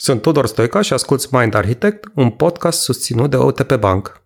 Sunt 0.00 0.22
Tudor 0.22 0.46
Stoica 0.46 0.80
și 0.80 0.92
asculți 0.92 1.28
Mind 1.30 1.54
Architect, 1.54 2.04
un 2.14 2.30
podcast 2.30 2.82
susținut 2.82 3.30
de 3.30 3.36
OTP 3.36 3.74
Bank. 3.74 4.20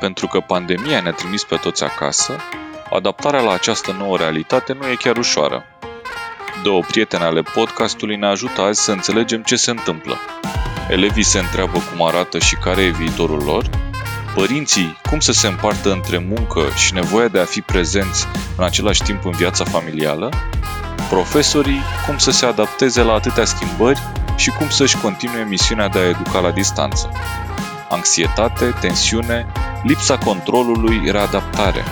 Pentru 0.00 0.26
că 0.26 0.40
pandemia 0.40 1.00
ne-a 1.00 1.12
trimis 1.12 1.44
pe 1.44 1.56
toți 1.56 1.84
acasă, 1.84 2.36
adaptarea 2.90 3.40
la 3.40 3.52
această 3.52 3.92
nouă 3.92 4.16
realitate 4.16 4.72
nu 4.72 4.86
e 4.86 4.94
chiar 4.94 5.16
ușoară. 5.16 5.64
Două 6.62 6.80
prietene 6.80 7.24
ale 7.24 7.42
podcastului 7.42 8.16
ne 8.16 8.26
ajută 8.26 8.60
azi 8.60 8.84
să 8.84 8.92
înțelegem 8.92 9.42
ce 9.42 9.56
se 9.56 9.70
întâmplă. 9.70 10.16
Elevii 10.90 11.22
se 11.22 11.38
întreabă 11.38 11.78
cum 11.78 12.06
arată 12.06 12.38
și 12.38 12.56
care 12.56 12.82
e 12.82 12.90
viitorul 12.90 13.42
lor, 13.42 13.87
părinții 14.34 14.96
cum 15.08 15.20
să 15.20 15.32
se 15.32 15.46
împartă 15.46 15.92
între 15.92 16.18
muncă 16.18 16.60
și 16.76 16.94
nevoia 16.94 17.28
de 17.28 17.38
a 17.38 17.44
fi 17.44 17.60
prezenți 17.60 18.26
în 18.56 18.64
același 18.64 19.02
timp 19.02 19.24
în 19.24 19.30
viața 19.30 19.64
familială, 19.64 20.30
profesorii 21.08 21.80
cum 22.06 22.18
să 22.18 22.30
se 22.30 22.46
adapteze 22.46 23.02
la 23.02 23.12
atâtea 23.12 23.44
schimbări 23.44 24.00
și 24.36 24.50
cum 24.50 24.68
să-și 24.68 24.96
continue 24.96 25.44
misiunea 25.48 25.88
de 25.88 25.98
a 25.98 26.08
educa 26.08 26.40
la 26.40 26.50
distanță. 26.50 27.10
Anxietate, 27.88 28.74
tensiune, 28.80 29.46
lipsa 29.82 30.18
controlului, 30.18 31.10
readaptare. 31.10 31.84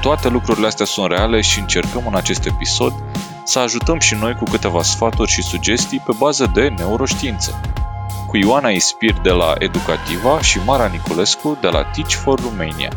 Toate 0.00 0.28
lucrurile 0.28 0.66
astea 0.66 0.86
sunt 0.86 1.10
reale 1.10 1.40
și 1.40 1.58
încercăm 1.58 2.06
în 2.06 2.14
acest 2.14 2.46
episod 2.46 2.92
să 3.44 3.58
ajutăm 3.58 3.98
și 3.98 4.14
noi 4.14 4.34
cu 4.34 4.44
câteva 4.44 4.82
sfaturi 4.82 5.30
și 5.30 5.42
sugestii 5.42 6.02
pe 6.06 6.12
bază 6.18 6.50
de 6.54 6.68
neuroștiință 6.76 7.60
cu 8.34 8.40
Ioana 8.40 8.68
Ispir 8.68 9.20
de 9.22 9.30
la 9.30 9.54
Educativa 9.58 10.40
și 10.40 10.58
Mara 10.64 10.86
Niculescu 10.86 11.58
de 11.60 11.68
la 11.68 11.82
Teach 11.82 12.10
for 12.10 12.40
Romania. 12.40 12.92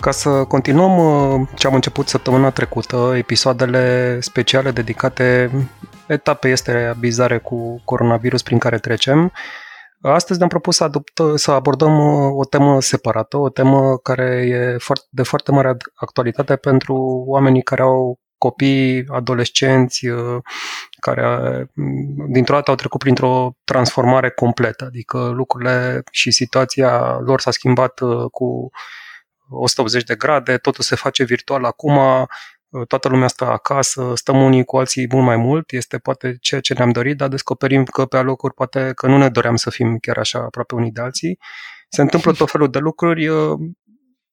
Ca 0.00 0.10
să 0.10 0.44
continuăm 0.44 0.98
uh, 0.98 1.48
ce 1.54 1.66
am 1.66 1.74
început 1.74 2.08
săptămâna 2.08 2.50
trecută, 2.50 3.12
episoadele 3.16 4.18
speciale 4.20 4.70
dedicate 4.70 5.50
etapei 6.06 6.52
este 6.52 6.96
bizare 6.98 7.38
cu 7.38 7.82
coronavirus 7.84 8.42
prin 8.42 8.58
care 8.58 8.78
trecem, 8.78 9.32
Astăzi 10.04 10.38
ne-am 10.38 10.48
propus 10.48 10.76
să, 10.76 10.84
adoptă, 10.84 11.36
să 11.36 11.50
abordăm 11.50 11.98
uh, 11.98 12.32
o 12.36 12.44
temă 12.44 12.80
separată, 12.80 13.36
o 13.36 13.48
temă 13.48 13.96
care 13.96 14.24
e 14.24 14.76
de 15.10 15.22
foarte 15.22 15.50
mare 15.50 15.76
actualitate 15.94 16.56
pentru 16.56 17.24
oamenii 17.26 17.62
care 17.62 17.82
au 17.82 18.18
copii, 18.42 19.04
adolescenți 19.08 20.06
uh, 20.06 20.36
care 21.00 21.22
uh, 21.38 21.66
dintr-o 22.28 22.54
dată 22.54 22.70
au 22.70 22.76
trecut 22.76 23.00
printr-o 23.00 23.56
transformare 23.64 24.30
completă, 24.30 24.84
adică 24.84 25.18
lucrurile 25.18 26.02
și 26.10 26.30
situația 26.30 27.18
lor 27.18 27.40
s-a 27.40 27.50
schimbat 27.50 28.00
uh, 28.00 28.24
cu 28.30 28.70
180 29.48 30.04
de 30.04 30.14
grade, 30.14 30.56
totul 30.56 30.84
se 30.84 30.96
face 30.96 31.24
virtual 31.24 31.64
acum, 31.64 31.98
toată 32.88 33.08
lumea 33.08 33.28
stă 33.28 33.44
acasă, 33.44 34.12
stăm 34.14 34.42
unii 34.42 34.64
cu 34.64 34.76
alții 34.76 35.06
mult 35.10 35.24
mai 35.24 35.36
mult, 35.36 35.72
este 35.72 35.98
poate 35.98 36.36
ceea 36.40 36.60
ce 36.60 36.74
ne-am 36.74 36.90
dorit, 36.90 37.16
dar 37.16 37.28
descoperim 37.28 37.84
că 37.84 38.04
pe 38.04 38.16
alocuri 38.16 38.54
poate 38.54 38.92
că 38.94 39.06
nu 39.06 39.16
ne 39.16 39.28
doream 39.28 39.56
să 39.56 39.70
fim 39.70 39.98
chiar 39.98 40.18
așa 40.18 40.38
aproape 40.38 40.74
unii 40.74 40.90
de 40.90 41.00
alții. 41.00 41.38
Se 41.88 42.00
întâmplă 42.00 42.32
tot 42.40 42.50
felul 42.50 42.70
de 42.70 42.78
lucruri. 42.78 43.28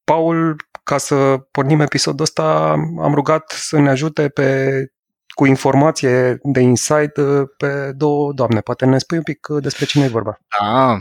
Paul, 0.09 0.55
ca 0.83 0.97
să 0.97 1.37
pornim 1.51 1.79
episodul 1.79 2.25
ăsta, 2.25 2.71
am 3.01 3.13
rugat 3.13 3.51
să 3.55 3.79
ne 3.79 3.89
ajute 3.89 4.29
pe, 4.29 4.69
cu 5.27 5.45
informație 5.45 6.39
de 6.43 6.59
insight 6.59 7.17
uh, 7.17 7.41
pe 7.57 7.91
două 7.95 8.33
doamne. 8.33 8.59
Poate 8.59 8.85
ne 8.85 8.97
spui 8.97 9.17
un 9.17 9.23
pic 9.23 9.47
uh, 9.49 9.61
despre 9.61 9.85
cine 9.85 10.03
e 10.03 10.07
vorba. 10.07 10.37
Da, 10.59 10.97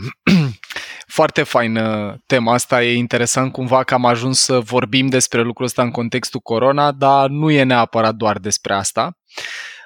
foarte 1.17 1.43
faină 1.43 2.17
tema 2.25 2.53
asta. 2.53 2.83
E 2.83 2.95
interesant 2.95 3.51
cumva 3.51 3.83
că 3.83 3.93
am 3.93 4.05
ajuns 4.05 4.39
să 4.39 4.59
vorbim 4.59 5.07
despre 5.07 5.41
lucrul 5.41 5.65
ăsta 5.65 5.81
în 5.81 5.91
contextul 5.91 6.39
corona, 6.39 6.91
dar 6.91 7.29
nu 7.29 7.51
e 7.51 7.63
neapărat 7.63 8.15
doar 8.15 8.37
despre 8.37 8.73
asta. 8.73 9.17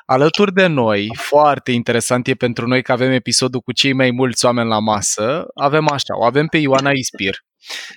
Alături 0.05 0.53
de 0.53 0.67
noi, 0.67 1.11
foarte 1.15 1.71
interesant 1.71 2.27
e 2.27 2.33
pentru 2.33 2.67
noi 2.67 2.81
că 2.81 2.91
avem 2.91 3.11
episodul 3.11 3.59
cu 3.59 3.71
cei 3.71 3.93
mai 3.93 4.11
mulți 4.11 4.45
oameni 4.45 4.69
la 4.69 4.79
masă, 4.79 5.45
avem 5.55 5.89
așa, 5.89 6.17
o 6.19 6.23
avem 6.23 6.47
pe 6.47 6.57
Ioana 6.57 6.91
Ispir, 6.91 7.35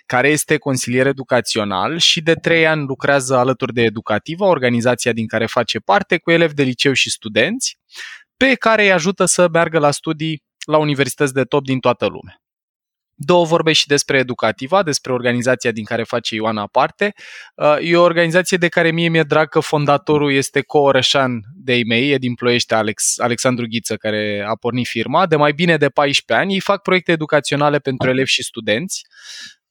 care 0.06 0.28
este 0.28 0.56
consilier 0.56 1.06
educațional 1.06 1.98
și 1.98 2.20
de 2.20 2.34
trei 2.34 2.66
ani 2.66 2.84
lucrează 2.86 3.36
alături 3.36 3.72
de 3.72 3.82
Educativa, 3.82 4.46
organizația 4.46 5.12
din 5.12 5.26
care 5.26 5.46
face 5.46 5.78
parte, 5.78 6.18
cu 6.18 6.30
elevi 6.30 6.54
de 6.54 6.62
liceu 6.62 6.92
și 6.92 7.10
studenți, 7.10 7.78
pe 8.36 8.54
care 8.54 8.82
îi 8.82 8.92
ajută 8.92 9.24
să 9.24 9.48
meargă 9.52 9.78
la 9.78 9.90
studii 9.90 10.42
la 10.66 10.78
universități 10.78 11.32
de 11.32 11.42
top 11.42 11.64
din 11.64 11.78
toată 11.78 12.06
lumea. 12.06 12.40
Două 13.18 13.44
vorbe 13.44 13.72
și 13.72 13.86
despre 13.86 14.18
Educativa, 14.18 14.82
despre 14.82 15.12
organizația 15.12 15.70
din 15.70 15.84
care 15.84 16.02
face 16.02 16.34
Ioana 16.34 16.66
parte. 16.66 17.12
Uh, 17.54 17.76
e 17.80 17.96
o 17.96 18.02
organizație 18.02 18.56
de 18.56 18.68
care 18.68 18.90
mie 18.90 19.08
mi-e 19.08 19.22
drag 19.22 19.48
că 19.48 19.60
fondatorul 19.60 20.32
este 20.32 20.60
co-orășan 20.60 21.40
de 21.54 21.74
ei 21.74 21.84
mei, 21.84 22.10
e 22.10 22.18
din 22.18 22.34
Ploiește 22.34 22.74
Alex, 22.74 23.18
Alexandru 23.18 23.66
Ghiță, 23.68 23.96
care 23.96 24.44
a 24.48 24.56
pornit 24.56 24.86
firma. 24.86 25.26
De 25.26 25.36
mai 25.36 25.52
bine 25.52 25.76
de 25.76 25.88
14 25.88 26.44
ani, 26.44 26.54
ei 26.54 26.60
fac 26.60 26.82
proiecte 26.82 27.12
educaționale 27.12 27.78
pentru 27.78 28.08
elevi 28.08 28.30
și 28.30 28.42
studenți 28.42 29.02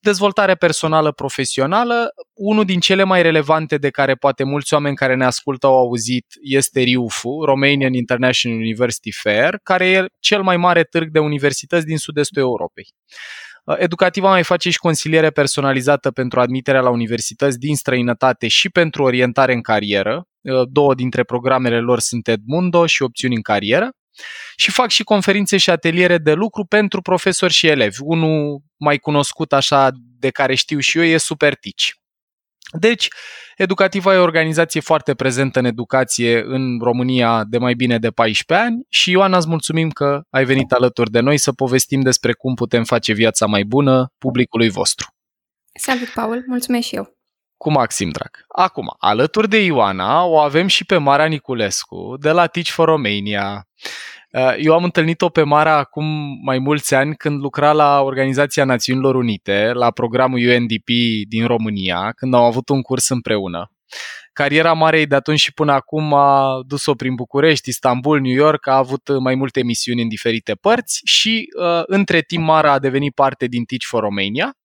Dezvoltare 0.05 0.55
personală 0.55 1.11
profesională, 1.11 2.09
unul 2.33 2.66
din 2.66 2.79
cele 2.79 3.03
mai 3.03 3.21
relevante 3.21 3.77
de 3.77 3.89
care 3.89 4.16
poate 4.16 4.43
mulți 4.43 4.73
oameni 4.73 4.95
care 4.95 5.16
ne 5.16 5.25
ascultă 5.25 5.66
au 5.66 5.77
auzit 5.77 6.25
este 6.41 6.79
RIUFU, 6.81 7.43
Romanian 7.45 7.93
International 7.93 8.57
University 8.57 9.11
Fair, 9.11 9.59
care 9.63 9.89
e 9.89 10.05
cel 10.19 10.41
mai 10.41 10.57
mare 10.57 10.83
târg 10.83 11.09
de 11.11 11.19
universități 11.19 11.85
din 11.85 11.97
sud-estul 11.97 12.41
Europei. 12.41 12.88
Educativa 13.77 14.29
mai 14.29 14.43
face 14.43 14.69
și 14.69 14.77
consiliere 14.77 15.29
personalizată 15.29 16.11
pentru 16.11 16.39
admiterea 16.39 16.81
la 16.81 16.89
universități 16.89 17.59
din 17.59 17.75
străinătate 17.75 18.47
și 18.47 18.69
pentru 18.69 19.03
orientare 19.03 19.53
în 19.53 19.61
carieră. 19.61 20.27
Două 20.69 20.95
dintre 20.95 21.23
programele 21.23 21.79
lor 21.79 21.99
sunt 21.99 22.27
Edmundo 22.27 22.85
și 22.85 23.01
opțiuni 23.01 23.35
în 23.35 23.41
carieră 23.41 23.89
și 24.55 24.71
fac 24.71 24.89
și 24.89 25.03
conferințe 25.03 25.57
și 25.57 25.69
ateliere 25.69 26.17
de 26.17 26.33
lucru 26.33 26.65
pentru 26.65 27.01
profesori 27.01 27.53
și 27.53 27.67
elevi. 27.67 27.97
Unul 27.99 28.61
mai 28.77 28.97
cunoscut 28.97 29.53
așa 29.53 29.89
de 30.19 30.29
care 30.29 30.55
știu 30.55 30.79
și 30.79 30.97
eu 30.97 31.03
e 31.03 31.17
Supertici. 31.17 31.93
Deci, 32.71 33.07
Educativa 33.55 34.13
e 34.13 34.17
o 34.17 34.21
organizație 34.21 34.81
foarte 34.81 35.13
prezentă 35.13 35.59
în 35.59 35.65
educație 35.65 36.41
în 36.45 36.79
România 36.79 37.43
de 37.43 37.57
mai 37.57 37.73
bine 37.73 37.97
de 37.99 38.09
14 38.09 38.67
ani 38.67 38.85
și 38.89 39.11
Ioana, 39.11 39.37
îți 39.37 39.47
mulțumim 39.47 39.89
că 39.89 40.21
ai 40.29 40.45
venit 40.45 40.71
alături 40.71 41.11
de 41.11 41.19
noi 41.19 41.37
să 41.37 41.51
povestim 41.51 42.01
despre 42.01 42.33
cum 42.33 42.53
putem 42.53 42.83
face 42.83 43.13
viața 43.13 43.45
mai 43.45 43.63
bună 43.63 44.13
publicului 44.17 44.69
vostru. 44.69 45.07
Salut, 45.79 46.09
Paul! 46.09 46.43
Mulțumesc 46.47 46.87
și 46.87 46.95
eu! 46.95 47.14
Cu 47.57 47.71
maxim 47.71 48.09
drag. 48.09 48.29
Acum, 48.47 48.95
alături 48.97 49.49
de 49.49 49.63
Ioana, 49.63 50.23
o 50.23 50.39
avem 50.39 50.67
și 50.67 50.85
pe 50.85 50.97
Mara 50.97 51.25
Niculescu 51.25 52.16
de 52.19 52.31
la 52.31 52.47
Teach 52.47 52.67
for 52.67 52.88
Romania. 52.88 53.67
Uh, 54.31 54.53
eu 54.57 54.73
am 54.73 54.83
întâlnit-o 54.83 55.29
pe 55.29 55.43
Mara 55.43 55.77
acum 55.77 56.05
mai 56.43 56.59
mulți 56.59 56.95
ani 56.95 57.16
când 57.16 57.41
lucra 57.41 57.71
la 57.71 58.01
Organizația 58.01 58.63
Națiunilor 58.63 59.16
Unite, 59.16 59.71
la 59.73 59.91
programul 59.91 60.39
UNDP 60.39 60.89
din 61.27 61.45
România, 61.45 62.11
când 62.16 62.33
au 62.33 62.45
avut 62.45 62.69
un 62.69 62.81
curs 62.81 63.09
împreună. 63.09 63.72
Cariera 64.33 64.73
Marei 64.73 65.05
de 65.05 65.16
atunci 65.16 65.39
și 65.39 65.53
până 65.53 65.72
acum 65.72 66.13
a 66.13 66.61
dus-o 66.67 66.93
prin 66.93 67.16
București, 67.16 67.69
Istanbul, 67.69 68.19
New 68.22 68.33
York, 68.33 68.67
a 68.67 68.77
avut 68.77 69.19
mai 69.19 69.35
multe 69.35 69.59
emisiuni 69.59 70.01
în 70.01 70.07
diferite 70.07 70.53
părți 70.53 71.01
și 71.03 71.47
uh, 71.59 71.81
între 71.85 72.22
timp 72.22 72.43
Mara 72.43 72.72
a 72.72 72.79
devenit 72.79 73.13
parte 73.13 73.45
din 73.45 73.63
Teach 73.63 73.83
for 73.83 74.01
Romania 74.01 74.55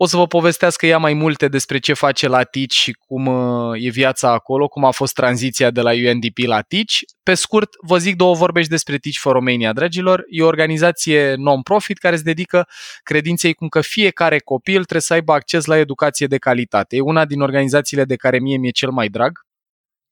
o 0.00 0.06
să 0.06 0.16
vă 0.16 0.26
povestească 0.26 0.86
ea 0.86 0.98
mai 0.98 1.14
multe 1.14 1.48
despre 1.48 1.78
ce 1.78 1.92
face 1.92 2.28
la 2.28 2.42
Teach 2.42 2.70
și 2.70 2.92
cum 2.92 3.26
uh, 3.26 3.84
e 3.84 3.90
viața 3.90 4.30
acolo, 4.32 4.68
cum 4.68 4.84
a 4.84 4.90
fost 4.90 5.14
tranziția 5.14 5.70
de 5.70 5.80
la 5.80 5.90
UNDP 5.90 6.38
la 6.38 6.60
Teach. 6.60 6.92
Pe 7.22 7.34
scurt, 7.34 7.68
vă 7.86 7.98
zic 7.98 8.16
două 8.16 8.34
vorbe 8.34 8.62
și 8.62 8.68
despre 8.68 8.96
Teach 8.96 9.16
for 9.16 9.32
Romania, 9.32 9.72
dragilor. 9.72 10.24
E 10.28 10.42
o 10.42 10.46
organizație 10.46 11.34
non-profit 11.34 11.98
care 11.98 12.16
se 12.16 12.22
dedică 12.22 12.68
credinței 13.02 13.54
cum 13.54 13.68
că 13.68 13.80
fiecare 13.80 14.38
copil 14.38 14.74
trebuie 14.74 15.00
să 15.00 15.12
aibă 15.12 15.32
acces 15.32 15.64
la 15.64 15.78
educație 15.78 16.26
de 16.26 16.38
calitate. 16.38 16.96
E 16.96 17.00
una 17.00 17.24
din 17.24 17.40
organizațiile 17.40 18.04
de 18.04 18.16
care 18.16 18.38
mie 18.38 18.56
mi-e 18.56 18.70
cel 18.70 18.90
mai 18.90 19.08
drag 19.08 19.32
Uh, 19.32 19.47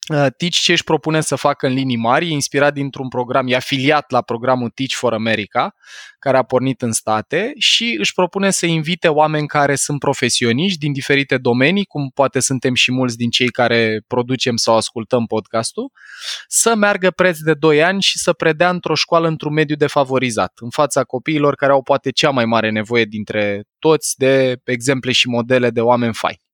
Teach 0.08 0.54
ce 0.54 0.72
își 0.72 0.84
propune 0.84 1.20
să 1.20 1.36
facă 1.36 1.66
în 1.66 1.72
linii 1.72 1.96
mari, 1.96 2.26
e 2.26 2.32
inspirat 2.32 2.72
dintr-un 2.72 3.08
program, 3.08 3.48
e 3.48 3.54
afiliat 3.54 4.10
la 4.10 4.22
programul 4.22 4.70
Teach 4.70 4.92
for 4.92 5.12
America, 5.12 5.74
care 6.18 6.36
a 6.36 6.42
pornit 6.42 6.82
în 6.82 6.92
state 6.92 7.52
și 7.58 7.96
își 7.98 8.12
propune 8.12 8.50
să 8.50 8.66
invite 8.66 9.08
oameni 9.08 9.46
care 9.46 9.74
sunt 9.74 9.98
profesioniști 9.98 10.78
din 10.78 10.92
diferite 10.92 11.36
domenii, 11.36 11.84
cum 11.84 12.10
poate 12.14 12.40
suntem 12.40 12.74
și 12.74 12.92
mulți 12.92 13.16
din 13.16 13.30
cei 13.30 13.48
care 13.48 14.00
producem 14.06 14.56
sau 14.56 14.76
ascultăm 14.76 15.24
podcastul, 15.26 15.90
să 16.48 16.74
meargă 16.74 17.10
preț 17.10 17.38
de 17.38 17.54
2 17.54 17.82
ani 17.82 18.02
și 18.02 18.18
să 18.18 18.32
predea 18.32 18.68
într-o 18.70 18.94
școală 18.94 19.28
într-un 19.28 19.52
mediu 19.52 19.76
defavorizat, 19.76 20.52
în 20.54 20.70
fața 20.70 21.04
copiilor 21.04 21.54
care 21.54 21.72
au 21.72 21.82
poate 21.82 22.10
cea 22.10 22.30
mai 22.30 22.44
mare 22.44 22.70
nevoie 22.70 23.04
dintre 23.04 23.64
toți 23.78 24.14
de 24.16 24.56
exemple 24.64 25.12
și 25.12 25.28
modele 25.28 25.70
de 25.70 25.80
oameni 25.80 26.14
faini. 26.14 26.45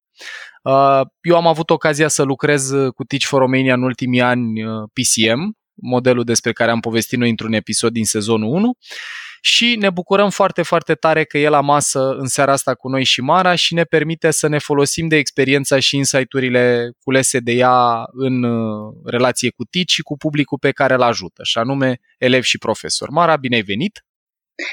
Uh, 0.62 1.00
eu 1.20 1.37
am 1.37 1.47
avut 1.47 1.70
ocazia 1.70 2.09
să 2.09 2.23
lucrez 2.23 2.70
uh, 2.70 2.93
cu 2.93 3.05
Teach 3.05 3.25
for 3.25 3.41
Romania 3.41 3.75
în 3.75 3.82
ultimii 3.82 4.20
ani 4.20 4.64
uh, 4.64 4.70
PCM, 4.93 5.56
modelul 5.75 6.25
despre 6.25 6.53
care 6.53 6.70
am 6.70 6.81
povestit 6.81 7.19
noi 7.19 7.31
într-un 7.31 7.53
episod 7.53 7.93
din 7.93 8.05
sezonul 8.05 8.49
1 8.49 8.76
și 9.44 9.76
ne 9.79 9.91
bucurăm 9.91 10.31
foarte, 10.31 10.62
foarte 10.62 10.94
tare 10.94 11.25
că 11.25 11.38
e 11.38 11.49
la 11.49 11.61
masă 11.61 12.11
în 12.19 12.26
seara 12.26 12.53
asta 12.53 12.75
cu 12.75 12.88
noi 12.88 13.05
și 13.05 13.20
Mara 13.20 13.55
și 13.55 13.75
ne 13.75 13.85
permite 13.85 14.31
să 14.31 14.49
ne 14.49 14.59
folosim 14.59 15.09
de 15.09 15.17
experiența 15.17 15.79
și 15.79 15.97
insight-urile 15.97 16.93
culese 17.00 17.38
de 17.38 17.53
ea 17.53 18.05
în 18.12 18.43
uh, 18.43 18.94
relație 19.05 19.50
cu 19.50 19.64
TIC 19.64 19.88
și 19.88 20.03
cu 20.03 20.17
publicul 20.17 20.59
pe 20.59 20.70
care 20.70 20.94
îl 20.94 21.03
ajută, 21.03 21.43
și 21.44 21.59
anume 21.59 22.00
elevi 22.19 22.47
și 22.47 22.59
profesori. 22.59 23.11
Mara, 23.11 23.37
bine 23.37 23.55
ai 23.56 23.62
venit! 23.62 24.05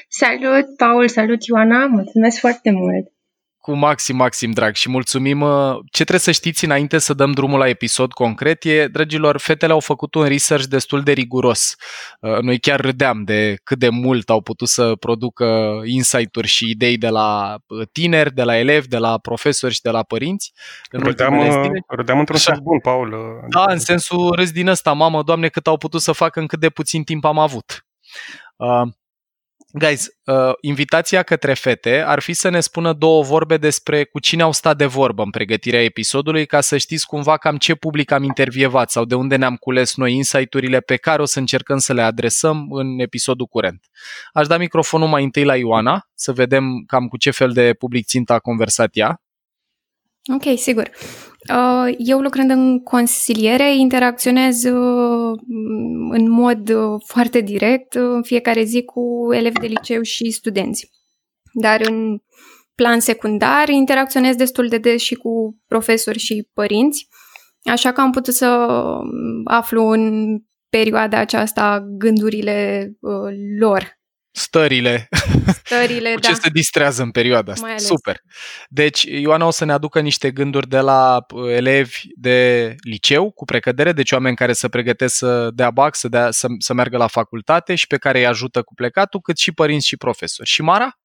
Salut, 0.07 0.75
Paul, 0.77 1.07
salut, 1.07 1.45
Ioana, 1.45 1.85
mulțumesc 1.85 2.39
foarte 2.39 2.71
mult! 2.71 3.18
Cu 3.69 3.75
maxim, 3.75 4.15
maxim 4.15 4.51
drag 4.51 4.75
și 4.75 4.89
mulțumim. 4.89 5.41
Uh, 5.41 5.75
ce 5.91 6.03
trebuie 6.03 6.19
să 6.19 6.31
știți 6.31 6.65
înainte 6.65 6.97
să 6.97 7.13
dăm 7.13 7.31
drumul 7.31 7.59
la 7.59 7.67
episod 7.67 8.11
concret 8.11 8.63
e, 8.63 8.87
dragilor, 8.87 9.37
fetele 9.37 9.71
au 9.71 9.79
făcut 9.79 10.15
un 10.15 10.27
research 10.27 10.65
destul 10.65 11.03
de 11.03 11.11
riguros. 11.11 11.75
Uh, 12.19 12.39
noi 12.39 12.59
chiar 12.59 12.79
râdeam 12.79 13.23
de 13.23 13.57
cât 13.63 13.79
de 13.79 13.89
mult 13.89 14.29
au 14.29 14.41
putut 14.41 14.67
să 14.67 14.95
producă 14.99 15.79
insight-uri 15.85 16.47
și 16.47 16.69
idei 16.69 16.97
de 16.97 17.09
la 17.09 17.57
uh, 17.67 17.87
tineri, 17.91 18.33
de 18.33 18.43
la 18.43 18.57
elevi, 18.57 18.87
de 18.87 18.97
la 18.97 19.17
profesori 19.17 19.73
și 19.73 19.81
de 19.81 19.89
la 19.89 20.03
părinți. 20.03 20.53
În 20.91 20.99
râdeam, 20.99 21.33
râdeam 21.87 22.19
într-un 22.19 22.37
sens 22.37 22.59
bun, 22.59 22.79
Paul. 22.79 23.15
Da, 23.49 23.65
în 23.67 23.79
sensul 23.79 24.31
râs 24.35 24.51
din 24.51 24.67
ăsta, 24.67 24.93
mamă, 24.93 25.23
doamne, 25.23 25.47
cât 25.47 25.67
au 25.67 25.77
putut 25.77 26.01
să 26.01 26.11
facă 26.11 26.39
în 26.39 26.47
cât 26.47 26.59
de 26.59 26.69
puțin 26.69 27.03
timp 27.03 27.25
am 27.25 27.39
avut. 27.39 27.85
Guys, 29.71 30.07
uh, 30.25 30.51
invitația 30.61 31.23
către 31.23 31.53
fete 31.53 32.01
ar 32.01 32.19
fi 32.19 32.33
să 32.33 32.49
ne 32.49 32.59
spună 32.59 32.93
două 32.93 33.23
vorbe 33.23 33.57
despre 33.57 34.03
cu 34.03 34.19
cine 34.19 34.41
au 34.41 34.51
stat 34.51 34.77
de 34.77 34.85
vorbă 34.85 35.23
în 35.23 35.29
pregătirea 35.29 35.83
episodului, 35.83 36.45
ca 36.45 36.61
să 36.61 36.77
știți 36.77 37.05
cumva 37.05 37.37
cam 37.37 37.57
ce 37.57 37.75
public 37.75 38.11
am 38.11 38.23
intervievat 38.23 38.91
sau 38.91 39.05
de 39.05 39.15
unde 39.15 39.35
ne-am 39.35 39.55
cules 39.55 39.95
noi 39.95 40.13
insight-urile 40.13 40.79
pe 40.79 40.95
care 40.95 41.21
o 41.21 41.25
să 41.25 41.39
încercăm 41.39 41.77
să 41.77 41.93
le 41.93 42.01
adresăm 42.01 42.71
în 42.71 42.99
episodul 42.99 43.45
curent. 43.45 43.85
Aș 44.33 44.47
da 44.47 44.57
microfonul 44.57 45.07
mai 45.07 45.23
întâi 45.23 45.43
la 45.43 45.55
Ioana, 45.55 46.09
să 46.13 46.31
vedem 46.31 46.83
cam 46.87 47.07
cu 47.07 47.17
ce 47.17 47.31
fel 47.31 47.51
de 47.51 47.73
public 47.73 48.05
țintă 48.05 48.33
a 48.33 48.39
conversat 48.39 48.89
ea. 48.93 49.21
Ok, 50.33 50.57
sigur. 50.57 50.89
Uh, 51.47 51.93
eu 51.97 52.19
lucrând 52.19 52.49
în 52.49 52.83
consiliere 52.83 53.75
interacționez 53.75 54.63
uh, 54.63 55.39
în 56.09 56.29
mod 56.29 56.69
uh, 56.69 57.01
foarte 57.05 57.41
direct 57.41 57.93
în 57.93 58.23
fiecare 58.23 58.63
zi 58.63 58.83
cu 58.83 59.27
elevi 59.33 59.59
de 59.59 59.67
liceu 59.67 60.01
și 60.01 60.31
studenți. 60.31 60.91
Dar 61.53 61.81
în 61.81 62.17
plan 62.75 62.99
secundar 62.99 63.69
interacționez 63.69 64.35
destul 64.35 64.67
de 64.67 64.77
des 64.77 65.01
și 65.01 65.15
cu 65.15 65.57
profesori 65.67 66.19
și 66.19 66.49
părinți, 66.53 67.07
așa 67.63 67.91
că 67.91 68.01
am 68.01 68.11
putut 68.11 68.33
să 68.33 68.67
aflu 69.43 69.87
în 69.87 70.37
perioada 70.69 71.17
aceasta 71.17 71.85
gândurile 71.97 72.89
lor 73.59 73.98
stările, 74.39 75.07
stările 75.63 76.11
cu 76.13 76.19
ce 76.19 76.31
da. 76.31 76.37
se 76.41 76.49
distrează 76.49 77.01
în 77.01 77.11
perioada 77.11 77.51
asta. 77.51 77.77
Super. 77.77 78.21
Deci, 78.67 79.03
Ioana 79.03 79.45
o 79.45 79.51
să 79.51 79.65
ne 79.65 79.71
aducă 79.71 79.99
niște 79.99 80.31
gânduri 80.31 80.67
de 80.67 80.79
la 80.79 81.25
uh, 81.33 81.51
elevi 81.51 81.99
de 82.15 82.75
liceu, 82.83 83.31
cu 83.31 83.45
precădere, 83.45 83.91
deci 83.91 84.11
oameni 84.11 84.35
care 84.35 84.53
se 84.53 84.69
pregătesc 84.69 85.15
să 85.15 85.49
dea 85.53 85.71
bac, 85.71 85.95
să, 85.95 86.07
dea, 86.07 86.31
să, 86.31 86.47
să 86.57 86.73
meargă 86.73 86.97
la 86.97 87.07
facultate 87.07 87.75
și 87.75 87.87
pe 87.87 87.97
care 87.97 88.19
îi 88.19 88.27
ajută 88.27 88.61
cu 88.61 88.73
plecatul, 88.73 89.19
cât 89.19 89.37
și 89.37 89.51
părinți 89.51 89.87
și 89.87 89.97
profesori. 89.97 90.49
Și 90.49 90.61
Mara? 90.61 90.99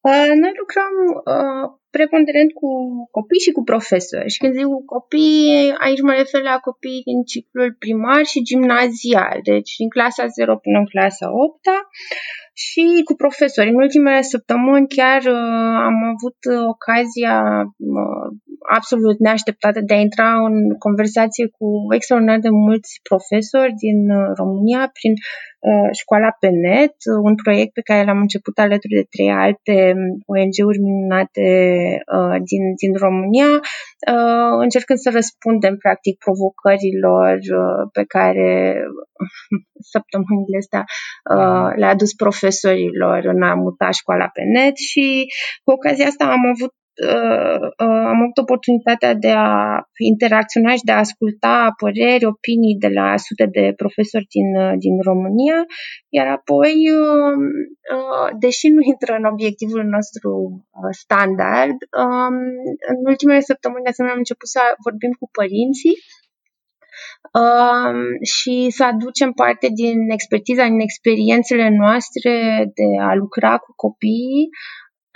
Uh, 0.00 0.30
noi 0.42 0.52
lucrăm 0.58 0.92
uh, 1.24 1.78
preponderent 1.96 2.50
cu 2.60 2.70
copii 3.16 3.44
și 3.46 3.54
cu 3.56 3.62
profesori. 3.70 4.32
Și 4.32 4.38
când 4.42 4.52
zic 4.58 4.66
cu 4.74 4.82
copii, 4.94 5.74
aici 5.84 6.02
mă 6.08 6.12
refer 6.20 6.42
la 6.50 6.56
copii 6.68 7.06
din 7.08 7.20
ciclul 7.32 7.70
primar 7.82 8.22
și 8.32 8.46
gimnazial, 8.48 9.38
deci 9.50 9.72
din 9.80 9.88
clasa 9.96 10.26
0 10.26 10.56
până 10.64 10.78
în 10.78 10.88
clasa 10.92 11.26
8 11.32 11.60
și 12.64 12.84
cu 13.04 13.14
profesori. 13.14 13.68
În 13.68 13.74
ultimele 13.84 14.22
săptămâni 14.22 14.88
chiar 14.98 15.22
uh, 15.38 15.74
am 15.88 15.98
avut 16.14 16.38
ocazia 16.74 17.36
uh, 18.00 18.26
absolut 18.68 19.18
neașteptată 19.18 19.80
de 19.80 19.94
a 19.94 20.04
intra 20.06 20.28
în 20.48 20.56
conversație 20.78 21.46
cu 21.56 21.66
extraordinar 21.94 22.38
de 22.38 22.48
mulți 22.50 23.00
profesori 23.08 23.72
din 23.84 24.10
uh, 24.10 24.30
România 24.40 24.90
prin 24.98 25.12
uh, 25.68 25.88
școala 26.00 26.30
pe 26.40 26.48
net, 26.48 26.96
un 27.28 27.34
proiect 27.42 27.72
pe 27.72 27.86
care 27.88 28.04
l-am 28.04 28.20
început 28.26 28.58
alături 28.58 28.98
de 29.00 29.06
trei 29.14 29.30
alte 29.46 29.76
um, 29.94 30.02
ONG-uri 30.34 30.78
minunate 30.86 31.48
uh, 32.16 32.36
din, 32.50 32.64
din 32.82 32.92
România, 33.04 33.50
uh, 34.12 34.54
încercând 34.66 34.98
să 34.98 35.10
răspundem 35.18 35.76
practic 35.84 36.14
provocărilor 36.24 37.34
uh, 37.62 37.82
pe 37.96 38.04
care 38.14 38.48
săptămânile 39.92 40.58
astea 40.62 40.84
uh, 41.34 41.68
le-a 41.78 41.94
adus 41.96 42.12
profesorilor 42.14 43.18
în 43.24 43.42
a 43.42 43.54
muta 43.54 43.90
școala 43.90 44.26
pe 44.36 44.42
net 44.54 44.76
și 44.76 45.26
cu 45.64 45.70
ocazia 45.70 46.06
asta 46.06 46.24
am 46.24 46.44
avut 46.54 46.74
uh, 46.74 46.76
uh, 46.76 46.85
am 47.76 48.20
avut 48.22 48.38
oportunitatea 48.38 49.14
de 49.14 49.30
a 49.30 49.80
interacționa 50.12 50.72
și 50.72 50.84
de 50.84 50.92
a 50.92 51.04
asculta 51.06 51.74
păreri, 51.82 52.24
opinii 52.24 52.76
de 52.78 52.88
la 52.88 53.16
sute 53.16 53.46
de 53.56 53.72
profesori 53.76 54.26
din, 54.36 54.48
uh, 54.64 54.72
din 54.84 55.00
România, 55.00 55.58
iar 56.08 56.26
apoi, 56.26 56.74
uh, 57.02 57.36
uh, 57.96 58.28
deși 58.38 58.66
nu 58.68 58.80
intră 58.92 59.12
în 59.14 59.24
obiectivul 59.24 59.84
nostru 59.96 60.30
uh, 60.50 60.92
standard, 61.02 61.78
um, 62.02 62.36
în 62.90 62.98
ultimele 63.12 63.40
săptămâni 63.40 63.84
de 63.84 63.88
asemenea 63.90 64.14
am 64.16 64.24
început 64.24 64.48
să 64.48 64.60
vorbim 64.86 65.12
cu 65.20 65.26
părinții 65.38 65.96
Um, 67.42 67.98
și 68.22 68.66
să 68.70 68.84
aducem 68.84 69.32
parte 69.32 69.68
din 69.74 70.10
expertiza, 70.10 70.64
din 70.64 70.80
experiențele 70.80 71.68
noastre 71.68 72.32
de 72.74 72.88
a 73.00 73.14
lucra 73.14 73.58
cu 73.58 73.72
copiii 73.76 74.48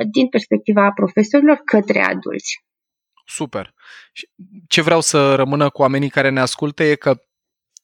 din 0.05 0.29
perspectiva 0.29 0.91
profesorilor 0.95 1.61
către 1.65 2.01
adulți. 2.01 2.65
Super. 3.27 3.75
Ce 4.69 4.83
vreau 4.83 5.01
să 5.01 5.35
rămână 5.35 5.71
cu 5.71 5.83
oamenii 5.83 6.09
care 6.09 6.31
ne 6.31 6.41
ascultă 6.41 6.83
e 6.83 6.95
că 6.95 7.21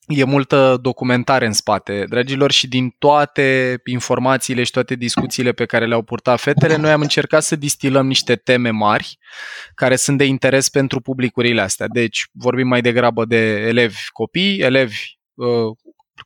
e 0.07 0.23
multă 0.23 0.77
documentare 0.81 1.45
în 1.45 1.53
spate, 1.53 2.05
dragilor, 2.09 2.51
și 2.51 2.67
din 2.67 2.89
toate 2.89 3.79
informațiile 3.85 4.63
și 4.63 4.71
toate 4.71 4.95
discuțiile 4.95 5.51
pe 5.51 5.65
care 5.65 5.85
le-au 5.85 6.01
purtat 6.01 6.39
fetele, 6.39 6.75
noi 6.75 6.91
am 6.91 7.01
încercat 7.01 7.43
să 7.43 7.55
distilăm 7.55 8.07
niște 8.07 8.35
teme 8.35 8.69
mari 8.69 9.17
care 9.75 9.95
sunt 9.95 10.17
de 10.17 10.25
interes 10.25 10.69
pentru 10.69 11.01
publicurile 11.01 11.61
astea. 11.61 11.87
Deci 11.87 12.25
vorbim 12.31 12.67
mai 12.67 12.81
degrabă 12.81 13.25
de 13.25 13.67
elevi 13.67 13.97
copii, 14.11 14.59
elevi 14.59 14.97
uh, 15.33 15.77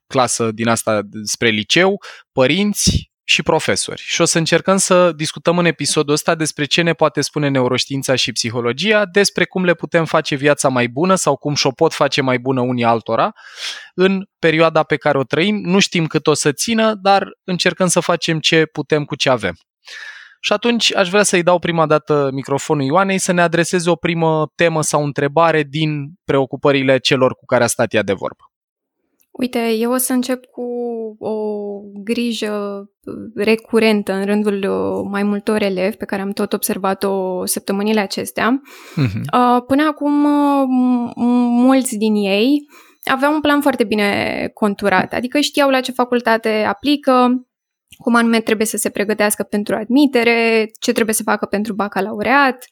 clasă 0.07 0.51
din 0.51 0.67
asta 0.67 1.01
spre 1.23 1.49
liceu, 1.49 2.01
părinți, 2.31 3.10
și 3.23 3.43
profesori. 3.43 4.01
Și 4.05 4.21
o 4.21 4.25
să 4.25 4.37
încercăm 4.37 4.77
să 4.77 5.11
discutăm 5.11 5.57
în 5.57 5.65
episodul 5.65 6.13
ăsta 6.13 6.35
despre 6.35 6.65
ce 6.65 6.81
ne 6.81 6.93
poate 6.93 7.21
spune 7.21 7.47
neuroștiința 7.47 8.15
și 8.15 8.31
psihologia, 8.31 9.05
despre 9.05 9.45
cum 9.45 9.63
le 9.63 9.73
putem 9.73 10.05
face 10.05 10.35
viața 10.35 10.69
mai 10.69 10.87
bună 10.87 11.15
sau 11.15 11.35
cum 11.35 11.53
și-o 11.53 11.71
pot 11.71 11.93
face 11.93 12.21
mai 12.21 12.39
bună 12.39 12.61
unii 12.61 12.83
altora 12.83 13.31
în 13.93 14.25
perioada 14.39 14.83
pe 14.83 14.97
care 14.97 15.17
o 15.17 15.23
trăim. 15.23 15.55
Nu 15.55 15.79
știm 15.79 16.07
cât 16.07 16.27
o 16.27 16.33
să 16.33 16.51
țină, 16.51 16.93
dar 16.93 17.27
încercăm 17.43 17.87
să 17.87 17.99
facem 17.99 18.39
ce 18.39 18.65
putem 18.65 19.05
cu 19.05 19.15
ce 19.15 19.29
avem. 19.29 19.55
Și 20.43 20.53
atunci 20.53 20.95
aș 20.95 21.09
vrea 21.09 21.23
să-i 21.23 21.43
dau 21.43 21.59
prima 21.59 21.85
dată 21.85 22.29
microfonul 22.33 22.85
Ioanei 22.85 23.17
să 23.17 23.31
ne 23.31 23.41
adreseze 23.41 23.89
o 23.89 23.95
primă 23.95 24.51
temă 24.55 24.81
sau 24.81 25.03
întrebare 25.03 25.63
din 25.63 26.13
preocupările 26.25 26.97
celor 26.97 27.33
cu 27.33 27.45
care 27.45 27.63
a 27.63 27.67
stat 27.67 27.93
ea 27.93 28.03
de 28.03 28.13
vorbă. 28.13 28.50
Uite, 29.41 29.71
eu 29.71 29.91
o 29.91 29.97
să 29.97 30.13
încep 30.13 30.45
cu 30.45 30.61
o 31.19 31.35
grijă 32.03 32.85
recurentă 33.35 34.13
în 34.13 34.25
rândul 34.25 34.53
uh, 34.53 35.07
mai 35.11 35.23
multor 35.23 35.61
elevi 35.61 35.95
pe 35.95 36.05
care 36.05 36.21
am 36.21 36.31
tot 36.31 36.53
observat-o 36.53 37.45
săptămânile 37.45 37.99
acestea. 37.99 38.61
Uh-huh. 38.61 39.65
Până 39.67 39.83
acum, 39.87 40.23
uh, 40.23 40.63
mulți 41.49 41.97
din 41.97 42.15
ei 42.15 42.67
aveau 43.03 43.33
un 43.33 43.41
plan 43.41 43.61
foarte 43.61 43.83
bine 43.83 44.49
conturat, 44.53 45.13
adică 45.13 45.39
știau 45.39 45.69
la 45.69 45.79
ce 45.79 45.91
facultate 45.91 46.63
aplică, 46.67 47.45
cum 47.97 48.15
anume 48.15 48.39
trebuie 48.39 48.67
să 48.67 48.77
se 48.77 48.89
pregătească 48.89 49.43
pentru 49.43 49.75
admitere, 49.75 50.69
ce 50.79 50.91
trebuie 50.91 51.15
să 51.15 51.23
facă 51.23 51.45
pentru 51.45 51.73
bacalaureat, 51.73 52.65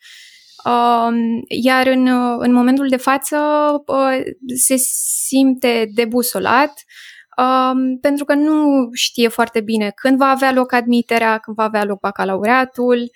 iar 1.48 1.88
în, 1.88 2.08
în 2.38 2.54
momentul 2.54 2.88
de 2.88 2.96
față 2.98 3.38
uh, 3.86 4.22
se 4.56 4.76
simte 4.78 5.90
debusolat 5.94 6.74
pentru 8.02 8.26
că 8.26 8.34
nu 8.34 8.90
știe 8.94 9.28
foarte 9.28 9.62
bine 9.62 9.92
când 9.96 10.18
va 10.18 10.26
avea 10.26 10.52
loc 10.52 10.74
admiterea, 10.74 11.38
când 11.38 11.56
va 11.56 11.64
avea 11.64 11.84
loc 11.84 12.00
bacalaureatul 12.00 13.10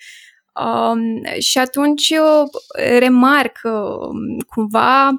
și 1.38 1.58
atunci 1.58 2.10
uh, 2.10 2.48
remarc 2.98 3.60
uh, 3.62 4.44
cumva 4.46 5.10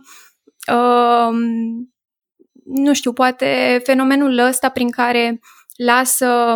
nu 2.65 2.93
știu, 2.93 3.13
poate 3.13 3.81
fenomenul 3.83 4.37
ăsta 4.37 4.69
prin 4.69 4.89
care 4.89 5.39
lasă, 5.75 6.55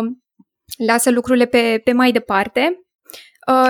lasă 0.86 1.10
lucrurile 1.10 1.46
pe, 1.46 1.80
pe 1.84 1.92
mai 1.92 2.12
departe. 2.12 2.80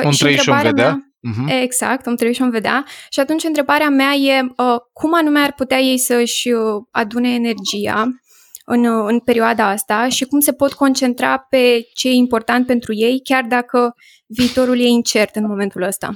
Un 0.05 0.11
și 0.11 0.27
întrebarea 0.27 0.71
vedea? 0.71 0.89
Mea, 0.89 1.10
Uh-huh. 1.29 1.63
Exact, 1.63 2.07
îmi 2.07 2.17
trebuie 2.17 2.37
și 2.37 2.43
am 2.43 2.51
vedea. 2.51 2.85
Și 3.09 3.21
atunci 3.21 3.45
întrebarea 3.45 3.89
mea 3.89 4.13
e 4.13 4.43
uh, 4.43 4.77
cum 4.93 5.15
anume 5.15 5.41
ar 5.41 5.53
putea 5.53 5.79
ei 5.79 5.99
să-și 5.99 6.49
uh, 6.49 6.83
adune 6.91 7.35
energia 7.35 8.09
în, 8.65 8.85
în 9.07 9.19
perioada 9.19 9.69
asta 9.69 10.09
și 10.09 10.25
cum 10.25 10.41
se 10.41 10.53
pot 10.53 10.73
concentra 10.73 11.39
pe 11.39 11.89
ce 11.95 12.09
e 12.09 12.13
important 12.13 12.67
pentru 12.67 12.95
ei, 12.95 13.21
chiar 13.25 13.45
dacă 13.45 13.95
viitorul 14.27 14.81
e 14.81 14.87
incert 14.87 15.37
în 15.37 15.47
momentul 15.47 15.83
ăsta? 15.83 16.13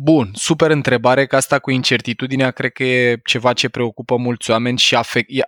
Bun, 0.00 0.30
super 0.34 0.70
întrebare, 0.70 1.26
că 1.26 1.36
asta 1.36 1.58
cu 1.58 1.70
incertitudinea 1.70 2.50
cred 2.50 2.72
că 2.72 2.84
e 2.84 3.20
ceva 3.24 3.52
ce 3.52 3.68
preocupă 3.68 4.16
mulți 4.16 4.50
oameni 4.50 4.78
și 4.78 4.96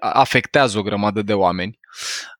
afectează 0.00 0.78
o 0.78 0.82
grămadă 0.82 1.22
de 1.22 1.32
oameni. 1.32 1.78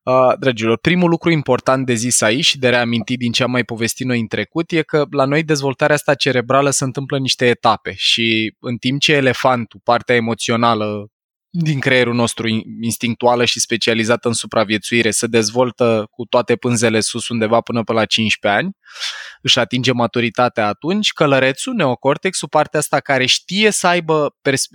Uh, 0.02 0.32
dragilor, 0.38 0.78
primul 0.78 1.10
lucru 1.10 1.30
important 1.30 1.86
de 1.86 1.94
zis 1.94 2.20
aici 2.20 2.44
și 2.44 2.58
de 2.58 2.68
reamintit 2.68 3.18
din 3.18 3.32
ce 3.32 3.42
am 3.42 3.50
mai 3.50 3.64
povestit 3.64 4.06
noi 4.06 4.20
în 4.20 4.26
trecut 4.26 4.70
e 4.70 4.82
că 4.82 5.06
la 5.10 5.24
noi 5.24 5.42
dezvoltarea 5.42 5.94
asta 5.94 6.14
cerebrală 6.14 6.70
se 6.70 6.84
întâmplă 6.84 7.16
în 7.16 7.22
niște 7.22 7.46
etape 7.46 7.92
și 7.96 8.56
în 8.60 8.76
timp 8.76 9.00
ce 9.00 9.12
elefantul, 9.12 9.80
partea 9.84 10.14
emoțională, 10.14 11.06
din 11.52 11.80
creierul 11.80 12.14
nostru 12.14 12.48
instinctuală 12.80 13.44
și 13.44 13.60
specializată 13.60 14.28
în 14.28 14.34
supraviețuire 14.34 15.10
se 15.10 15.26
dezvoltă 15.26 16.06
cu 16.10 16.24
toate 16.24 16.56
pânzele 16.56 17.00
sus 17.00 17.28
undeva 17.28 17.60
până 17.60 17.82
pe 17.82 17.92
la 17.92 18.04
15 18.04 18.60
ani, 18.60 18.72
își 19.42 19.58
atinge 19.58 19.92
maturitatea 19.92 20.66
atunci, 20.66 21.12
călărețul, 21.12 21.74
neocortexul, 21.74 22.48
partea 22.48 22.78
asta 22.78 23.00
care 23.00 23.26
știe 23.26 23.70
să 23.70 23.86
aibă 23.86 24.36
pers- 24.42 24.68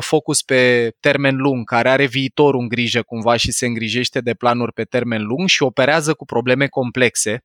focus 0.00 0.42
pe 0.42 0.90
termen 1.00 1.36
lung, 1.36 1.68
care 1.68 1.88
are 1.88 2.06
viitorul 2.06 2.60
în 2.60 2.68
grijă 2.68 3.02
cumva 3.02 3.36
și 3.36 3.52
se 3.52 3.66
îngrijește 3.66 4.20
de 4.20 4.34
planuri 4.34 4.72
pe 4.72 4.84
termen 4.84 5.22
lung 5.22 5.48
și 5.48 5.62
operează 5.62 6.14
cu 6.14 6.24
probleme 6.24 6.66
complexe, 6.66 7.44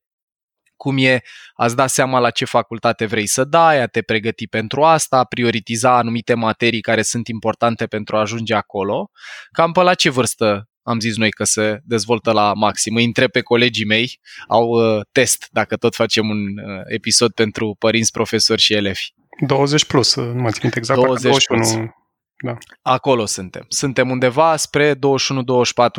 cum 0.81 0.97
e 0.97 1.21
ați 1.53 1.75
da 1.75 1.87
seama 1.87 2.19
la 2.19 2.29
ce 2.29 2.45
facultate 2.45 3.05
vrei 3.05 3.27
să 3.27 3.43
dai, 3.43 3.81
a 3.81 3.85
te 3.85 4.01
pregăti 4.01 4.47
pentru 4.47 4.83
asta, 4.83 5.17
a 5.17 5.23
prioritiza 5.23 5.97
anumite 5.97 6.33
materii 6.33 6.81
care 6.81 7.01
sunt 7.01 7.27
importante 7.27 7.85
pentru 7.85 8.15
a 8.15 8.19
ajunge 8.19 8.53
acolo. 8.53 9.09
Cam 9.51 9.71
pe 9.71 9.81
la 9.81 9.93
ce 9.93 10.09
vârstă 10.09 10.69
am 10.83 10.99
zis 10.99 11.17
noi 11.17 11.31
că 11.31 11.43
se 11.43 11.79
dezvoltă 11.83 12.31
la 12.31 12.53
maxim. 12.53 12.95
Îi 12.95 13.03
întreb 13.03 13.31
pe 13.31 13.41
colegii 13.41 13.85
mei, 13.85 14.19
au 14.47 14.67
uh, 14.67 15.01
test, 15.11 15.47
dacă 15.51 15.75
tot 15.75 15.95
facem 15.95 16.29
un 16.29 16.37
uh, 16.37 16.81
episod 16.85 17.31
pentru 17.31 17.75
părinți, 17.79 18.11
profesori 18.11 18.61
și 18.61 18.73
elevi. 18.73 19.13
20 19.45 19.85
plus, 19.85 20.15
uh, 20.15 20.33
nu 20.33 20.41
mă 20.41 20.51
țin 20.51 20.71
exact. 20.73 20.99
20 20.99 21.23
21, 21.23 21.61
plus. 21.61 22.00
Da. 22.43 22.57
Acolo 22.81 23.25
suntem. 23.25 23.65
Suntem 23.67 24.09
undeva 24.09 24.55
spre 24.55 24.93
21-24 24.93 24.97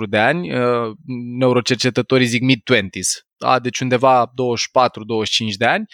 de 0.08 0.18
ani. 0.18 0.54
Uh, 0.54 0.96
neurocercetătorii 1.38 2.26
zic 2.26 2.42
mid-20s. 2.42 3.26
Da? 3.36 3.58
Deci 3.58 3.80
undeva 3.80 4.26
24-25 4.26 4.30
de 5.58 5.64
ani. 5.64 5.84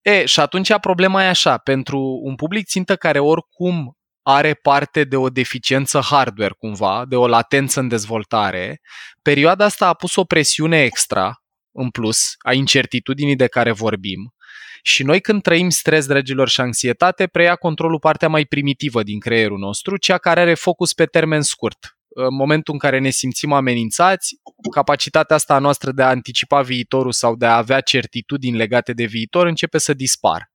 E, 0.00 0.24
și 0.24 0.40
atunci 0.40 0.78
problema 0.80 1.24
e 1.24 1.28
așa, 1.28 1.58
pentru 1.58 2.20
un 2.22 2.34
public 2.34 2.66
țintă 2.66 2.96
care 2.96 3.18
oricum 3.18 3.96
are 4.22 4.54
parte 4.54 5.04
de 5.04 5.16
o 5.16 5.28
deficiență 5.28 6.00
hardware 6.00 6.54
cumva, 6.58 7.04
de 7.08 7.16
o 7.16 7.26
latență 7.26 7.80
în 7.80 7.88
dezvoltare, 7.88 8.80
perioada 9.22 9.64
asta 9.64 9.86
a 9.86 9.94
pus 9.94 10.16
o 10.16 10.24
presiune 10.24 10.82
extra 10.82 11.42
în 11.72 11.90
plus 11.90 12.34
a 12.38 12.52
incertitudinii 12.52 13.36
de 13.36 13.46
care 13.46 13.72
vorbim 13.72 14.34
și 14.82 15.02
noi 15.02 15.20
când 15.20 15.42
trăim 15.42 15.70
stres, 15.70 16.06
dragilor, 16.06 16.48
și 16.48 16.60
anxietate, 16.60 17.26
preia 17.26 17.56
controlul 17.56 17.98
partea 17.98 18.28
mai 18.28 18.44
primitivă 18.44 19.02
din 19.02 19.18
creierul 19.18 19.58
nostru, 19.58 19.96
cea 19.96 20.18
care 20.18 20.40
are 20.40 20.54
focus 20.54 20.92
pe 20.92 21.04
termen 21.04 21.42
scurt. 21.42 21.96
În 22.08 22.34
momentul 22.34 22.72
în 22.72 22.78
care 22.78 22.98
ne 22.98 23.10
simțim 23.10 23.52
amenințați, 23.52 24.34
capacitatea 24.70 25.36
asta 25.36 25.58
noastră 25.58 25.92
de 25.92 26.02
a 26.02 26.08
anticipa 26.08 26.62
viitorul 26.62 27.12
sau 27.12 27.36
de 27.36 27.46
a 27.46 27.56
avea 27.56 27.80
certitudini 27.80 28.56
legate 28.56 28.92
de 28.92 29.04
viitor 29.04 29.46
începe 29.46 29.78
să 29.78 29.94
dispară. 29.94 30.50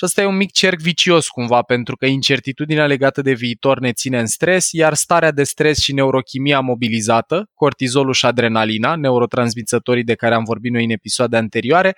Și 0.00 0.06
asta 0.06 0.20
e 0.20 0.24
un 0.24 0.36
mic 0.36 0.52
cerc 0.52 0.78
vicios 0.78 1.28
cumva, 1.28 1.62
pentru 1.62 1.96
că 1.96 2.06
incertitudinea 2.06 2.86
legată 2.86 3.22
de 3.22 3.32
viitor 3.32 3.78
ne 3.78 3.92
ține 3.92 4.18
în 4.18 4.26
stres, 4.26 4.72
iar 4.72 4.94
starea 4.94 5.30
de 5.30 5.44
stres 5.44 5.78
și 5.78 5.92
neurochimia 5.92 6.60
mobilizată, 6.60 7.50
cortizolul 7.54 8.12
și 8.12 8.26
adrenalina, 8.26 8.94
neurotransmițătorii 8.94 10.04
de 10.04 10.14
care 10.14 10.34
am 10.34 10.44
vorbit 10.44 10.72
noi 10.72 10.84
în 10.84 10.90
episoade 10.90 11.36
anterioare, 11.36 11.96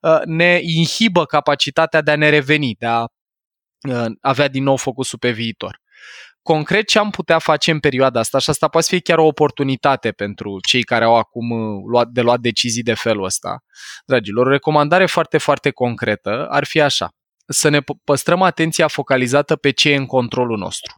uh, 0.00 0.20
ne 0.24 0.58
inhibă 0.62 1.24
capacitatea 1.24 2.00
de 2.00 2.10
a 2.10 2.16
ne 2.16 2.28
reveni, 2.28 2.74
de 2.78 2.86
a 2.86 3.02
uh, 3.88 4.06
avea 4.20 4.48
din 4.48 4.62
nou 4.62 4.76
focusul 4.76 5.18
pe 5.18 5.30
viitor. 5.30 5.80
Concret, 6.42 6.88
ce 6.88 6.98
am 6.98 7.10
putea 7.10 7.38
face 7.38 7.70
în 7.70 7.80
perioada 7.80 8.20
asta, 8.20 8.38
și 8.38 8.50
asta 8.50 8.68
poate 8.68 8.86
fi 8.90 9.00
chiar 9.00 9.18
o 9.18 9.26
oportunitate 9.26 10.10
pentru 10.10 10.58
cei 10.68 10.82
care 10.82 11.04
au 11.04 11.16
acum 11.16 11.50
uh, 11.50 12.02
de 12.10 12.20
luat 12.20 12.40
decizii 12.40 12.82
de 12.82 12.94
felul 12.94 13.24
ăsta. 13.24 13.64
Dragilor, 14.06 14.46
o 14.46 14.50
recomandare 14.50 15.06
foarte, 15.06 15.38
foarte 15.38 15.70
concretă 15.70 16.46
ar 16.50 16.64
fi 16.64 16.80
așa 16.80 17.10
să 17.46 17.68
ne 17.68 17.80
păstrăm 18.04 18.42
atenția 18.42 18.88
focalizată 18.88 19.56
pe 19.56 19.70
ce 19.70 19.90
e 19.90 19.96
în 19.96 20.06
controlul 20.06 20.58
nostru. 20.58 20.94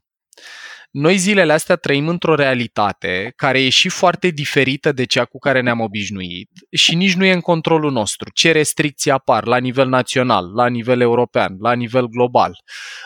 Noi 0.91 1.17
zilele 1.17 1.53
astea 1.53 1.77
trăim 1.77 2.09
într-o 2.09 2.35
realitate 2.35 3.33
care 3.37 3.61
e 3.61 3.69
și 3.69 3.89
foarte 3.89 4.29
diferită 4.29 4.93
de 4.93 5.05
cea 5.05 5.25
cu 5.25 5.39
care 5.39 5.61
ne-am 5.61 5.81
obișnuit 5.81 6.51
și 6.71 6.95
nici 6.95 7.15
nu 7.15 7.25
e 7.25 7.33
în 7.33 7.41
controlul 7.41 7.93
nostru. 7.93 8.31
Ce 8.35 8.53
restricții 8.53 9.11
apar 9.11 9.47
la 9.47 9.57
nivel 9.57 9.89
național, 9.89 10.53
la 10.55 10.67
nivel 10.67 11.01
european, 11.01 11.57
la 11.59 11.73
nivel 11.73 12.07
global. 12.07 12.59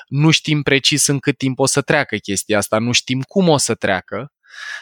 Nu 0.07 0.31
știm 0.31 0.63
precis 0.63 1.07
în 1.07 1.19
cât 1.19 1.37
timp 1.37 1.59
o 1.59 1.67
să 1.67 1.81
treacă 1.81 2.17
chestia 2.17 2.59
asta, 2.59 2.79
nu 2.79 2.93
știm 2.93 3.23
cum 3.23 3.49
o 3.49 3.57
să 3.57 3.75
treacă 3.75 4.33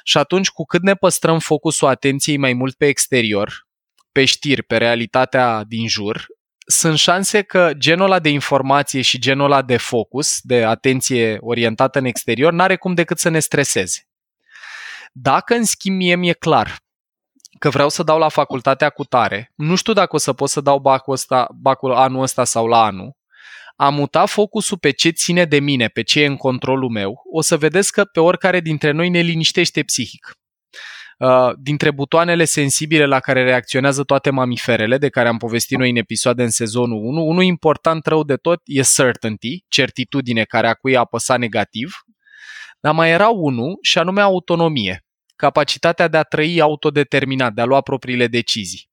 și 0.05 0.19
atunci 0.19 0.49
cu 0.49 0.65
cât 0.65 0.83
ne 0.83 0.95
păstrăm 0.95 1.39
focusul 1.39 1.89
atenției 1.89 2.37
mai 2.37 2.53
mult 2.53 2.77
pe 2.77 2.87
exterior, 2.87 3.67
pe 4.13 4.25
știri, 4.25 4.63
pe 4.63 4.77
realitatea 4.77 5.65
din 5.65 5.89
jur, 5.89 6.27
sunt 6.67 6.99
șanse 6.99 7.43
că 7.43 7.73
genul 7.77 8.05
ăla 8.05 8.19
de 8.19 8.29
informație 8.29 9.01
și 9.01 9.19
genul 9.19 9.45
ăla 9.45 9.63
de 9.63 9.77
focus, 9.77 10.39
de 10.43 10.65
atenție 10.65 11.37
orientată 11.41 11.99
în 11.99 12.05
exterior, 12.05 12.53
n-are 12.53 12.77
cum 12.77 12.95
decât 12.95 13.19
să 13.19 13.29
ne 13.29 13.39
streseze. 13.39 14.09
Dacă, 15.13 15.55
în 15.55 15.65
schimb, 15.65 15.97
mie 15.97 16.17
mi-e 16.17 16.33
clar 16.33 16.77
că 17.59 17.69
vreau 17.69 17.89
să 17.89 18.03
dau 18.03 18.19
la 18.19 18.29
facultatea 18.29 18.91
cu 18.91 19.05
tare, 19.05 19.53
nu 19.55 19.75
știu 19.75 19.93
dacă 19.93 20.15
o 20.15 20.19
să 20.19 20.33
pot 20.33 20.49
să 20.49 20.61
dau 20.61 20.79
bacul, 20.79 21.13
ăsta, 21.13 21.49
bacul 21.61 21.93
anul 21.93 22.23
ăsta 22.23 22.45
sau 22.45 22.67
la 22.67 22.85
anul, 22.85 23.17
am 23.77 23.95
mutat 23.95 24.29
focusul 24.29 24.79
pe 24.79 24.91
ce 24.91 25.11
ține 25.11 25.45
de 25.45 25.59
mine, 25.59 25.89
pe 25.89 26.03
ce 26.03 26.21
e 26.21 26.27
în 26.27 26.37
controlul 26.37 26.91
meu, 26.91 27.23
o 27.33 27.41
să 27.41 27.57
vedeți 27.57 27.93
că 27.93 28.05
pe 28.05 28.21
oricare 28.21 28.61
dintre 28.61 28.91
noi 28.91 29.09
ne 29.09 29.21
liniștește 29.21 29.83
psihic. 29.83 30.37
Uh, 31.19 31.51
dintre 31.59 31.91
butoanele 31.91 32.45
sensibile 32.45 33.07
la 33.07 33.21
care 33.21 33.43
reacționează 33.43 34.03
toate 34.03 34.31
mamiferele, 34.31 34.99
de 34.99 35.09
care 35.09 35.29
am 35.29 35.37
povestit 35.37 35.79
noi 35.79 35.91
în 35.91 35.97
episoade 35.97 36.43
în 36.43 36.51
sezonul 36.51 37.05
1, 37.05 37.23
unul 37.23 37.43
important 37.43 38.07
rău 38.07 38.25
de 38.25 38.37
tot 38.37 38.61
e 38.65 38.83
certainty, 38.83 39.65
certitudine 39.69 40.45
care 40.45 40.69
a 40.69 40.75
cui 40.75 40.97
a 40.97 41.01
apăsat 41.01 41.39
negativ, 41.39 41.95
dar 42.81 42.95
mai 42.95 43.11
era 43.11 43.29
unul 43.29 43.79
și 43.83 43.99
anume 43.99 44.21
autonomie, 44.21 45.05
capacitatea 45.37 46.09
de 46.09 46.17
a 46.17 46.23
trăi 46.23 46.61
autodeterminat, 46.61 47.53
de 47.53 47.61
a 47.61 47.65
lua 47.65 47.81
propriile 47.81 48.27
decizii. 48.27 48.89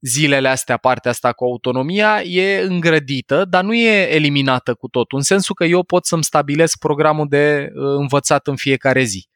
Zilele 0.00 0.48
astea, 0.48 0.76
partea 0.76 1.10
asta 1.10 1.32
cu 1.32 1.44
autonomia, 1.44 2.22
e 2.22 2.60
îngrădită, 2.60 3.44
dar 3.44 3.64
nu 3.64 3.74
e 3.74 4.14
eliminată 4.14 4.74
cu 4.74 4.88
totul, 4.88 5.18
în 5.18 5.24
sensul 5.24 5.54
că 5.54 5.64
eu 5.64 5.82
pot 5.82 6.06
să-mi 6.06 6.24
stabilesc 6.24 6.78
programul 6.78 7.26
de 7.28 7.68
uh, 7.74 7.96
învățat 7.98 8.46
în 8.46 8.56
fiecare 8.56 9.02
zi 9.02 9.32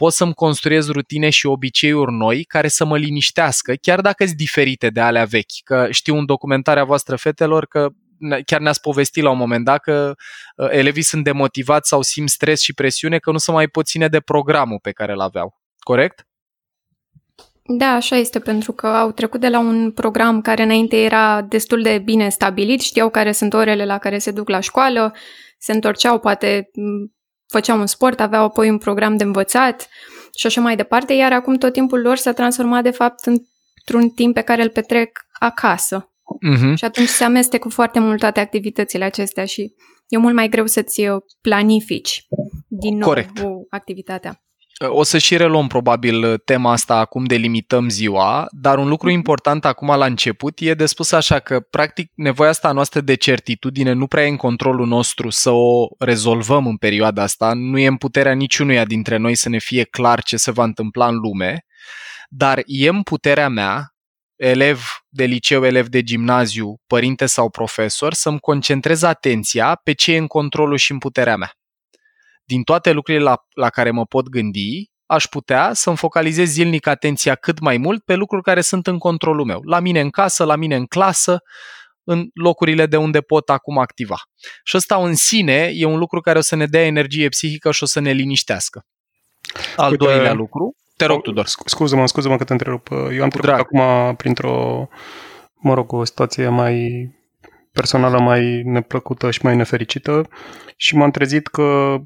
pot 0.00 0.12
să-mi 0.12 0.34
construiez 0.34 0.88
rutine 0.88 1.30
și 1.30 1.46
obiceiuri 1.46 2.12
noi 2.12 2.44
care 2.44 2.68
să 2.68 2.84
mă 2.84 2.98
liniștească, 2.98 3.74
chiar 3.80 4.00
dacă 4.00 4.24
sunt 4.24 4.36
diferite 4.36 4.88
de 4.88 5.00
alea 5.00 5.24
vechi. 5.24 5.60
Că 5.64 5.86
știu 5.90 6.16
în 6.16 6.26
documentarea 6.26 6.84
voastră, 6.84 7.16
fetelor, 7.16 7.66
că 7.66 7.88
chiar 8.44 8.60
ne-ați 8.60 8.80
povestit 8.80 9.22
la 9.22 9.30
un 9.30 9.36
moment 9.36 9.64
dat 9.64 9.80
că 9.80 10.14
uh, 10.56 10.68
elevii 10.70 11.02
sunt 11.02 11.24
demotivați 11.24 11.88
sau 11.88 12.02
simt 12.02 12.28
stres 12.28 12.60
și 12.60 12.74
presiune 12.74 13.18
că 13.18 13.30
nu 13.30 13.38
se 13.38 13.52
mai 13.52 13.66
pot 13.66 13.86
ține 13.86 14.08
de 14.08 14.20
programul 14.20 14.78
pe 14.82 14.90
care 14.90 15.12
îl 15.12 15.20
aveau. 15.20 15.60
Corect? 15.78 16.26
Da, 17.62 17.86
așa 17.86 18.16
este, 18.16 18.38
pentru 18.38 18.72
că 18.72 18.86
au 18.86 19.12
trecut 19.12 19.40
de 19.40 19.48
la 19.48 19.58
un 19.58 19.92
program 19.92 20.40
care 20.40 20.62
înainte 20.62 20.96
era 20.96 21.42
destul 21.42 21.82
de 21.82 21.98
bine 21.98 22.28
stabilit, 22.28 22.80
știau 22.80 23.10
care 23.10 23.32
sunt 23.32 23.52
orele 23.52 23.84
la 23.84 23.98
care 23.98 24.18
se 24.18 24.30
duc 24.30 24.48
la 24.48 24.60
școală, 24.60 25.14
se 25.58 25.72
întorceau 25.72 26.18
poate 26.18 26.70
făceau 27.50 27.78
un 27.78 27.86
sport, 27.86 28.20
aveau 28.20 28.44
apoi 28.44 28.70
un 28.70 28.78
program 28.78 29.16
de 29.16 29.24
învățat 29.24 29.88
și 30.34 30.46
așa 30.46 30.60
mai 30.60 30.76
departe, 30.76 31.12
iar 31.12 31.32
acum 31.32 31.56
tot 31.56 31.72
timpul 31.72 32.00
lor 32.00 32.16
s-a 32.16 32.32
transformat 32.32 32.82
de 32.82 32.90
fapt 32.90 33.24
într-un 33.24 34.08
timp 34.08 34.34
pe 34.34 34.40
care 34.40 34.62
îl 34.62 34.68
petrec 34.68 35.18
acasă. 35.38 36.12
Uh-huh. 36.48 36.74
Și 36.74 36.84
atunci 36.84 37.08
se 37.08 37.24
amestecă 37.24 37.68
foarte 37.68 37.98
mult 37.98 38.18
toate 38.18 38.40
activitățile 38.40 39.04
acestea 39.04 39.44
și 39.44 39.74
e 40.08 40.16
mult 40.16 40.34
mai 40.34 40.48
greu 40.48 40.66
să-ți 40.66 41.02
planifici 41.40 42.26
din 42.68 42.96
nou 42.96 43.08
Corect. 43.08 43.42
activitatea. 43.70 44.42
O 44.88 45.02
să 45.02 45.18
și 45.18 45.36
reluăm 45.36 45.66
probabil 45.66 46.38
tema 46.38 46.72
asta 46.72 46.96
acum 46.96 47.24
de 47.24 47.34
limităm 47.34 47.88
ziua, 47.88 48.46
dar 48.50 48.78
un 48.78 48.88
lucru 48.88 49.10
important 49.10 49.64
acum 49.64 49.88
la 49.88 50.04
început 50.04 50.58
e 50.60 50.74
de 50.74 50.86
spus 50.86 51.12
așa 51.12 51.38
că 51.38 51.60
practic 51.60 52.12
nevoia 52.14 52.48
asta 52.48 52.72
noastră 52.72 53.00
de 53.00 53.14
certitudine 53.14 53.92
nu 53.92 54.06
prea 54.06 54.24
e 54.24 54.28
în 54.28 54.36
controlul 54.36 54.86
nostru 54.86 55.30
să 55.30 55.50
o 55.50 55.86
rezolvăm 55.98 56.66
în 56.66 56.76
perioada 56.76 57.22
asta, 57.22 57.52
nu 57.54 57.78
e 57.78 57.86
în 57.86 57.96
puterea 57.96 58.32
niciunuia 58.32 58.84
dintre 58.84 59.16
noi 59.16 59.34
să 59.34 59.48
ne 59.48 59.58
fie 59.58 59.84
clar 59.84 60.22
ce 60.22 60.36
se 60.36 60.50
va 60.50 60.64
întâmpla 60.64 61.06
în 61.06 61.16
lume, 61.16 61.64
dar 62.28 62.62
e 62.64 62.88
în 62.88 63.02
puterea 63.02 63.48
mea, 63.48 63.94
elev 64.36 64.82
de 65.08 65.24
liceu, 65.24 65.64
elev 65.64 65.86
de 65.86 66.02
gimnaziu, 66.02 66.76
părinte 66.86 67.26
sau 67.26 67.50
profesor, 67.50 68.14
să-mi 68.14 68.40
concentrez 68.40 69.02
atenția 69.02 69.80
pe 69.84 69.92
ce 69.92 70.12
e 70.12 70.18
în 70.18 70.26
controlul 70.26 70.76
și 70.76 70.92
în 70.92 70.98
puterea 70.98 71.36
mea 71.36 71.59
din 72.50 72.62
toate 72.62 72.92
lucrurile 72.92 73.24
la, 73.24 73.36
la 73.54 73.68
care 73.68 73.90
mă 73.90 74.06
pot 74.06 74.28
gândi, 74.28 74.90
aș 75.06 75.24
putea 75.24 75.72
să-mi 75.72 75.96
focalizez 75.96 76.48
zilnic 76.48 76.86
atenția 76.86 77.34
cât 77.34 77.58
mai 77.58 77.76
mult 77.76 78.04
pe 78.04 78.14
lucruri 78.14 78.42
care 78.42 78.60
sunt 78.60 78.86
în 78.86 78.98
controlul 78.98 79.44
meu. 79.44 79.60
La 79.64 79.80
mine 79.80 80.00
în 80.00 80.10
casă, 80.10 80.44
la 80.44 80.56
mine 80.56 80.76
în 80.76 80.86
clasă, 80.86 81.38
în 82.04 82.28
locurile 82.34 82.86
de 82.86 82.96
unde 82.96 83.20
pot 83.20 83.50
acum 83.50 83.78
activa. 83.78 84.16
Și 84.64 84.76
ăsta 84.76 84.96
în 84.96 85.14
sine 85.14 85.70
e 85.74 85.84
un 85.84 85.98
lucru 85.98 86.20
care 86.20 86.38
o 86.38 86.40
să 86.40 86.56
ne 86.56 86.66
dea 86.66 86.84
energie 86.84 87.28
psihică 87.28 87.70
și 87.70 87.82
o 87.82 87.86
să 87.86 88.00
ne 88.00 88.12
liniștească. 88.12 88.84
Al 89.76 89.90
Uite, 89.90 90.04
doilea 90.04 90.32
lucru, 90.32 90.74
te 90.96 91.04
rog, 91.04 91.22
Tudor. 91.22 91.46
Scuză-mă, 91.46 92.06
scuză-mă 92.06 92.36
că 92.36 92.44
te 92.44 92.52
întrerup. 92.52 92.88
Eu 92.90 93.22
am 93.22 93.28
trecut 93.28 93.48
acum 93.48 94.14
printr-o, 94.16 94.88
mă 95.54 95.74
rog, 95.74 95.92
o 95.92 96.04
situație 96.04 96.48
mai 96.48 97.08
personală 97.72 98.18
mai 98.20 98.62
neplăcută 98.64 99.30
și 99.30 99.40
mai 99.42 99.56
nefericită 99.56 100.28
și 100.76 100.96
m-am 100.96 101.10
trezit 101.10 101.46
că 101.46 101.96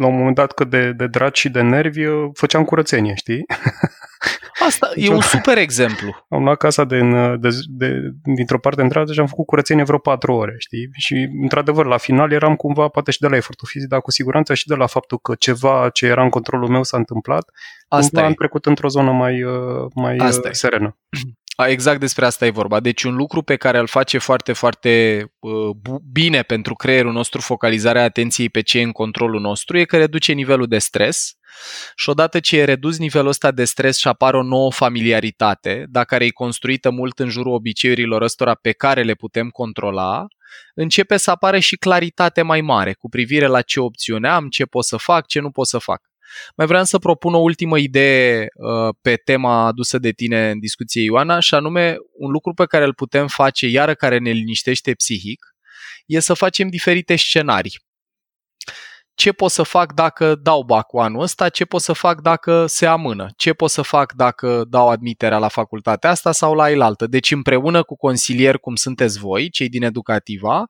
la 0.00 0.06
un 0.06 0.16
moment 0.16 0.34
dat 0.34 0.52
cât 0.52 0.70
de, 0.70 0.92
de 0.92 1.06
dragi 1.06 1.40
și 1.40 1.48
de 1.48 1.60
nervi 1.60 2.02
făceam 2.32 2.64
curățenie, 2.64 3.14
știi? 3.14 3.46
Asta 4.66 4.90
e 4.94 5.08
un 5.08 5.20
super 5.20 5.58
exemplu. 5.58 6.24
Am 6.28 6.42
luat 6.42 6.56
casa 6.56 6.84
de, 6.84 7.00
de, 7.40 7.48
de, 7.68 8.10
dintr-o 8.22 8.58
parte 8.58 8.82
într-alta 8.82 9.12
și 9.12 9.20
am 9.20 9.26
făcut 9.26 9.46
curățenie 9.46 9.84
vreo 9.84 9.98
patru 9.98 10.32
ore, 10.32 10.54
știi? 10.58 10.88
Și, 10.92 11.28
într-adevăr, 11.42 11.86
la 11.86 11.96
final 11.96 12.32
eram 12.32 12.56
cumva, 12.56 12.88
poate 12.88 13.10
și 13.10 13.20
de 13.20 13.26
la 13.26 13.36
efortul 13.36 13.68
fizic, 13.70 13.88
dar 13.88 14.00
cu 14.00 14.10
siguranță 14.10 14.54
și 14.54 14.66
de 14.66 14.74
la 14.74 14.86
faptul 14.86 15.18
că 15.18 15.34
ceva 15.38 15.88
ce 15.92 16.06
era 16.06 16.22
în 16.22 16.28
controlul 16.28 16.68
meu 16.68 16.82
s-a 16.82 16.96
întâmplat, 16.96 17.50
Asta 17.88 18.08
cumva 18.08 18.22
e. 18.22 18.26
am 18.26 18.34
trecut 18.34 18.66
într-o 18.66 18.88
zonă 18.88 19.10
mai, 19.10 19.44
mai 19.94 20.16
Asta 20.16 20.48
serenă. 20.52 20.96
Exact 21.68 22.00
despre 22.00 22.24
asta 22.26 22.46
e 22.46 22.50
vorba. 22.50 22.80
Deci 22.80 23.02
un 23.02 23.14
lucru 23.14 23.42
pe 23.42 23.56
care 23.56 23.78
îl 23.78 23.86
face 23.86 24.18
foarte, 24.18 24.52
foarte 24.52 25.24
uh, 25.38 25.52
bine 26.12 26.42
pentru 26.42 26.74
creierul 26.74 27.12
nostru 27.12 27.40
focalizarea 27.40 28.02
atenției 28.02 28.48
pe 28.48 28.60
ce 28.60 28.78
e 28.78 28.82
în 28.82 28.92
controlul 28.92 29.40
nostru 29.40 29.78
e 29.78 29.84
că 29.84 29.96
reduce 29.96 30.32
nivelul 30.32 30.66
de 30.66 30.78
stres 30.78 31.34
și 31.94 32.08
odată 32.08 32.40
ce 32.40 32.58
e 32.58 32.64
redus 32.64 32.98
nivelul 32.98 33.28
ăsta 33.28 33.50
de 33.50 33.64
stres 33.64 33.96
și 33.96 34.08
apare 34.08 34.36
o 34.36 34.42
nouă 34.42 34.72
familiaritate, 34.72 35.86
dacă 35.88 36.06
care 36.06 36.24
e 36.24 36.30
construită 36.30 36.90
mult 36.90 37.18
în 37.18 37.28
jurul 37.28 37.52
obiceiurilor 37.52 38.22
ăstora 38.22 38.54
pe 38.54 38.72
care 38.72 39.02
le 39.02 39.14
putem 39.14 39.48
controla, 39.48 40.26
începe 40.74 41.16
să 41.16 41.30
apară 41.30 41.58
și 41.58 41.76
claritate 41.76 42.42
mai 42.42 42.60
mare 42.60 42.92
cu 42.92 43.08
privire 43.08 43.46
la 43.46 43.62
ce 43.62 43.80
opțiune 43.80 44.28
am, 44.28 44.48
ce 44.48 44.64
pot 44.64 44.84
să 44.84 44.96
fac, 44.96 45.26
ce 45.26 45.40
nu 45.40 45.50
pot 45.50 45.66
să 45.66 45.78
fac. 45.78 46.09
Mai 46.56 46.66
vreau 46.66 46.84
să 46.84 46.98
propun 46.98 47.34
o 47.34 47.38
ultimă 47.38 47.78
idee 47.78 48.48
uh, 48.54 48.94
pe 49.00 49.14
tema 49.14 49.66
adusă 49.66 49.98
de 49.98 50.10
tine 50.10 50.50
în 50.50 50.58
discuție, 50.58 51.02
Ioana, 51.02 51.40
și 51.40 51.54
anume 51.54 51.96
un 52.18 52.30
lucru 52.30 52.54
pe 52.54 52.66
care 52.66 52.84
îl 52.84 52.94
putem 52.94 53.26
face, 53.26 53.66
iară 53.66 53.94
care 53.94 54.18
ne 54.18 54.30
liniștește 54.30 54.92
psihic, 54.92 55.46
e 56.06 56.20
să 56.20 56.34
facem 56.34 56.68
diferite 56.68 57.16
scenarii. 57.16 57.78
Ce 59.14 59.32
pot 59.32 59.50
să 59.50 59.62
fac 59.62 59.92
dacă 59.92 60.34
dau 60.34 60.62
bacul 60.62 61.00
anul 61.00 61.22
ăsta, 61.22 61.48
ce 61.48 61.64
pot 61.64 61.80
să 61.80 61.92
fac 61.92 62.20
dacă 62.20 62.66
se 62.66 62.86
amână, 62.86 63.28
ce 63.36 63.52
pot 63.52 63.70
să 63.70 63.82
fac 63.82 64.12
dacă 64.12 64.64
dau 64.68 64.88
admiterea 64.88 65.38
la 65.38 65.48
facultatea 65.48 66.10
asta 66.10 66.32
sau 66.32 66.54
la 66.54 66.70
elaltă. 66.70 67.06
Deci 67.06 67.30
împreună 67.30 67.82
cu 67.82 67.96
consilieri 67.96 68.60
cum 68.60 68.74
sunteți 68.74 69.18
voi, 69.18 69.50
cei 69.50 69.68
din 69.68 69.82
educativa, 69.82 70.64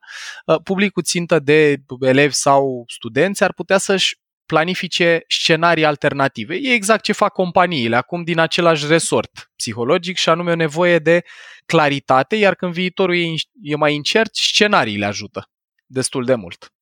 uh, 0.45 0.61
publicul 0.63 1.03
țintă 1.03 1.39
de 1.39 1.75
elevi 1.99 2.33
sau 2.33 2.83
studenți 2.87 3.43
ar 3.43 3.53
putea 3.53 3.77
să-și 3.77 4.20
planifice 4.51 5.23
scenarii 5.27 5.85
alternative. 5.85 6.55
E 6.55 6.73
exact 6.73 7.03
ce 7.03 7.11
fac 7.11 7.33
companiile 7.33 7.95
acum 7.95 8.23
din 8.23 8.39
același 8.39 8.87
resort 8.87 9.51
psihologic 9.55 10.17
și 10.17 10.29
anume 10.29 10.51
o 10.51 10.55
nevoie 10.55 10.99
de 10.99 11.23
claritate, 11.65 12.35
iar 12.35 12.55
când 12.55 12.73
viitorul 12.73 13.15
e, 13.15 13.25
e 13.61 13.75
mai 13.75 13.93
incert, 13.93 14.35
scenariile 14.35 15.05
ajută 15.05 15.49
destul 15.85 16.25
de 16.25 16.35
mult. 16.35 16.73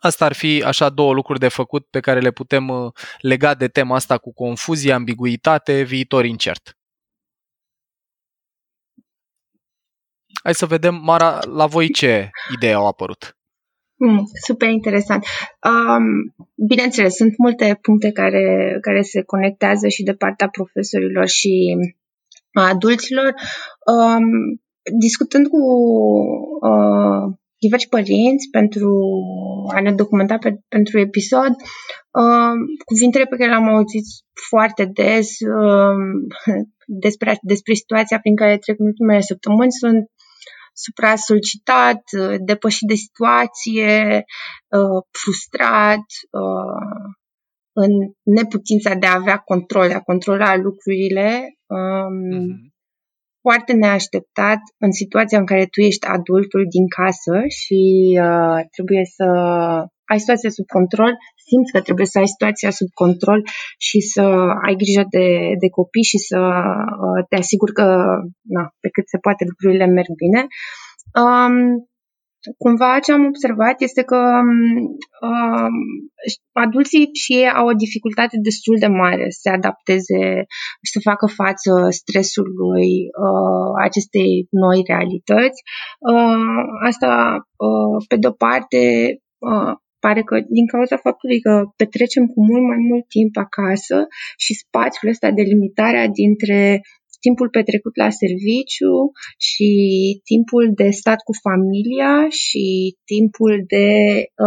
Asta 0.00 0.24
ar 0.24 0.32
fi 0.32 0.62
așa 0.62 0.88
două 0.88 1.12
lucruri 1.12 1.38
de 1.38 1.48
făcut 1.48 1.86
pe 1.86 2.00
care 2.00 2.20
le 2.20 2.30
putem 2.30 2.68
uh, 2.68 2.92
lega 3.20 3.54
de 3.54 3.68
tema 3.68 3.94
asta 3.94 4.18
cu 4.18 4.32
confuzie, 4.32 4.92
ambiguitate, 4.92 5.82
viitor 5.82 6.24
incert. 6.24 6.76
Hai 10.42 10.54
să 10.54 10.66
vedem, 10.66 10.94
Mara, 10.94 11.44
la 11.44 11.66
voi 11.66 11.90
ce 11.90 12.30
idei 12.54 12.72
au 12.72 12.86
apărut? 12.86 13.37
Mm, 13.98 14.24
super 14.46 14.68
interesant. 14.68 15.24
Um, 15.70 16.34
bineînțeles, 16.66 17.14
sunt 17.14 17.34
multe 17.36 17.78
puncte 17.82 18.10
care, 18.12 18.78
care 18.80 19.02
se 19.02 19.22
conectează 19.22 19.88
și 19.88 20.02
de 20.02 20.14
partea 20.14 20.48
profesorilor 20.48 21.26
și 21.26 21.76
a 22.52 22.68
adulților. 22.68 23.34
Um, 23.92 24.60
discutând 24.98 25.46
cu 25.46 25.62
uh, 26.68 27.34
diversi 27.58 27.88
părinți 27.88 28.48
pentru 28.50 28.90
a 29.74 29.80
ne 29.80 29.92
documenta 29.92 30.36
pe, 30.38 30.60
pentru 30.68 30.98
episod, 30.98 31.52
uh, 32.20 32.54
cuvintele 32.84 33.24
pe 33.24 33.36
care 33.36 33.50
le-am 33.50 33.68
auzit 33.68 34.04
foarte 34.48 34.84
des 34.84 35.28
uh, 35.40 36.02
despre, 37.04 37.38
despre 37.42 37.74
situația 37.74 38.18
prin 38.18 38.36
care 38.36 38.58
trec 38.58 38.78
în 38.78 38.86
ultimele 38.86 39.20
săptămâni 39.20 39.72
sunt 39.80 40.10
supra-solicitat, 40.84 42.02
uh, 42.20 42.36
depășit 42.38 42.88
de 42.88 42.94
situație, 42.94 44.24
uh, 44.68 45.02
frustrat, 45.20 46.06
uh, 46.30 47.06
în 47.72 47.92
neputința 48.22 48.94
de 48.94 49.06
a 49.06 49.14
avea 49.14 49.38
control, 49.38 49.88
de 49.88 49.94
a 49.94 50.00
controla 50.00 50.56
lucrurile, 50.56 51.28
mm-hmm. 51.74 52.67
Foarte 53.48 53.72
neașteptat 53.84 54.60
în 54.84 54.92
situația 55.00 55.38
în 55.38 55.48
care 55.50 55.64
tu 55.74 55.80
ești 55.90 56.06
adultul 56.16 56.62
din 56.76 56.86
casă 56.98 57.36
și 57.60 57.80
uh, 58.26 58.58
trebuie 58.74 59.04
să 59.16 59.26
ai 60.10 60.18
situația 60.22 60.50
sub 60.58 60.66
control, 60.76 61.12
simți 61.48 61.72
că 61.74 61.80
trebuie 61.86 62.08
să 62.12 62.16
ai 62.18 62.32
situația 62.34 62.70
sub 62.80 62.90
control 63.02 63.40
și 63.86 63.98
să 64.14 64.24
ai 64.66 64.74
grijă 64.82 65.04
de, 65.16 65.26
de 65.62 65.68
copii 65.78 66.10
și 66.12 66.18
să 66.28 66.40
uh, 67.04 67.20
te 67.28 67.36
asiguri 67.42 67.72
că, 67.78 67.86
na, 68.56 68.62
pe 68.82 68.88
cât 68.94 69.06
se 69.08 69.18
poate, 69.24 69.42
lucrurile 69.50 69.86
merg 69.98 70.12
bine. 70.24 70.40
Um, 71.22 71.56
cumva 72.58 72.98
ce 72.98 73.12
am 73.12 73.24
observat 73.24 73.80
este 73.80 74.02
că 74.02 74.16
um, 75.20 75.78
adulții 76.52 77.08
și 77.12 77.32
ei 77.32 77.50
au 77.50 77.66
o 77.66 77.72
dificultate 77.72 78.36
destul 78.42 78.76
de 78.78 78.86
mare 78.86 79.30
să 79.30 79.38
se 79.42 79.50
adapteze 79.50 80.46
și 80.82 80.92
să 80.92 81.00
facă 81.10 81.26
față 81.26 81.72
stresului 81.90 82.90
uh, 83.24 83.72
acestei 83.82 84.46
noi 84.50 84.82
realități. 84.86 85.62
Uh, 86.12 86.62
asta, 86.86 87.10
uh, 87.66 88.04
pe 88.08 88.16
de-o 88.16 88.30
parte, 88.30 88.80
uh, 89.38 89.72
pare 89.98 90.22
că 90.22 90.34
din 90.56 90.66
cauza 90.66 90.96
faptului 90.96 91.40
că 91.40 91.64
petrecem 91.76 92.24
cu 92.26 92.44
mult 92.44 92.64
mai 92.70 92.80
mult 92.90 93.08
timp 93.08 93.36
acasă 93.36 94.06
și 94.36 94.52
spațiul 94.54 95.10
ăsta 95.10 95.30
de 95.30 95.42
limitarea 95.42 96.06
dintre 96.20 96.80
timpul 97.20 97.48
petrecut 97.48 97.96
la 97.96 98.10
serviciu 98.10 98.94
și 99.48 99.70
timpul 100.24 100.64
de 100.74 100.88
stat 100.90 101.20
cu 101.28 101.32
familia 101.46 102.14
și 102.28 102.96
timpul 103.04 103.64
de 103.74 103.88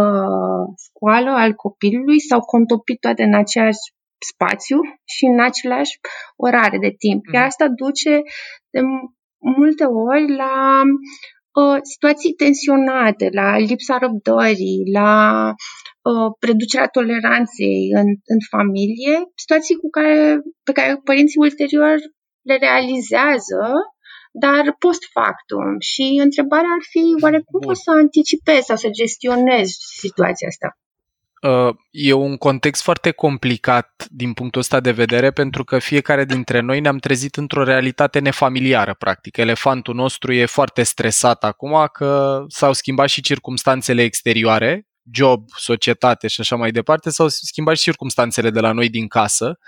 uh, 0.00 0.64
școală 0.86 1.30
al 1.30 1.52
copilului 1.52 2.20
s-au 2.20 2.40
contopit 2.40 2.98
toate 3.00 3.22
în 3.22 3.34
aceeași 3.34 3.84
spațiu 4.30 4.78
și 5.14 5.24
în 5.32 5.40
același 5.40 5.94
orare 6.36 6.78
de 6.78 6.92
timp. 7.04 7.22
Iar 7.32 7.42
mhm. 7.42 7.50
asta 7.50 7.66
duce 7.84 8.12
de 8.74 8.80
multe 9.58 9.84
ori 9.84 10.26
la 10.42 10.56
uh, 11.60 11.78
situații 11.92 12.32
tensionate, 12.32 13.28
la 13.32 13.58
lipsa 13.58 13.98
răbdării, 13.98 14.82
la 14.92 15.10
uh, 16.08 16.28
reducerea 16.40 16.86
toleranței 16.86 17.78
în, 18.00 18.08
în 18.34 18.40
familie, 18.50 19.14
situații 19.34 19.74
cu 19.82 19.88
care, 19.96 20.40
pe 20.62 20.72
care 20.72 21.00
părinții 21.04 21.44
ulterior 21.46 21.96
le 22.42 22.56
realizează, 22.56 23.62
dar 24.32 24.76
post 24.78 25.02
factum. 25.12 25.78
Și 25.78 26.20
întrebarea 26.22 26.72
ar 26.78 26.84
fi, 26.90 27.22
oare 27.22 27.40
cum 27.40 27.60
poți 27.60 27.82
să 27.82 27.90
anticipezi 27.90 28.66
sau 28.66 28.76
să 28.76 28.88
gestionezi 28.88 29.76
situația 30.04 30.48
asta? 30.48 30.76
Uh, 31.42 31.74
e 31.90 32.12
un 32.12 32.36
context 32.36 32.82
foarte 32.82 33.10
complicat 33.10 34.06
din 34.10 34.32
punctul 34.32 34.60
ăsta 34.60 34.80
de 34.80 34.90
vedere 34.90 35.30
pentru 35.30 35.64
că 35.64 35.78
fiecare 35.78 36.24
dintre 36.24 36.60
noi 36.60 36.80
ne-am 36.80 36.98
trezit 36.98 37.36
într-o 37.36 37.64
realitate 37.64 38.18
nefamiliară, 38.18 38.94
practic. 38.94 39.36
Elefantul 39.36 39.94
nostru 39.94 40.32
e 40.32 40.44
foarte 40.44 40.82
stresat 40.82 41.44
acum 41.44 41.88
că 41.92 42.42
s-au 42.48 42.72
schimbat 42.72 43.08
și 43.08 43.20
circumstanțele 43.20 44.02
exterioare, 44.02 44.86
job, 45.10 45.48
societate 45.56 46.26
și 46.28 46.40
așa 46.40 46.56
mai 46.56 46.70
departe, 46.70 47.10
s-au 47.10 47.28
schimbat 47.28 47.76
și 47.76 47.82
circumstanțele 47.82 48.50
de 48.50 48.60
la 48.60 48.72
noi 48.72 48.88
din 48.88 49.08
casă, 49.08 49.58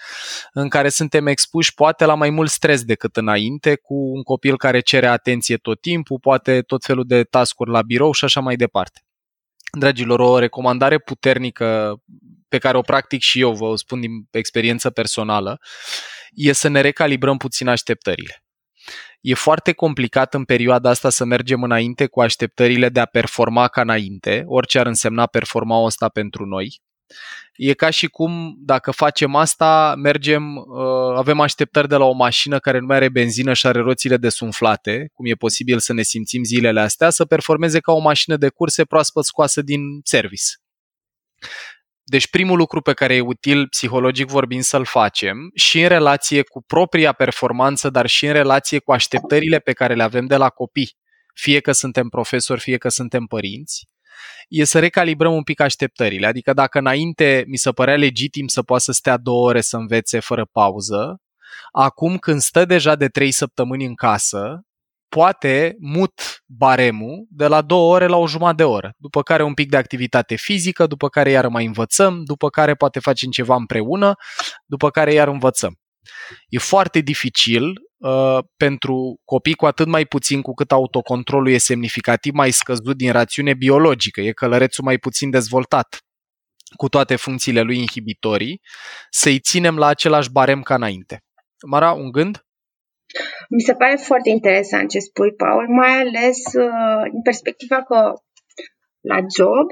în 0.52 0.68
care 0.68 0.88
suntem 0.88 1.26
expuși 1.26 1.74
poate 1.74 2.04
la 2.04 2.14
mai 2.14 2.30
mult 2.30 2.50
stres 2.50 2.84
decât 2.84 3.16
înainte, 3.16 3.76
cu 3.76 3.94
un 3.94 4.22
copil 4.22 4.56
care 4.56 4.80
cere 4.80 5.06
atenție 5.06 5.56
tot 5.56 5.80
timpul, 5.80 6.18
poate 6.20 6.62
tot 6.62 6.84
felul 6.84 7.04
de 7.06 7.22
tascuri 7.22 7.70
la 7.70 7.82
birou 7.82 8.12
și 8.12 8.24
așa 8.24 8.40
mai 8.40 8.56
departe. 8.56 9.00
Dragilor, 9.78 10.20
o 10.20 10.38
recomandare 10.38 10.98
puternică 10.98 11.96
pe 12.48 12.58
care 12.58 12.76
o 12.76 12.80
practic 12.80 13.20
și 13.20 13.40
eu, 13.40 13.52
vă 13.52 13.76
spun 13.76 14.00
din 14.00 14.10
experiență 14.30 14.90
personală, 14.90 15.58
e 16.30 16.52
să 16.52 16.68
ne 16.68 16.80
recalibrăm 16.80 17.36
puțin 17.36 17.68
așteptările. 17.68 18.44
E 19.24 19.34
foarte 19.34 19.72
complicat 19.72 20.34
în 20.34 20.44
perioada 20.44 20.90
asta 20.90 21.10
să 21.10 21.24
mergem 21.24 21.62
înainte 21.62 22.06
cu 22.06 22.20
așteptările 22.20 22.88
de 22.88 23.00
a 23.00 23.04
performa 23.04 23.68
ca 23.68 23.80
înainte, 23.80 24.44
orice 24.46 24.78
ar 24.78 24.86
însemna 24.86 25.26
performa 25.26 25.84
asta 25.84 26.08
pentru 26.08 26.44
noi. 26.44 26.80
E 27.56 27.74
ca 27.74 27.90
și 27.90 28.06
cum 28.06 28.56
dacă 28.58 28.90
facem 28.90 29.34
asta, 29.34 29.94
mergem, 29.96 30.56
uh, 30.56 31.16
avem 31.16 31.40
așteptări 31.40 31.88
de 31.88 31.96
la 31.96 32.04
o 32.04 32.12
mașină 32.12 32.58
care 32.58 32.78
nu 32.78 32.86
mai 32.86 32.96
are 32.96 33.08
benzină 33.08 33.52
și 33.52 33.66
are 33.66 33.78
roțile 33.78 34.16
desumflate, 34.16 35.10
cum 35.12 35.26
e 35.26 35.34
posibil 35.34 35.78
să 35.78 35.92
ne 35.92 36.02
simțim 36.02 36.44
zilele 36.44 36.80
astea, 36.80 37.10
să 37.10 37.24
performeze 37.24 37.80
ca 37.80 37.92
o 37.92 37.98
mașină 37.98 38.36
de 38.36 38.48
curse 38.48 38.84
proaspăt 38.84 39.24
scoasă 39.24 39.62
din 39.62 39.80
service. 40.02 40.44
Deci 42.04 42.28
primul 42.28 42.56
lucru 42.56 42.80
pe 42.80 42.92
care 42.92 43.14
e 43.14 43.20
util 43.20 43.68
psihologic 43.68 44.26
vorbind 44.26 44.62
să-l 44.62 44.84
facem 44.84 45.50
și 45.54 45.80
în 45.80 45.88
relație 45.88 46.42
cu 46.42 46.62
propria 46.62 47.12
performanță, 47.12 47.90
dar 47.90 48.06
și 48.06 48.26
în 48.26 48.32
relație 48.32 48.78
cu 48.78 48.92
așteptările 48.92 49.58
pe 49.58 49.72
care 49.72 49.94
le 49.94 50.02
avem 50.02 50.26
de 50.26 50.36
la 50.36 50.48
copii, 50.48 50.96
fie 51.34 51.60
că 51.60 51.72
suntem 51.72 52.08
profesori, 52.08 52.60
fie 52.60 52.76
că 52.76 52.88
suntem 52.88 53.24
părinți, 53.24 53.88
e 54.48 54.64
să 54.64 54.78
recalibrăm 54.78 55.34
un 55.34 55.42
pic 55.42 55.60
așteptările. 55.60 56.26
Adică 56.26 56.52
dacă 56.52 56.78
înainte 56.78 57.44
mi 57.46 57.56
se 57.56 57.70
părea 57.70 57.96
legitim 57.96 58.46
să 58.46 58.62
poată 58.62 58.82
să 58.82 58.92
stea 58.92 59.16
două 59.16 59.48
ore 59.48 59.60
să 59.60 59.76
învețe 59.76 60.20
fără 60.20 60.44
pauză, 60.52 61.20
acum 61.72 62.18
când 62.18 62.40
stă 62.40 62.64
deja 62.64 62.94
de 62.94 63.08
trei 63.08 63.30
săptămâni 63.30 63.84
în 63.84 63.94
casă, 63.94 64.60
poate 65.08 65.76
mut 65.78 66.42
baremul 66.46 67.26
de 67.28 67.46
la 67.46 67.62
două 67.62 67.94
ore 67.94 68.06
la 68.06 68.16
o 68.16 68.26
jumătate 68.26 68.56
de 68.56 68.64
oră, 68.64 68.92
după 68.96 69.22
care 69.22 69.42
un 69.42 69.54
pic 69.54 69.70
de 69.70 69.76
activitate 69.76 70.34
fizică, 70.34 70.86
după 70.86 71.08
care 71.08 71.30
iar 71.30 71.48
mai 71.48 71.64
învățăm, 71.64 72.22
după 72.24 72.48
care 72.48 72.74
poate 72.74 72.98
facem 72.98 73.30
ceva 73.30 73.54
împreună, 73.54 74.14
după 74.66 74.90
care 74.90 75.12
iar 75.12 75.28
învățăm. 75.28 75.74
E 76.48 76.58
foarte 76.58 77.00
dificil 77.00 77.72
uh, 77.96 78.38
pentru 78.56 79.20
copii 79.24 79.54
cu 79.54 79.66
atât 79.66 79.86
mai 79.86 80.04
puțin 80.04 80.42
cu 80.42 80.54
cât 80.54 80.72
autocontrolul 80.72 81.52
e 81.52 81.58
semnificativ 81.58 82.32
mai 82.32 82.50
scăzut 82.50 82.96
din 82.96 83.12
rațiune 83.12 83.54
biologică, 83.54 84.20
e 84.20 84.32
călărețul 84.32 84.84
mai 84.84 84.98
puțin 84.98 85.30
dezvoltat 85.30 85.98
cu 86.76 86.88
toate 86.88 87.16
funcțiile 87.16 87.60
lui 87.60 87.78
inhibitorii, 87.78 88.60
să-i 89.10 89.40
ținem 89.40 89.76
la 89.76 89.86
același 89.86 90.30
barem 90.30 90.62
ca 90.62 90.74
înainte. 90.74 91.24
Mara, 91.66 91.92
un 91.92 92.10
gând? 92.10 92.43
Mi 93.48 93.60
se 93.60 93.72
pare 93.72 93.96
foarte 93.96 94.28
interesant 94.30 94.90
ce 94.90 94.98
spui, 94.98 95.32
Paul, 95.34 95.66
mai 95.68 95.92
ales 96.00 96.38
uh, 96.54 97.10
din 97.10 97.22
perspectiva 97.22 97.82
că 97.82 98.12
la 99.00 99.18
job 99.36 99.66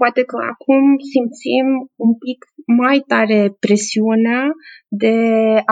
poate 0.00 0.22
că 0.30 0.36
acum 0.52 0.84
simțim 1.12 1.66
un 2.06 2.12
pic 2.24 2.38
mai 2.82 2.98
tare 3.12 3.56
presiunea 3.64 4.42
de 4.88 5.16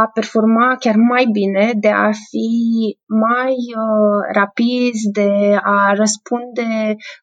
a 0.02 0.04
performa 0.14 0.76
chiar 0.76 0.96
mai 0.96 1.24
bine, 1.32 1.72
de 1.84 1.88
a 1.88 2.10
fi 2.28 2.50
mai 3.28 3.54
uh, 3.82 4.20
rapizi, 4.38 5.10
de 5.12 5.30
a 5.62 5.92
răspunde 6.02 6.68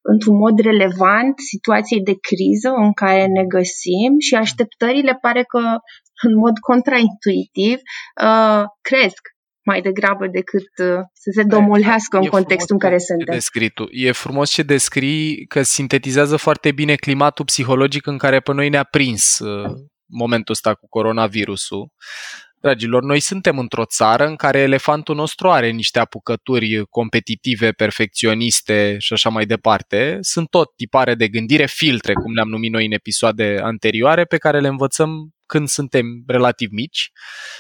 într-un 0.02 0.38
mod 0.44 0.60
relevant 0.60 1.36
situației 1.54 2.02
de 2.10 2.16
criză 2.30 2.70
în 2.86 2.92
care 2.94 3.26
ne 3.26 3.44
găsim 3.56 4.12
și 4.20 4.36
așteptările 4.36 5.18
pare 5.22 5.44
că 5.44 5.64
în 6.28 6.34
mod 6.44 6.56
contraintuitiv 6.70 7.78
uh, 8.26 8.64
cresc 8.82 9.22
mai 9.64 9.82
degrabă 9.82 10.28
decât 10.28 10.88
uh, 10.88 11.00
să 11.14 11.30
se 11.34 11.44
domolhească 11.44 12.18
în 12.18 12.26
contextul 12.26 12.76
în 12.76 12.80
care 12.80 12.98
suntem. 12.98 13.34
Descrii 13.34 13.74
E 13.90 14.12
frumos 14.12 14.50
ce 14.50 14.64
descrii 14.64 15.46
că 15.46 15.62
sintetizează 15.62 16.36
foarte 16.36 16.72
bine 16.72 16.96
climatul 16.96 17.46
psihologic 17.46 18.06
în 18.06 18.18
care 18.18 18.40
pe 18.40 18.54
noi 18.54 18.70
ne-a 18.70 18.84
prins 18.84 19.40
uh, 19.40 19.72
momentul 20.06 20.54
ăsta 20.54 20.74
cu 20.74 20.88
coronavirusul. 20.88 21.90
Dragilor, 22.62 23.04
noi 23.04 23.20
suntem 23.20 23.60
într-o 23.60 23.86
țară 23.86 24.26
în 24.26 24.36
care 24.36 24.60
elefantul 24.60 25.16
nostru 25.16 25.50
are 25.50 25.70
niște 25.70 26.00
apucături 26.00 26.86
competitive, 26.90 27.72
perfecționiste 27.72 28.96
și 29.00 29.14
așa 29.14 29.30
mai 29.30 29.46
departe. 29.46 30.18
Sunt 30.22 30.50
tot 30.50 30.76
tipare 30.76 31.16
de 31.16 31.28
gândire, 31.28 31.66
filtre, 31.66 32.14
cum 32.14 32.34
le-am 32.34 32.50
numit 32.50 32.72
noi 32.72 32.86
în 32.86 32.92
episoade 32.92 33.60
anterioare, 33.64 34.26
pe 34.26 34.38
care 34.38 34.60
le 34.60 34.68
învățăm 34.68 35.30
când 35.46 35.68
suntem 35.68 36.06
relativ 36.28 36.70
mici. 36.72 37.12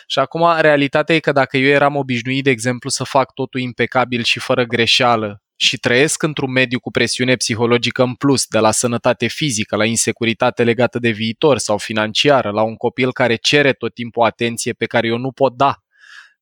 Și 0.08 0.20
acum 0.20 0.60
realitatea 0.60 1.16
e 1.16 1.20
că 1.20 1.32
dacă 1.32 1.58
eu 1.58 1.68
eram 1.68 1.96
obișnuit, 1.96 2.44
de 2.44 2.50
exemplu, 2.50 2.90
să 2.90 3.04
fac 3.04 3.34
totul 3.34 3.60
impecabil 3.60 4.24
și 4.24 4.40
fără 4.40 4.64
greșeală 4.64 5.42
și 5.63 5.78
trăiesc 5.78 6.24
într-un 6.24 6.52
mediu 6.52 6.80
cu 6.80 6.91
presiune 6.91 7.36
psihologică 7.36 8.04
în 8.04 8.13
plus, 8.13 8.45
de 8.45 8.60
la 8.60 8.71
sănătate 8.71 9.28
fizică, 9.28 9.76
la 9.76 9.86
insecuritate 9.86 10.63
legată 10.63 11.00
de 11.00 11.10
viitor 11.10 11.58
sau 11.58 11.78
financiară, 11.78 12.50
la 12.50 12.62
un 12.62 12.76
copil 12.76 13.13
care 13.13 13.36
cere 13.36 13.74
tot 13.74 13.93
timpul 13.93 14.24
atenție 14.24 14.74
pe 14.74 14.86
care 14.86 15.08
eu 15.08 15.17
nu 15.17 15.32
pot 15.32 15.56
da. 15.56 15.76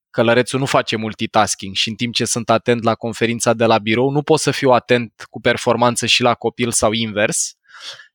Călărețul 0.10 0.60
nu 0.60 0.66
face 0.66 0.96
multitasking 0.96 1.76
și 1.76 1.90
în 1.90 1.96
timp 1.96 2.14
ce 2.14 2.26
sunt 2.26 2.50
atent 2.50 2.84
la 2.84 2.96
conferința 2.96 3.54
de 3.54 3.66
la 3.66 3.78
birou, 3.78 4.10
nu 4.10 4.22
pot 4.22 4.40
să 4.40 4.52
fiu 4.52 4.70
atent 4.70 5.14
cu 5.30 5.42
performanță 5.42 6.06
și 6.06 6.22
la 6.22 6.34
copil 6.34 6.72
sau 6.72 6.92
invers 6.92 7.54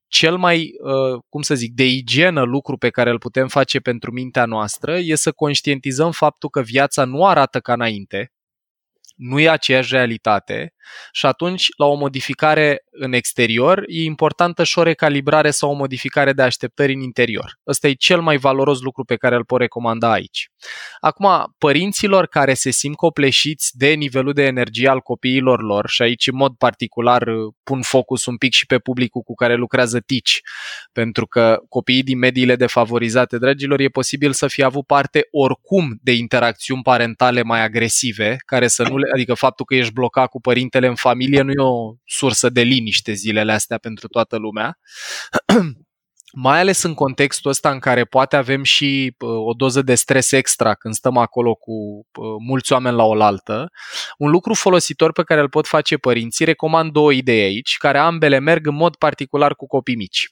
cel 0.08 0.36
mai, 0.36 0.70
uh, 0.78 1.22
cum 1.28 1.42
să 1.42 1.54
zic, 1.54 1.72
de 1.72 1.86
igienă 1.86 2.42
lucru 2.42 2.76
pe 2.76 2.90
care 2.90 3.10
îl 3.10 3.18
putem 3.18 3.48
face 3.48 3.80
pentru 3.80 4.12
mintea 4.12 4.44
noastră 4.44 4.98
e 4.98 5.14
să 5.14 5.32
conștientizăm 5.32 6.10
faptul 6.10 6.48
că 6.48 6.62
viața 6.62 7.04
nu 7.04 7.26
arată 7.26 7.60
ca 7.60 7.72
înainte, 7.72 8.32
nu 9.16 9.40
e 9.40 9.48
aceeași 9.48 9.94
realitate 9.94 10.73
și 11.12 11.26
atunci 11.26 11.66
la 11.76 11.86
o 11.86 11.94
modificare 11.94 12.84
în 12.90 13.12
exterior 13.12 13.84
e 13.86 14.02
importantă 14.02 14.64
și 14.64 14.78
o 14.78 14.82
recalibrare 14.82 15.50
sau 15.50 15.70
o 15.70 15.74
modificare 15.74 16.32
de 16.32 16.42
așteptări 16.42 16.92
în 16.92 17.00
interior. 17.00 17.58
Ăsta 17.66 17.88
e 17.88 17.92
cel 17.92 18.20
mai 18.20 18.36
valoros 18.36 18.80
lucru 18.80 19.04
pe 19.04 19.16
care 19.16 19.34
îl 19.34 19.44
pot 19.44 19.60
recomanda 19.60 20.12
aici. 20.12 20.48
Acum, 21.00 21.54
părinților 21.58 22.26
care 22.26 22.54
se 22.54 22.70
simt 22.70 22.96
copleșiți 22.96 23.70
de 23.76 23.88
nivelul 23.88 24.32
de 24.32 24.42
energie 24.42 24.88
al 24.88 25.00
copiilor 25.00 25.62
lor 25.62 25.88
și 25.88 26.02
aici 26.02 26.26
în 26.26 26.36
mod 26.36 26.54
particular 26.58 27.24
pun 27.62 27.82
focus 27.82 28.26
un 28.26 28.36
pic 28.36 28.52
și 28.52 28.66
pe 28.66 28.78
publicul 28.78 29.22
cu 29.22 29.34
care 29.34 29.54
lucrează 29.54 30.00
TICI, 30.00 30.40
pentru 30.92 31.26
că 31.26 31.58
copiii 31.68 32.02
din 32.02 32.18
mediile 32.18 32.56
defavorizate, 32.56 33.38
dragilor, 33.38 33.80
e 33.80 33.88
posibil 33.88 34.32
să 34.32 34.46
fie 34.46 34.64
avut 34.64 34.86
parte 34.86 35.28
oricum 35.30 35.98
de 36.02 36.12
interacțiuni 36.12 36.82
parentale 36.82 37.42
mai 37.42 37.62
agresive, 37.62 38.36
care 38.46 38.66
să 38.66 38.82
nu 38.82 38.96
le, 38.96 39.10
adică 39.14 39.34
faptul 39.34 39.64
că 39.64 39.74
ești 39.74 39.92
blocat 39.92 40.28
cu 40.28 40.40
părintele 40.74 40.86
în 40.86 40.94
familie 40.94 41.42
nu 41.42 41.50
e 41.50 41.68
o 41.68 41.94
sursă 42.04 42.48
de 42.48 42.60
liniște 42.60 43.12
zilele 43.12 43.52
astea 43.52 43.78
pentru 43.78 44.08
toată 44.08 44.36
lumea. 44.36 44.78
mai 46.46 46.60
ales 46.60 46.82
în 46.82 46.94
contextul 46.94 47.50
ăsta 47.50 47.70
în 47.70 47.78
care 47.78 48.04
poate 48.04 48.36
avem 48.36 48.62
și 48.62 49.14
o 49.18 49.52
doză 49.52 49.82
de 49.82 49.94
stres 49.94 50.32
extra 50.32 50.74
când 50.74 50.94
stăm 50.94 51.16
acolo 51.16 51.54
cu 51.54 52.06
mulți 52.46 52.72
oameni 52.72 52.96
la 52.96 53.04
oaltă, 53.04 53.70
un 54.18 54.30
lucru 54.30 54.54
folositor 54.54 55.12
pe 55.12 55.22
care 55.22 55.40
îl 55.40 55.48
pot 55.48 55.66
face 55.66 55.96
părinții, 55.96 56.44
recomand 56.44 56.92
două 56.92 57.12
idei 57.12 57.42
aici, 57.42 57.76
care 57.76 57.98
ambele 57.98 58.38
merg 58.38 58.66
în 58.66 58.74
mod 58.74 58.96
particular 58.96 59.54
cu 59.54 59.66
copii 59.66 59.96
mici. 59.96 60.28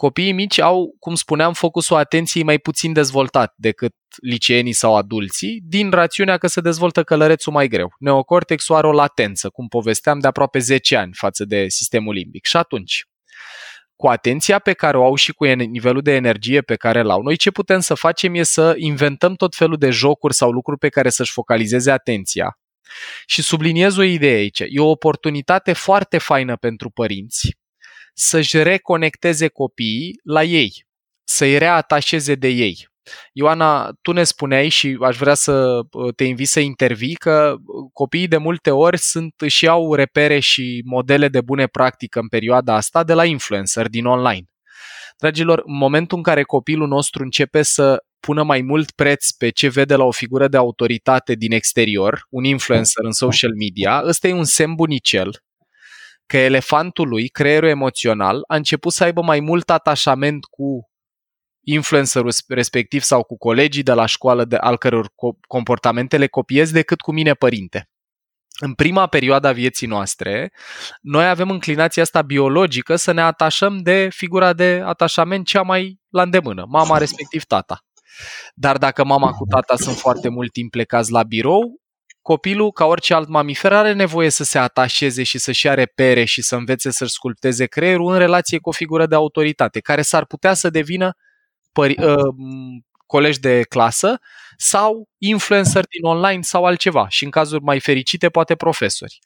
Copiii 0.00 0.32
mici 0.32 0.60
au, 0.60 0.96
cum 0.98 1.14
spuneam, 1.14 1.52
focusul 1.52 1.96
atenției 1.96 2.44
mai 2.44 2.58
puțin 2.58 2.92
dezvoltat 2.92 3.54
decât 3.56 3.94
liceenii 4.22 4.72
sau 4.72 4.96
adulții, 4.96 5.60
din 5.64 5.90
rațiunea 5.90 6.38
că 6.38 6.46
se 6.46 6.60
dezvoltă 6.60 7.02
călărețul 7.02 7.52
mai 7.52 7.68
greu. 7.68 7.94
Neocortexul 7.98 8.74
are 8.74 8.86
o 8.86 8.92
latență, 8.92 9.48
cum 9.48 9.68
povesteam, 9.68 10.18
de 10.18 10.26
aproape 10.26 10.58
10 10.58 10.96
ani 10.96 11.12
față 11.14 11.44
de 11.44 11.68
sistemul 11.68 12.14
limbic. 12.14 12.44
Și 12.44 12.56
atunci, 12.56 13.04
cu 13.96 14.06
atenția 14.06 14.58
pe 14.58 14.72
care 14.72 14.96
o 14.98 15.04
au 15.04 15.14
și 15.14 15.32
cu 15.32 15.44
nivelul 15.44 16.02
de 16.02 16.14
energie 16.14 16.60
pe 16.60 16.76
care 16.76 17.00
îl 17.00 17.10
au, 17.10 17.22
noi 17.22 17.36
ce 17.36 17.50
putem 17.50 17.80
să 17.80 17.94
facem 17.94 18.34
e 18.34 18.42
să 18.42 18.74
inventăm 18.76 19.34
tot 19.34 19.54
felul 19.54 19.76
de 19.76 19.90
jocuri 19.90 20.34
sau 20.34 20.50
lucruri 20.50 20.78
pe 20.78 20.88
care 20.88 21.10
să-și 21.10 21.32
focalizeze 21.32 21.90
atenția. 21.90 22.58
Și 23.26 23.42
subliniez 23.42 23.96
o 23.96 24.02
idee 24.02 24.34
aici. 24.34 24.60
E 24.60 24.80
o 24.80 24.90
oportunitate 24.90 25.72
foarte 25.72 26.18
faină 26.18 26.56
pentru 26.56 26.90
părinți 26.90 27.57
să-și 28.18 28.62
reconecteze 28.62 29.48
copiii 29.48 30.20
la 30.22 30.42
ei, 30.42 30.86
să-i 31.24 31.58
reatașeze 31.58 32.34
de 32.34 32.48
ei. 32.48 32.88
Ioana, 33.32 33.92
tu 34.02 34.12
ne 34.12 34.24
spuneai 34.24 34.68
și 34.68 34.98
aș 35.00 35.16
vrea 35.16 35.34
să 35.34 35.80
uh, 35.90 36.14
te 36.14 36.24
invit 36.24 36.48
să 36.48 36.60
intervii 36.60 37.14
că 37.14 37.54
uh, 37.56 37.90
copiii 37.92 38.28
de 38.28 38.36
multe 38.36 38.70
ori 38.70 38.98
sunt 38.98 39.34
și 39.46 39.68
au 39.68 39.94
repere 39.94 40.38
și 40.38 40.82
modele 40.84 41.28
de 41.28 41.40
bune 41.40 41.66
practică 41.66 42.18
în 42.18 42.28
perioada 42.28 42.74
asta 42.74 43.04
de 43.04 43.12
la 43.12 43.24
influencer 43.24 43.88
din 43.88 44.04
online. 44.04 44.44
Dragilor, 45.18 45.62
în 45.64 45.76
momentul 45.76 46.16
în 46.16 46.22
care 46.22 46.42
copilul 46.42 46.88
nostru 46.88 47.22
începe 47.22 47.62
să 47.62 48.02
pună 48.20 48.42
mai 48.42 48.60
mult 48.60 48.90
preț 48.90 49.30
pe 49.30 49.50
ce 49.50 49.68
vede 49.68 49.94
la 49.94 50.04
o 50.04 50.10
figură 50.10 50.48
de 50.48 50.56
autoritate 50.56 51.34
din 51.34 51.52
exterior, 51.52 52.26
un 52.30 52.44
influencer 52.44 53.04
în 53.04 53.12
social 53.12 53.52
media, 53.54 54.02
ăsta 54.04 54.28
e 54.28 54.32
un 54.32 54.44
semn 54.44 54.74
bunicel 54.74 55.42
că 56.28 56.36
elefantul 56.36 57.08
lui, 57.08 57.28
creierul 57.28 57.68
emoțional, 57.68 58.44
a 58.46 58.56
început 58.56 58.92
să 58.92 59.04
aibă 59.04 59.22
mai 59.22 59.40
mult 59.40 59.70
atașament 59.70 60.44
cu 60.44 60.90
influencerul 61.64 62.32
respectiv 62.48 63.02
sau 63.02 63.22
cu 63.22 63.36
colegii 63.36 63.82
de 63.82 63.92
la 63.92 64.06
școală 64.06 64.44
de, 64.44 64.56
al 64.56 64.76
căror 64.76 65.12
comportamente 65.48 66.16
le 66.16 66.26
copiez 66.26 66.70
decât 66.70 67.00
cu 67.00 67.12
mine 67.12 67.32
părinte. 67.32 67.88
În 68.60 68.74
prima 68.74 69.06
perioadă 69.06 69.46
a 69.46 69.52
vieții 69.52 69.86
noastre, 69.86 70.52
noi 71.00 71.28
avem 71.28 71.50
înclinația 71.50 72.02
asta 72.02 72.22
biologică 72.22 72.96
să 72.96 73.12
ne 73.12 73.20
atașăm 73.20 73.78
de 73.78 74.08
figura 74.10 74.52
de 74.52 74.82
atașament 74.84 75.46
cea 75.46 75.62
mai 75.62 76.00
la 76.08 76.22
îndemână, 76.22 76.64
mama 76.68 76.98
respectiv 76.98 77.44
tata. 77.44 77.80
Dar 78.54 78.78
dacă 78.78 79.04
mama 79.04 79.32
cu 79.32 79.44
tata 79.44 79.76
sunt 79.76 79.96
foarte 79.96 80.28
mult 80.28 80.52
timp 80.52 80.70
plecați 80.70 81.12
la 81.12 81.22
birou, 81.22 81.80
copilul, 82.28 82.72
ca 82.72 82.84
orice 82.84 83.14
alt 83.14 83.28
mamifer, 83.28 83.72
are 83.72 83.92
nevoie 83.92 84.30
să 84.30 84.44
se 84.44 84.58
atașeze 84.58 85.22
și 85.22 85.38
să-și 85.38 85.66
ia 85.66 85.74
repere 85.74 86.24
și 86.24 86.42
să 86.42 86.56
învețe 86.56 86.90
să-și 86.90 87.12
sculpteze 87.12 87.66
creierul 87.66 88.12
în 88.12 88.18
relație 88.18 88.58
cu 88.58 88.68
o 88.68 88.72
figură 88.72 89.06
de 89.06 89.14
autoritate, 89.14 89.80
care 89.80 90.02
s-ar 90.02 90.24
putea 90.24 90.54
să 90.54 90.70
devină 90.70 91.12
pări, 91.72 92.02
uh, 92.04 92.34
colegi 93.06 93.40
de 93.40 93.62
clasă 93.62 94.18
sau 94.56 95.08
influencer 95.18 95.84
din 95.84 96.04
online 96.04 96.42
sau 96.42 96.64
altceva 96.64 97.08
și 97.08 97.24
în 97.24 97.30
cazuri 97.30 97.62
mai 97.62 97.80
fericite 97.80 98.28
poate 98.28 98.54
profesori. 98.54 99.18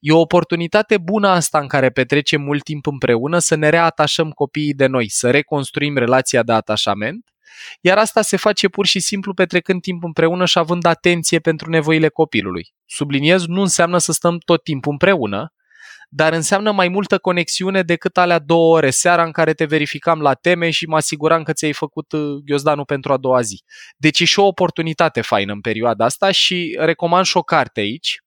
E 0.00 0.12
o 0.12 0.20
oportunitate 0.20 0.98
bună 0.98 1.28
asta 1.28 1.58
în 1.58 1.66
care 1.66 1.90
petrecem 1.90 2.40
mult 2.40 2.62
timp 2.62 2.86
împreună 2.86 3.38
să 3.38 3.54
ne 3.54 3.68
reatașăm 3.68 4.30
copiii 4.30 4.74
de 4.74 4.86
noi, 4.86 5.08
să 5.08 5.30
reconstruim 5.30 5.96
relația 5.96 6.42
de 6.42 6.52
atașament 6.52 7.33
iar 7.80 7.98
asta 7.98 8.22
se 8.22 8.36
face 8.36 8.68
pur 8.68 8.86
și 8.86 9.00
simplu 9.00 9.34
petrecând 9.34 9.82
timp 9.82 10.04
împreună 10.04 10.44
și 10.44 10.58
având 10.58 10.84
atenție 10.84 11.38
pentru 11.38 11.70
nevoile 11.70 12.08
copilului. 12.08 12.74
Subliniez, 12.86 13.46
nu 13.46 13.60
înseamnă 13.60 13.98
să 13.98 14.12
stăm 14.12 14.38
tot 14.38 14.62
timpul 14.62 14.92
împreună, 14.92 15.52
dar 16.08 16.32
înseamnă 16.32 16.72
mai 16.72 16.88
multă 16.88 17.18
conexiune 17.18 17.82
decât 17.82 18.16
alea 18.16 18.38
două 18.38 18.76
ore 18.76 18.90
seara 18.90 19.24
în 19.24 19.32
care 19.32 19.52
te 19.52 19.64
verificam 19.64 20.20
la 20.20 20.34
teme 20.34 20.70
și 20.70 20.86
mă 20.86 20.96
asiguram 20.96 21.42
că 21.42 21.52
ți-ai 21.52 21.72
făcut 21.72 22.12
uh, 22.12 22.20
ghiozdanul 22.44 22.84
pentru 22.84 23.12
a 23.12 23.16
doua 23.16 23.40
zi. 23.40 23.62
Deci 23.96 24.20
e 24.20 24.24
și 24.24 24.38
o 24.38 24.46
oportunitate 24.46 25.20
faină 25.20 25.52
în 25.52 25.60
perioada 25.60 26.04
asta 26.04 26.30
și 26.30 26.76
recomand 26.78 27.24
și 27.24 27.36
o 27.36 27.42
carte 27.42 27.80
aici, 27.80 28.18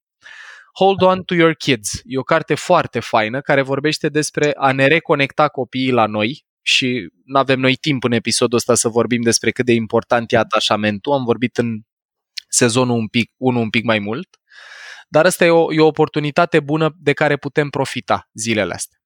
Hold 0.79 1.01
On 1.01 1.23
to 1.23 1.33
Your 1.33 1.53
Kids. 1.53 2.01
E 2.03 2.17
o 2.17 2.23
carte 2.23 2.55
foarte 2.55 2.99
faină 2.99 3.41
care 3.41 3.61
vorbește 3.61 4.09
despre 4.09 4.53
a 4.57 4.71
ne 4.71 4.85
reconecta 4.85 5.47
copiii 5.47 5.91
la 5.91 6.05
noi, 6.05 6.45
și 6.67 7.07
nu 7.25 7.39
avem 7.39 7.59
noi 7.59 7.75
timp 7.75 8.03
în 8.03 8.11
episodul 8.11 8.57
ăsta 8.57 8.75
să 8.75 8.89
vorbim 8.89 9.21
despre 9.21 9.51
cât 9.51 9.65
de 9.65 9.73
important 9.73 10.31
e 10.31 10.37
atașamentul. 10.37 11.13
Am 11.13 11.23
vorbit 11.23 11.57
în 11.57 11.79
sezonul 12.49 12.97
un 12.97 13.07
pic, 13.07 13.31
unul 13.37 13.61
un 13.61 13.69
pic 13.69 13.83
mai 13.83 13.99
mult. 13.99 14.27
Dar 15.07 15.25
asta 15.25 15.45
e 15.45 15.49
o, 15.49 15.73
e 15.73 15.79
o 15.79 15.85
oportunitate 15.85 16.59
bună 16.59 16.95
de 16.99 17.13
care 17.13 17.37
putem 17.37 17.69
profita 17.69 18.29
zilele 18.33 18.73
astea. 18.73 18.97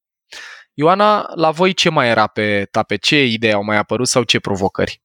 Ioana, 0.73 1.31
la 1.35 1.51
voi 1.51 1.73
ce 1.73 1.89
mai 1.89 2.07
era 2.09 2.27
pe 2.27 2.67
tapet? 2.71 3.01
Ce 3.01 3.25
idei 3.25 3.53
au 3.53 3.63
mai 3.63 3.77
apărut 3.77 4.07
sau 4.07 4.23
ce 4.23 4.39
provocări? 4.39 5.01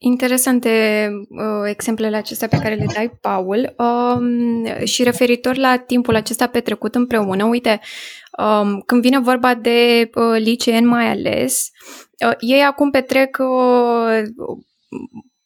Interesante 0.00 1.08
uh, 1.28 1.68
exemplele 1.70 2.16
acestea 2.16 2.48
pe 2.48 2.58
care 2.58 2.74
le 2.74 2.86
dai, 2.94 3.18
Paul. 3.20 3.74
Um, 3.78 4.84
și 4.84 5.02
referitor 5.02 5.56
la 5.56 5.78
timpul 5.78 6.14
acesta 6.14 6.46
petrecut 6.46 6.94
împreună, 6.94 7.44
uite, 7.44 7.80
um, 8.44 8.80
când 8.86 9.02
vine 9.02 9.18
vorba 9.18 9.54
de 9.54 10.10
uh, 10.14 10.36
liceeni 10.38 10.86
mai 10.86 11.10
ales, 11.10 11.70
uh, 12.26 12.34
ei 12.38 12.62
acum 12.62 12.90
petrec 12.90 13.36
uh, 13.40 14.22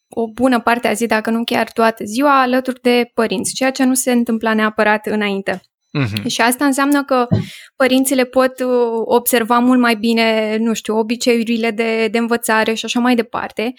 o 0.08 0.32
bună 0.32 0.60
parte 0.60 0.88
a 0.88 0.92
zi, 0.92 1.06
dacă 1.06 1.30
nu 1.30 1.44
chiar 1.44 1.70
toată 1.70 2.04
ziua, 2.04 2.40
alături 2.40 2.80
de 2.80 3.10
părinți, 3.14 3.54
ceea 3.54 3.70
ce 3.70 3.84
nu 3.84 3.94
se 3.94 4.12
întâmpla 4.12 4.54
neapărat 4.54 5.06
înainte. 5.06 5.60
Uh-huh. 6.00 6.26
Și 6.26 6.40
asta 6.40 6.64
înseamnă 6.64 7.04
că 7.04 7.26
părinții 7.76 8.14
le 8.14 8.24
pot 8.24 8.60
uh, 8.60 9.02
observa 9.04 9.58
mult 9.58 9.80
mai 9.80 9.94
bine, 9.96 10.56
nu 10.60 10.72
știu, 10.72 10.96
obiceiurile 10.96 11.70
de, 11.70 12.08
de 12.08 12.18
învățare 12.18 12.74
și 12.74 12.84
așa 12.84 13.00
mai 13.00 13.14
departe. 13.14 13.72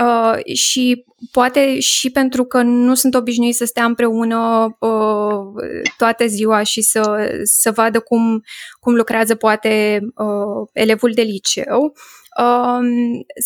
Uh, 0.00 0.54
și 0.54 1.04
poate 1.30 1.80
și 1.80 2.10
pentru 2.10 2.44
că 2.44 2.62
nu 2.62 2.94
sunt 2.94 3.14
obișnuiți 3.14 3.58
să 3.58 3.64
stea 3.64 3.84
împreună 3.84 4.68
uh, 4.80 5.62
toată 5.96 6.26
ziua 6.26 6.62
și 6.62 6.80
să, 6.80 7.30
să 7.42 7.70
vadă 7.70 8.00
cum, 8.00 8.42
cum 8.80 8.94
lucrează 8.94 9.34
poate 9.34 10.00
uh, 10.14 10.68
elevul 10.72 11.12
de 11.14 11.22
liceu, 11.22 11.92
uh, 12.38 12.78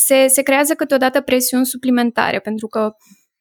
se, 0.05 0.27
se 0.27 0.43
creează 0.43 0.75
câteodată 0.75 1.21
presiuni 1.21 1.67
suplimentare, 1.67 2.39
pentru 2.39 2.67
că 2.67 2.93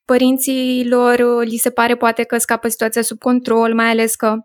părinților 0.05 1.43
li 1.43 1.57
se 1.57 1.69
pare 1.69 1.95
poate 1.95 2.23
că 2.23 2.37
scapă 2.37 2.67
situația 2.67 3.01
sub 3.01 3.19
control, 3.19 3.73
mai 3.73 3.89
ales 3.89 4.15
că 4.15 4.35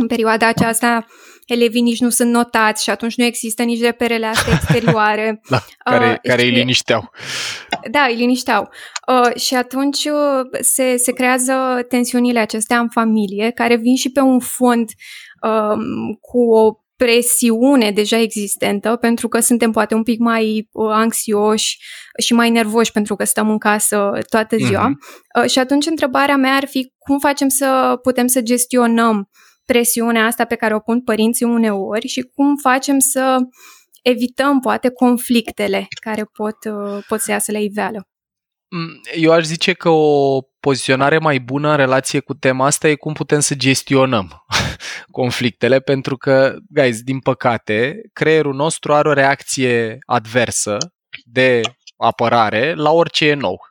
în 0.00 0.06
perioada 0.06 0.46
aceasta 0.46 1.06
elevii 1.48 1.80
nici 1.80 2.00
nu 2.00 2.10
sunt 2.10 2.30
notați 2.30 2.82
și 2.82 2.90
atunci 2.90 3.16
nu 3.16 3.24
există 3.24 3.62
nici 3.62 3.80
reperele 3.80 4.26
astea 4.26 4.52
exterioare. 4.52 5.40
da, 5.50 5.64
care, 5.84 6.10
uh, 6.10 6.28
care 6.28 6.42
și, 6.42 6.48
îi 6.48 6.54
linișteau. 6.54 7.10
Da, 7.90 8.06
îi 8.08 8.14
linișteau. 8.14 8.68
Uh, 9.08 9.40
și 9.40 9.54
atunci 9.54 10.04
uh, 10.04 10.60
se, 10.60 10.96
se 10.96 11.12
creează 11.12 11.52
tensiunile 11.88 12.38
acestea 12.38 12.78
în 12.78 12.88
familie, 12.88 13.50
care 13.50 13.76
vin 13.76 13.96
și 13.96 14.10
pe 14.10 14.20
un 14.20 14.38
fond 14.38 14.90
uh, 15.42 15.78
cu 16.20 16.54
o 16.54 16.72
presiune 16.98 17.90
deja 17.90 18.18
existentă, 18.18 18.96
pentru 18.96 19.28
că 19.28 19.40
suntem 19.40 19.70
poate 19.70 19.94
un 19.94 20.02
pic 20.02 20.18
mai 20.18 20.68
uh, 20.72 20.90
anxioși 20.92 21.78
și 22.22 22.32
mai 22.32 22.50
nervoși 22.50 22.92
pentru 22.92 23.16
că 23.16 23.24
stăm 23.24 23.50
în 23.50 23.58
casă 23.58 24.10
toată 24.28 24.56
ziua. 24.56 24.90
Mm-hmm. 24.90 25.42
Uh, 25.42 25.50
și 25.50 25.58
atunci 25.58 25.86
întrebarea 25.86 26.36
mea 26.36 26.54
ar 26.54 26.66
fi 26.66 26.92
cum 26.98 27.18
facem 27.18 27.48
să 27.48 27.98
putem 28.02 28.26
să 28.26 28.40
gestionăm 28.40 29.30
presiunea 29.72 30.24
asta 30.24 30.44
pe 30.44 30.54
care 30.54 30.74
o 30.74 30.78
pun 30.78 31.02
părinții 31.02 31.46
uneori 31.46 32.06
și 32.06 32.20
cum 32.34 32.56
facem 32.56 32.98
să 32.98 33.36
evităm 34.02 34.60
poate 34.60 34.90
conflictele 34.90 35.86
care 36.00 36.24
pot, 36.24 36.56
uh, 36.64 37.04
pot 37.08 37.20
să 37.20 37.30
iasă 37.30 37.52
la 37.52 37.58
iveală. 37.58 38.08
Mm, 38.70 39.00
eu 39.14 39.32
aș 39.32 39.44
zice 39.44 39.72
că 39.72 39.88
o 39.88 40.40
poziționare 40.60 41.18
mai 41.18 41.40
bună 41.40 41.70
în 41.70 41.76
relație 41.76 42.20
cu 42.20 42.34
tema 42.34 42.66
asta 42.66 42.88
e 42.88 42.94
cum 42.94 43.12
putem 43.12 43.40
să 43.40 43.54
gestionăm 43.54 44.44
conflictele, 45.20 45.80
pentru 45.80 46.16
că, 46.16 46.56
guys, 46.68 47.02
din 47.02 47.18
păcate, 47.18 48.00
creierul 48.12 48.54
nostru 48.54 48.92
are 48.92 49.08
o 49.08 49.12
reacție 49.12 49.98
adversă 50.06 50.76
de 51.24 51.60
apărare 51.96 52.74
la 52.74 52.90
orice 52.90 53.28
e 53.28 53.34
nou. 53.34 53.67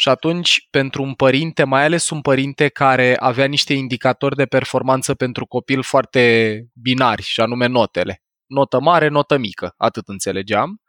Și 0.00 0.08
atunci, 0.08 0.66
pentru 0.70 1.02
un 1.02 1.14
părinte, 1.14 1.64
mai 1.64 1.84
ales 1.84 2.10
un 2.10 2.20
părinte 2.20 2.68
care 2.68 3.16
avea 3.18 3.44
niște 3.44 3.72
indicatori 3.72 4.36
de 4.36 4.46
performanță 4.46 5.14
pentru 5.14 5.46
copil 5.46 5.82
foarte 5.82 6.64
binari, 6.72 7.22
și 7.22 7.40
anume 7.40 7.66
notele. 7.66 8.22
Notă 8.46 8.80
mare, 8.80 9.08
notă 9.08 9.36
mică, 9.36 9.74
atât 9.76 10.08
înțelegeam. 10.08 10.80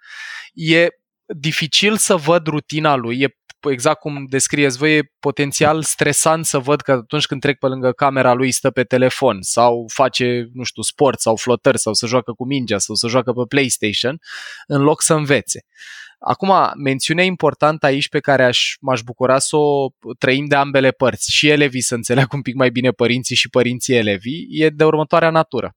E 0.53 0.87
dificil 1.25 1.97
să 1.97 2.15
văd 2.15 2.47
rutina 2.47 2.95
lui, 2.95 3.21
e 3.21 3.37
exact 3.69 3.99
cum 3.99 4.25
descrieți 4.29 4.77
voi, 4.77 4.97
e 4.97 5.11
potențial 5.19 5.83
stresant 5.83 6.45
să 6.45 6.59
văd 6.59 6.81
că 6.81 6.91
atunci 6.91 7.25
când 7.25 7.41
trec 7.41 7.57
pe 7.59 7.67
lângă 7.67 7.91
camera 7.91 8.33
lui 8.33 8.51
stă 8.51 8.71
pe 8.71 8.83
telefon 8.83 9.37
sau 9.41 9.85
face, 9.93 10.49
nu 10.53 10.63
știu, 10.63 10.81
sport 10.81 11.19
sau 11.19 11.35
flotări 11.35 11.79
sau 11.79 11.93
să 11.93 12.05
joacă 12.05 12.31
cu 12.31 12.45
mingea 12.45 12.77
sau 12.77 12.95
să 12.95 13.07
joacă 13.07 13.31
pe 13.31 13.41
PlayStation, 13.47 14.19
în 14.67 14.81
loc 14.81 15.01
să 15.01 15.13
învețe. 15.13 15.65
Acum, 16.19 16.53
mențiunea 16.83 17.23
importantă 17.23 17.85
aici 17.85 18.09
pe 18.09 18.19
care 18.19 18.43
aș, 18.43 18.73
m-aș 18.79 19.01
bucura 19.01 19.39
să 19.39 19.55
o 19.55 19.87
trăim 20.17 20.45
de 20.45 20.55
ambele 20.55 20.91
părți, 20.91 21.31
și 21.31 21.49
elevii 21.49 21.81
să 21.81 21.95
înțeleagă 21.95 22.29
un 22.35 22.41
pic 22.41 22.55
mai 22.55 22.69
bine 22.69 22.91
părinții 22.91 23.35
și 23.35 23.49
părinții 23.49 23.95
elevii, 23.95 24.47
e 24.49 24.69
de 24.69 24.83
următoarea 24.83 25.29
natură. 25.29 25.75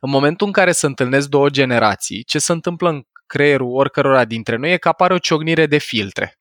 În 0.00 0.10
momentul 0.10 0.46
în 0.46 0.52
care 0.52 0.72
se 0.72 0.86
întâlnesc 0.86 1.28
două 1.28 1.48
generații, 1.48 2.24
ce 2.24 2.38
se 2.38 2.52
întâmplă 2.52 2.88
în 2.88 3.02
creierul 3.26 3.74
oricărora 3.74 4.24
dintre 4.24 4.56
noi 4.56 4.72
e 4.72 4.76
că 4.76 4.88
apare 4.88 5.14
o 5.14 5.18
ciognire 5.18 5.66
de 5.66 5.78
filtre. 5.78 6.38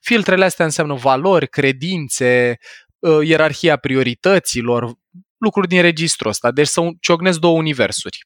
Filtrele 0.00 0.44
astea 0.44 0.64
înseamnă 0.64 0.94
valori, 0.94 1.48
credințe, 1.48 2.58
ă, 3.02 3.24
ierarhia 3.24 3.76
priorităților, 3.76 4.92
lucruri 5.36 5.68
din 5.68 5.80
registrul 5.80 6.30
ăsta. 6.30 6.50
Deci 6.50 6.66
să 6.66 6.80
ciognesc 7.00 7.38
două 7.38 7.56
universuri. 7.56 8.18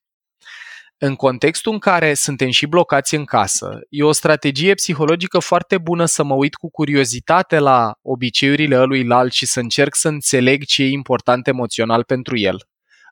În 0.98 1.14
contextul 1.14 1.72
în 1.72 1.78
care 1.78 2.14
suntem 2.14 2.50
și 2.50 2.66
blocați 2.66 3.14
în 3.14 3.24
casă, 3.24 3.78
e 3.88 4.02
o 4.02 4.12
strategie 4.12 4.74
psihologică 4.74 5.38
foarte 5.38 5.78
bună 5.78 6.04
să 6.04 6.22
mă 6.22 6.34
uit 6.34 6.54
cu 6.54 6.70
curiozitate 6.70 7.58
la 7.58 7.94
obiceiurile 8.02 8.76
ăluilalt 8.76 9.32
și 9.32 9.46
să 9.46 9.60
încerc 9.60 9.94
să 9.94 10.08
înțeleg 10.08 10.64
ce 10.64 10.82
e 10.82 10.88
important 10.88 11.46
emoțional 11.46 12.04
pentru 12.04 12.36
el. 12.38 12.56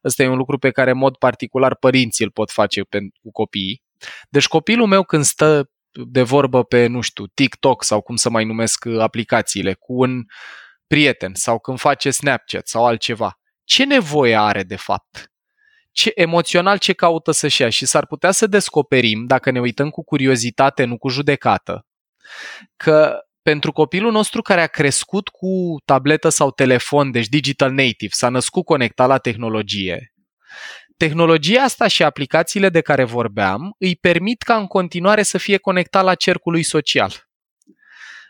Ăsta 0.04 0.22
e 0.22 0.28
un 0.28 0.36
lucru 0.36 0.58
pe 0.58 0.70
care, 0.70 0.90
în 0.90 0.96
mod 0.96 1.16
particular, 1.16 1.76
părinții 1.76 2.24
îl 2.24 2.30
pot 2.30 2.50
face 2.50 2.82
cu 3.22 3.30
copiii. 3.32 3.82
Deci 4.28 4.46
copilul 4.46 4.86
meu 4.86 5.02
când 5.02 5.24
stă 5.24 5.70
de 6.06 6.22
vorbă 6.22 6.62
pe, 6.62 6.86
nu 6.86 7.00
știu, 7.00 7.26
TikTok 7.26 7.84
sau 7.84 8.00
cum 8.00 8.16
să 8.16 8.30
mai 8.30 8.44
numesc 8.44 8.86
aplicațiile, 8.86 9.74
cu 9.74 9.92
un 10.00 10.24
prieten 10.86 11.34
sau 11.34 11.58
când 11.58 11.78
face 11.78 12.10
Snapchat 12.10 12.68
sau 12.68 12.86
altceva, 12.86 13.38
ce 13.64 13.84
nevoie 13.84 14.36
are 14.36 14.62
de 14.62 14.76
fapt? 14.76 15.28
ce 15.94 16.12
emoțional 16.14 16.78
ce 16.78 16.92
caută 16.92 17.30
să-și 17.30 17.60
ia 17.60 17.68
și 17.68 17.86
s-ar 17.86 18.06
putea 18.06 18.30
să 18.30 18.46
descoperim, 18.46 19.26
dacă 19.26 19.50
ne 19.50 19.60
uităm 19.60 19.90
cu 19.90 20.04
curiozitate, 20.04 20.84
nu 20.84 20.98
cu 20.98 21.08
judecată, 21.08 21.86
că 22.76 23.18
pentru 23.42 23.72
copilul 23.72 24.12
nostru 24.12 24.42
care 24.42 24.60
a 24.60 24.66
crescut 24.66 25.28
cu 25.28 25.76
tabletă 25.84 26.28
sau 26.28 26.50
telefon, 26.50 27.10
deci 27.10 27.26
digital 27.26 27.70
native, 27.70 28.12
s-a 28.12 28.28
născut 28.28 28.64
conectat 28.64 29.08
la 29.08 29.18
tehnologie, 29.18 30.13
tehnologia 30.96 31.62
asta 31.62 31.86
și 31.86 32.02
aplicațiile 32.02 32.68
de 32.68 32.80
care 32.80 33.04
vorbeam 33.04 33.74
îi 33.78 33.96
permit 33.96 34.42
ca 34.42 34.56
în 34.56 34.66
continuare 34.66 35.22
să 35.22 35.38
fie 35.38 35.56
conectat 35.56 36.04
la 36.04 36.14
cercul 36.14 36.52
lui 36.52 36.62
social. 36.62 37.28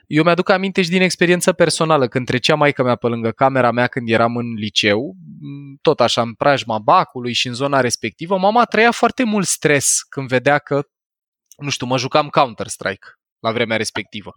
Eu 0.07 0.22
mi-aduc 0.22 0.48
aminte 0.48 0.83
și 0.83 0.88
din 0.88 1.03
experiență 1.03 1.53
personală, 1.53 2.09
când 2.09 2.27
trecea 2.27 2.55
maica 2.55 2.83
mea 2.83 2.96
pe 2.96 3.07
lângă 3.07 3.31
camera 3.31 3.70
mea 3.70 3.87
când 3.87 4.09
eram 4.09 4.37
în 4.37 4.53
liceu, 4.55 5.14
tot 5.83 6.00
așa 6.00 6.22
în 6.22 6.35
preajma 6.35 6.79
bacului 6.79 7.33
și 7.33 7.46
în 7.46 7.55
zona 7.55 7.81
respectivă, 7.81 8.38
mama 8.38 8.64
trăia 8.64 8.90
foarte 8.90 9.24
mult 9.24 9.46
stres 9.46 10.03
când 10.09 10.29
vedea 10.29 10.59
că, 10.59 10.83
nu 11.57 11.70
știu, 11.70 11.87
mă 11.87 11.98
jucam 11.98 12.29
Counter-Strike 12.29 13.07
la 13.38 13.53
vremea 13.53 13.77
respectivă. 13.77 14.33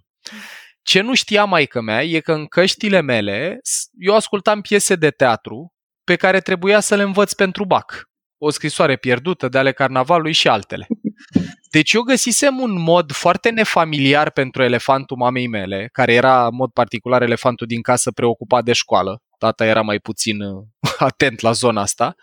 Ce 0.82 1.02
nu 1.02 1.14
știa 1.14 1.46
maică 1.46 1.82
mea 1.82 2.04
e 2.04 2.20
că 2.20 2.34
în 2.34 2.46
căștile 2.46 3.02
mele 3.02 3.60
eu 4.00 4.16
ascultam 4.16 4.62
piese 4.62 4.96
de 4.96 5.10
teatru 5.10 5.74
pe 6.04 6.16
care 6.16 6.40
trebuia 6.40 6.80
să 6.80 6.96
le 6.96 7.04
învăț 7.04 7.34
pentru 7.34 7.66
bac. 7.66 8.07
O 8.38 8.50
scrisoare 8.50 8.96
pierdută 8.96 9.48
de 9.48 9.58
ale 9.58 9.72
carnavalului 9.72 10.32
și 10.32 10.48
altele. 10.48 10.88
Deci 11.72 11.94
eu 11.94 12.02
găsisem 12.02 12.60
un 12.60 12.82
mod 12.82 13.12
foarte 13.12 13.50
nefamiliar 13.50 14.32
pentru 14.32 14.64
elefantul 14.64 15.18
mamei 15.18 15.48
mele, 15.48 15.90
care 15.92 16.14
era 16.14 16.46
în 16.46 16.56
mod 16.56 16.72
particular 16.72 17.22
elefantul 17.22 17.68
din 17.68 17.82
casă 17.82 18.12
preocupat 18.12 18.64
de 18.64 18.74
școală. 18.74 19.22
Tata 19.38 19.66
era 19.66 19.82
mai 19.82 20.00
puțin 20.00 20.42
uh, 20.42 20.64
atent 20.98 21.40
la 21.40 21.52
zona 21.52 21.82
asta. 21.82 22.16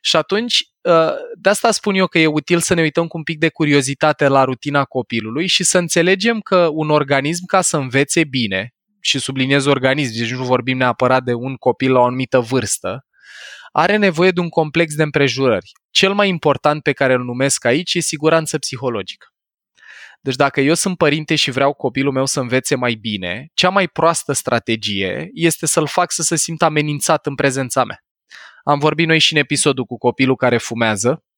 Și 0.00 0.16
atunci, 0.16 0.62
uh, 0.82 1.12
de 1.40 1.48
asta 1.48 1.70
spun 1.70 1.94
eu 1.94 2.06
că 2.06 2.18
e 2.18 2.26
util 2.26 2.60
să 2.60 2.74
ne 2.74 2.82
uităm 2.82 3.06
cu 3.06 3.16
un 3.16 3.22
pic 3.22 3.38
de 3.38 3.48
curiozitate 3.48 4.28
la 4.28 4.44
rutina 4.44 4.84
copilului 4.84 5.46
și 5.46 5.64
să 5.64 5.78
înțelegem 5.78 6.40
că 6.40 6.68
un 6.72 6.90
organism, 6.90 7.46
ca 7.46 7.60
să 7.60 7.76
învețe 7.76 8.24
bine, 8.24 8.74
și 9.00 9.18
subliniez 9.18 9.66
organism, 9.66 10.18
deci 10.18 10.32
nu 10.32 10.44
vorbim 10.44 10.76
neapărat 10.76 11.22
de 11.22 11.32
un 11.32 11.54
copil 11.54 11.92
la 11.92 12.00
o 12.00 12.04
anumită 12.04 12.38
vârstă, 12.38 13.06
are 13.76 13.96
nevoie 13.96 14.30
de 14.30 14.40
un 14.40 14.48
complex 14.48 14.94
de 14.94 15.02
împrejurări. 15.02 15.72
Cel 15.90 16.14
mai 16.14 16.28
important 16.28 16.82
pe 16.82 16.92
care 16.92 17.12
îl 17.12 17.24
numesc 17.24 17.64
aici 17.64 17.94
e 17.94 18.00
siguranță 18.00 18.58
psihologică. 18.58 19.26
Deci 20.20 20.34
dacă 20.34 20.60
eu 20.60 20.74
sunt 20.74 20.96
părinte 20.96 21.34
și 21.34 21.50
vreau 21.50 21.72
copilul 21.72 22.12
meu 22.12 22.26
să 22.26 22.40
învețe 22.40 22.74
mai 22.74 22.94
bine, 22.94 23.50
cea 23.54 23.68
mai 23.68 23.88
proastă 23.88 24.32
strategie 24.32 25.28
este 25.32 25.66
să-l 25.66 25.86
fac 25.86 26.12
să 26.12 26.22
se 26.22 26.36
simtă 26.36 26.64
amenințat 26.64 27.26
în 27.26 27.34
prezența 27.34 27.84
mea. 27.84 27.98
Am 28.62 28.78
vorbit 28.78 29.06
noi 29.06 29.18
și 29.18 29.32
în 29.32 29.38
episodul 29.38 29.84
cu 29.84 29.98
copilul 29.98 30.36
care 30.36 30.58
fumează, 30.58 31.10
uh, 31.10 31.33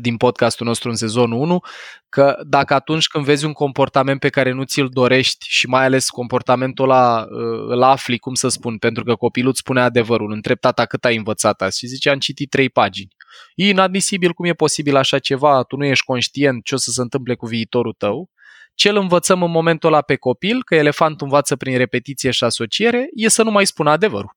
din 0.00 0.16
podcastul 0.16 0.66
nostru 0.66 0.88
în 0.88 0.94
sezonul 0.94 1.40
1, 1.40 1.60
că 2.08 2.36
dacă 2.46 2.74
atunci 2.74 3.06
când 3.06 3.24
vezi 3.24 3.44
un 3.44 3.52
comportament 3.52 4.20
pe 4.20 4.28
care 4.28 4.52
nu 4.52 4.64
ți-l 4.64 4.88
dorești 4.88 5.46
și 5.48 5.66
mai 5.66 5.84
ales 5.84 6.08
comportamentul 6.08 6.84
ăla 6.84 7.20
uh, 7.22 7.64
îl 7.68 7.82
afli, 7.82 8.18
cum 8.18 8.34
să 8.34 8.48
spun, 8.48 8.78
pentru 8.78 9.04
că 9.04 9.14
copilul 9.14 9.50
îți 9.50 9.58
spune 9.58 9.80
adevărul, 9.80 10.32
întreb 10.32 10.58
tata 10.58 10.86
cât 10.86 11.04
ai 11.04 11.16
învățat 11.16 11.62
azi 11.62 11.78
și 11.78 11.86
zice 11.86 12.10
am 12.10 12.18
citit 12.18 12.50
trei 12.50 12.70
pagini. 12.70 13.14
E 13.54 13.68
inadmisibil 13.68 14.32
cum 14.32 14.44
e 14.44 14.52
posibil 14.52 14.96
așa 14.96 15.18
ceva, 15.18 15.62
tu 15.62 15.76
nu 15.76 15.84
ești 15.84 16.04
conștient 16.04 16.64
ce 16.64 16.74
o 16.74 16.78
să 16.78 16.90
se 16.90 17.00
întâmple 17.00 17.34
cu 17.34 17.46
viitorul 17.46 17.94
tău. 17.98 18.30
Ce 18.74 18.88
îl 18.88 18.96
învățăm 18.96 19.42
în 19.42 19.50
momentul 19.50 19.92
ăla 19.92 20.02
pe 20.02 20.16
copil, 20.16 20.64
că 20.64 20.74
elefantul 20.74 21.26
învață 21.26 21.56
prin 21.56 21.76
repetiție 21.76 22.30
și 22.30 22.44
asociere, 22.44 23.06
e 23.14 23.28
să 23.28 23.42
nu 23.42 23.50
mai 23.50 23.66
spună 23.66 23.90
adevărul. 23.90 24.36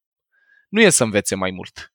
Nu 0.69 0.81
e 0.81 0.89
să 0.89 1.03
învețe 1.03 1.35
mai 1.35 1.51
mult. 1.51 1.93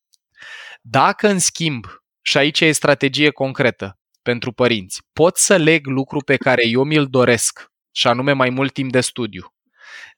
Dacă, 0.81 1.29
în 1.29 1.39
schimb, 1.39 1.87
și 2.23 2.37
aici 2.37 2.61
e 2.61 2.73
strategie 2.73 3.31
concretă 3.31 3.99
pentru 4.23 4.53
părinți, 4.53 5.03
pot 5.13 5.37
să 5.37 5.57
leg 5.57 5.87
lucru 5.87 6.19
pe 6.25 6.37
care 6.37 6.67
eu 6.67 6.85
mi-l 6.85 7.07
doresc, 7.07 7.67
și 7.93 8.07
anume 8.07 8.33
mai 8.33 8.51
mult 8.51 8.73
timp 8.73 8.93
de 8.93 9.01
studiu, 9.01 9.55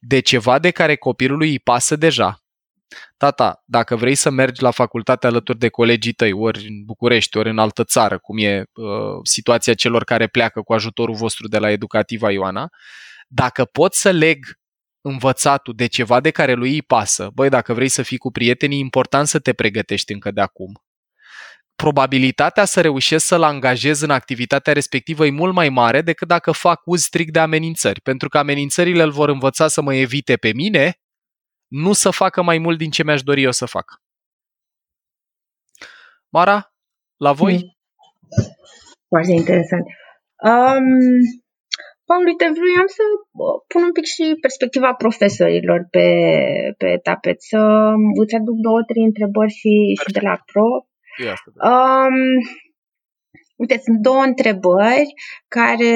de 0.01 0.21
ceva 0.21 0.59
de 0.59 0.71
care 0.71 0.97
copilului 0.97 1.51
îi 1.51 1.61
pasă 1.61 1.97
deja, 1.97 2.43
tata, 3.17 3.63
dacă 3.67 3.97
vrei 3.97 4.15
să 4.15 4.31
mergi 4.31 4.63
la 4.63 4.71
facultate 4.71 5.27
alături 5.27 5.59
de 5.59 5.69
colegii 5.69 6.13
tăi, 6.13 6.33
ori 6.33 6.69
în 6.69 6.85
București, 6.85 7.37
ori 7.37 7.49
în 7.49 7.59
altă 7.59 7.85
țară, 7.85 8.19
cum 8.19 8.39
e 8.39 8.65
uh, 8.73 8.87
situația 9.23 9.75
celor 9.75 10.05
care 10.05 10.27
pleacă 10.27 10.61
cu 10.61 10.73
ajutorul 10.73 11.15
vostru 11.15 11.49
de 11.49 11.59
la 11.59 11.71
Educativa 11.71 12.31
Ioana, 12.31 12.69
dacă 13.29 13.65
pot 13.65 13.95
să 13.95 14.11
leg 14.11 14.45
învățatul 15.01 15.75
de 15.77 15.87
ceva 15.87 16.21
de 16.21 16.31
care 16.31 16.53
lui 16.53 16.71
îi 16.71 16.83
pasă, 16.83 17.31
băi, 17.35 17.49
dacă 17.49 17.75
vrei 17.75 17.89
să 17.89 18.03
fii 18.03 18.19
cu 18.19 18.31
prietenii, 18.31 18.77
e 18.77 18.81
important 18.81 19.27
să 19.27 19.39
te 19.39 19.53
pregătești 19.53 20.13
încă 20.13 20.31
de 20.31 20.41
acum. 20.41 20.83
Probabilitatea 21.75 22.65
să 22.65 22.81
reușesc 22.81 23.27
să-l 23.27 23.43
angajez 23.43 24.01
în 24.01 24.11
activitatea 24.11 24.73
respectivă 24.73 25.27
e 25.27 25.31
mult 25.31 25.55
mai 25.55 25.69
mare 25.69 26.01
decât 26.01 26.29
dacă 26.29 26.53
fac 26.53 26.83
uz 26.85 27.03
strict 27.03 27.33
de 27.33 27.39
amenințări, 27.39 28.01
pentru 28.01 28.29
că 28.29 28.39
amenințările 28.39 29.03
îl 29.03 29.11
vor 29.11 29.29
învăța 29.29 29.69
să 29.69 29.83
mă 29.83 29.95
evite 29.95 30.37
pe 30.37 30.53
mine 30.53 30.97
nu 31.69 31.93
să 31.93 32.11
facă 32.11 32.43
mai 32.43 32.59
mult 32.59 32.79
din 32.79 32.91
ce 32.91 33.03
mi-aș 33.03 33.23
dori 33.23 33.43
eu 33.43 33.51
să 33.51 33.67
fac. 33.67 33.87
Mara, 36.29 36.75
la 37.17 37.33
voi? 37.33 37.57
Hmm. 37.57 37.69
Foarte 39.09 39.33
interesant. 39.33 39.85
Um, 40.51 40.89
Paul, 42.09 42.25
uite, 42.27 42.47
vreau 42.59 42.87
să 42.99 43.03
pun 43.71 43.83
un 43.89 43.93
pic 43.93 44.07
și 44.15 44.25
perspectiva 44.41 44.95
profesorilor 44.95 45.81
pe, 45.91 46.09
pe 46.81 46.99
tapet, 47.03 47.39
să 47.43 47.61
îți 48.23 48.35
aduc 48.35 48.57
două, 48.67 48.81
trei 48.91 49.05
întrebări 49.11 49.53
și, 49.61 49.73
și 50.03 50.13
de 50.17 50.23
la 50.29 50.37
pro. 50.51 50.67
Um, 51.71 52.17
Uite, 53.57 53.79
sunt 53.79 53.99
două 53.99 54.23
întrebări 54.23 55.13
care, 55.49 55.95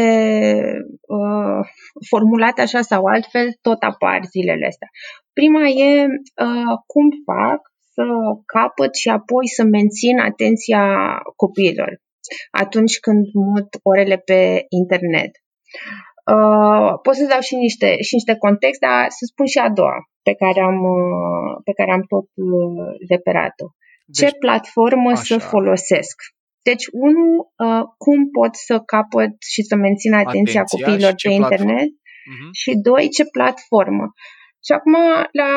uh, 1.19 1.61
formulate 2.09 2.61
așa 2.61 2.81
sau 2.81 3.05
altfel, 3.05 3.49
tot 3.61 3.83
apar 3.83 4.21
zilele 4.25 4.67
astea. 4.67 4.89
Prima 5.33 5.69
e 5.69 6.05
uh, 6.05 6.75
cum 6.93 7.07
fac 7.25 7.61
să 7.93 8.05
capăt 8.47 8.95
și 8.95 9.09
apoi 9.09 9.49
să 9.49 9.63
mențin 9.65 10.19
atenția 10.19 10.85
copiilor 11.37 12.01
atunci 12.51 12.99
când 12.99 13.27
mut 13.33 13.69
orele 13.83 14.17
pe 14.17 14.65
internet. 14.69 15.33
Uh, 16.35 16.91
pot 17.03 17.15
să 17.15 17.27
dau 17.29 17.41
și 17.41 17.55
niște, 17.55 17.89
și 18.07 18.15
niște 18.15 18.35
context, 18.37 18.81
dar 18.81 19.05
să 19.09 19.23
spun 19.31 19.47
și 19.47 19.59
a 19.59 19.71
doua 19.71 19.99
pe 20.23 20.35
care 20.43 20.61
am, 20.61 20.79
uh, 20.97 21.53
pe 21.65 21.73
care 21.73 21.91
am 21.93 22.03
tot 22.13 22.27
uh, 22.35 22.89
reperat-o. 23.09 23.67
Deci, 24.07 24.29
Ce 24.29 24.37
platformă 24.39 25.11
așa. 25.11 25.23
să 25.23 25.39
folosesc? 25.39 26.17
Deci, 26.69 26.87
unul, 27.07 27.33
uh, 27.65 27.85
cum 28.05 28.19
pot 28.39 28.53
să 28.69 28.75
capăt 28.95 29.33
și 29.53 29.63
să 29.63 29.75
mențin 29.77 30.13
atenția, 30.13 30.61
atenția 30.61 30.63
copiilor 30.73 31.15
pe 31.23 31.29
platformă? 31.29 31.45
internet 31.45 31.91
uh-huh. 31.91 32.51
și 32.61 32.71
doi, 32.89 33.05
ce 33.17 33.25
platformă. 33.37 34.07
Și 34.67 34.73
acum, 34.79 34.95
la 35.41 35.49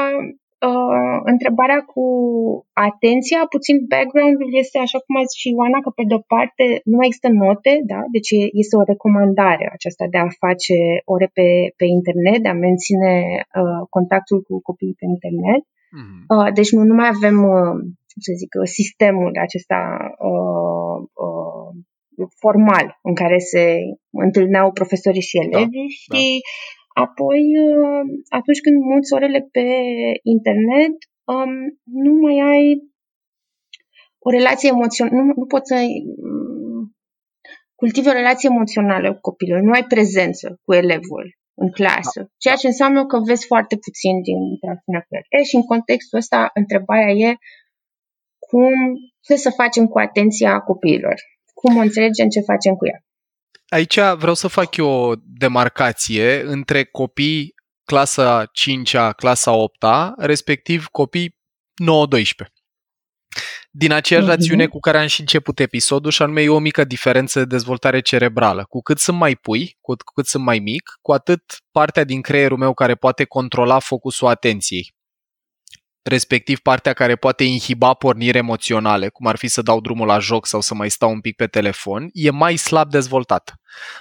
uh, 0.69 1.17
întrebarea 1.33 1.81
cu 1.91 2.05
atenția, 2.89 3.39
puțin 3.55 3.75
background-ul 3.93 4.51
este, 4.61 4.77
așa 4.85 4.99
cum 5.03 5.13
a 5.15 5.27
zis 5.27 5.37
și 5.41 5.49
Ioana, 5.55 5.79
că 5.85 5.89
pe 5.89 6.03
de-o 6.09 6.21
parte 6.33 6.65
nu 6.91 6.99
există 7.07 7.29
note, 7.43 7.71
da? 7.91 8.01
deci 8.15 8.31
este 8.61 8.75
o 8.81 8.87
recomandare 8.91 9.65
aceasta 9.75 10.05
de 10.13 10.19
a 10.21 10.37
face 10.43 10.77
ore 11.13 11.27
pe, 11.37 11.47
pe 11.79 11.85
internet, 11.97 12.39
de 12.43 12.51
a 12.51 12.63
menține 12.67 13.13
uh, 13.61 13.81
contactul 13.95 14.39
cu 14.47 14.53
copiii 14.69 14.99
pe 14.99 15.05
internet. 15.15 15.61
Uh-huh. 15.99 16.21
Uh, 16.33 16.49
deci 16.57 16.71
nu, 16.75 16.81
nu 16.89 16.95
mai 16.99 17.09
avem 17.15 17.37
uh, 17.55 17.75
să 18.19 18.31
zic, 18.41 18.51
sistemul 18.63 19.31
acesta 19.45 19.81
uh, 20.31 20.97
uh, 21.25 21.69
formal 22.39 22.99
în 23.01 23.15
care 23.15 23.37
se 23.37 23.75
întâlneau 24.11 24.71
profesorii 24.71 25.29
și 25.29 25.37
elevii 25.37 25.89
da, 25.89 25.95
și 25.99 26.27
da. 26.95 27.01
apoi 27.03 27.41
uh, 27.67 28.03
atunci 28.39 28.61
când 28.65 28.77
mulți 28.91 29.13
orele 29.13 29.47
pe 29.51 29.67
internet 30.23 30.95
um, 31.33 31.53
nu 32.03 32.13
mai 32.23 32.37
ai 32.51 32.65
o 34.19 34.29
relație 34.29 34.69
emoțională, 34.69 35.15
nu, 35.17 35.33
nu 35.35 35.45
poți 35.45 35.67
să 35.73 35.75
um, 35.75 36.95
cultivi 37.75 38.07
o 38.09 38.19
relație 38.21 38.49
emoțională 38.51 39.13
cu 39.13 39.19
copilul, 39.21 39.61
nu 39.61 39.71
ai 39.71 39.83
prezență 39.83 40.59
cu 40.65 40.73
elevul 40.73 41.25
în 41.63 41.69
clasă, 41.71 42.19
da, 42.19 42.31
ceea 42.43 42.53
da. 42.53 42.59
ce 42.59 42.67
înseamnă 42.67 43.05
că 43.05 43.17
vezi 43.29 43.45
foarte 43.45 43.75
puțin 43.85 44.21
din 44.27 44.37
interacțiunea 44.53 45.01
cu 45.07 45.11
el. 45.17 45.25
E, 45.29 45.43
și 45.43 45.55
în 45.55 45.65
contextul 45.73 46.17
ăsta, 46.17 46.49
întrebarea 46.53 47.11
e 47.27 47.29
cum, 48.49 48.73
ce 49.21 49.35
să 49.35 49.49
facem 49.49 49.85
cu 49.85 49.99
atenția 49.99 50.59
copiilor, 50.59 51.15
cum 51.53 51.77
o 51.77 51.79
înțelegem, 51.79 52.27
ce 52.27 52.39
facem 52.39 52.73
cu 52.73 52.87
ea. 52.87 52.99
Aici 53.67 53.99
vreau 54.17 54.33
să 54.33 54.47
fac 54.47 54.75
eu 54.75 54.87
o 54.87 55.13
demarcație 55.25 56.41
între 56.41 56.83
copii 56.83 57.53
clasa 57.83 58.45
5-a, 58.45 59.11
clasa 59.11 59.51
8-a, 59.51 60.13
respectiv 60.17 60.85
copii 60.85 61.35
9-12. 61.35 62.47
Din 63.71 63.91
aceeași 63.91 64.25
uh-huh. 64.25 64.29
rațiune 64.29 64.67
cu 64.67 64.79
care 64.79 64.97
am 64.97 65.07
și 65.07 65.19
început 65.19 65.59
episodul, 65.59 66.11
și 66.11 66.21
anume 66.21 66.41
e 66.41 66.49
o 66.49 66.59
mică 66.59 66.83
diferență 66.83 67.39
de 67.39 67.45
dezvoltare 67.45 67.99
cerebrală. 68.01 68.65
Cu 68.69 68.81
cât 68.81 68.99
sunt 68.99 69.17
mai 69.17 69.35
pui, 69.35 69.77
cu 69.81 69.95
cât 70.13 70.25
sunt 70.25 70.43
mai 70.43 70.59
mic, 70.59 70.83
cu 71.01 71.11
atât 71.11 71.43
partea 71.71 72.03
din 72.03 72.21
creierul 72.21 72.57
meu 72.57 72.73
care 72.73 72.95
poate 72.95 73.23
controla 73.23 73.79
focusul 73.79 74.27
atenției 74.27 74.97
respectiv 76.09 76.59
partea 76.59 76.93
care 76.93 77.15
poate 77.15 77.43
inhiba 77.43 77.93
porniri 77.93 78.37
emoționale, 78.37 79.09
cum 79.09 79.27
ar 79.27 79.35
fi 79.35 79.47
să 79.47 79.61
dau 79.61 79.81
drumul 79.81 80.07
la 80.07 80.19
joc 80.19 80.45
sau 80.45 80.61
să 80.61 80.73
mai 80.73 80.89
stau 80.89 81.11
un 81.11 81.19
pic 81.19 81.35
pe 81.35 81.47
telefon, 81.47 82.09
e 82.13 82.29
mai 82.29 82.55
slab 82.55 82.89
dezvoltată. 82.89 83.53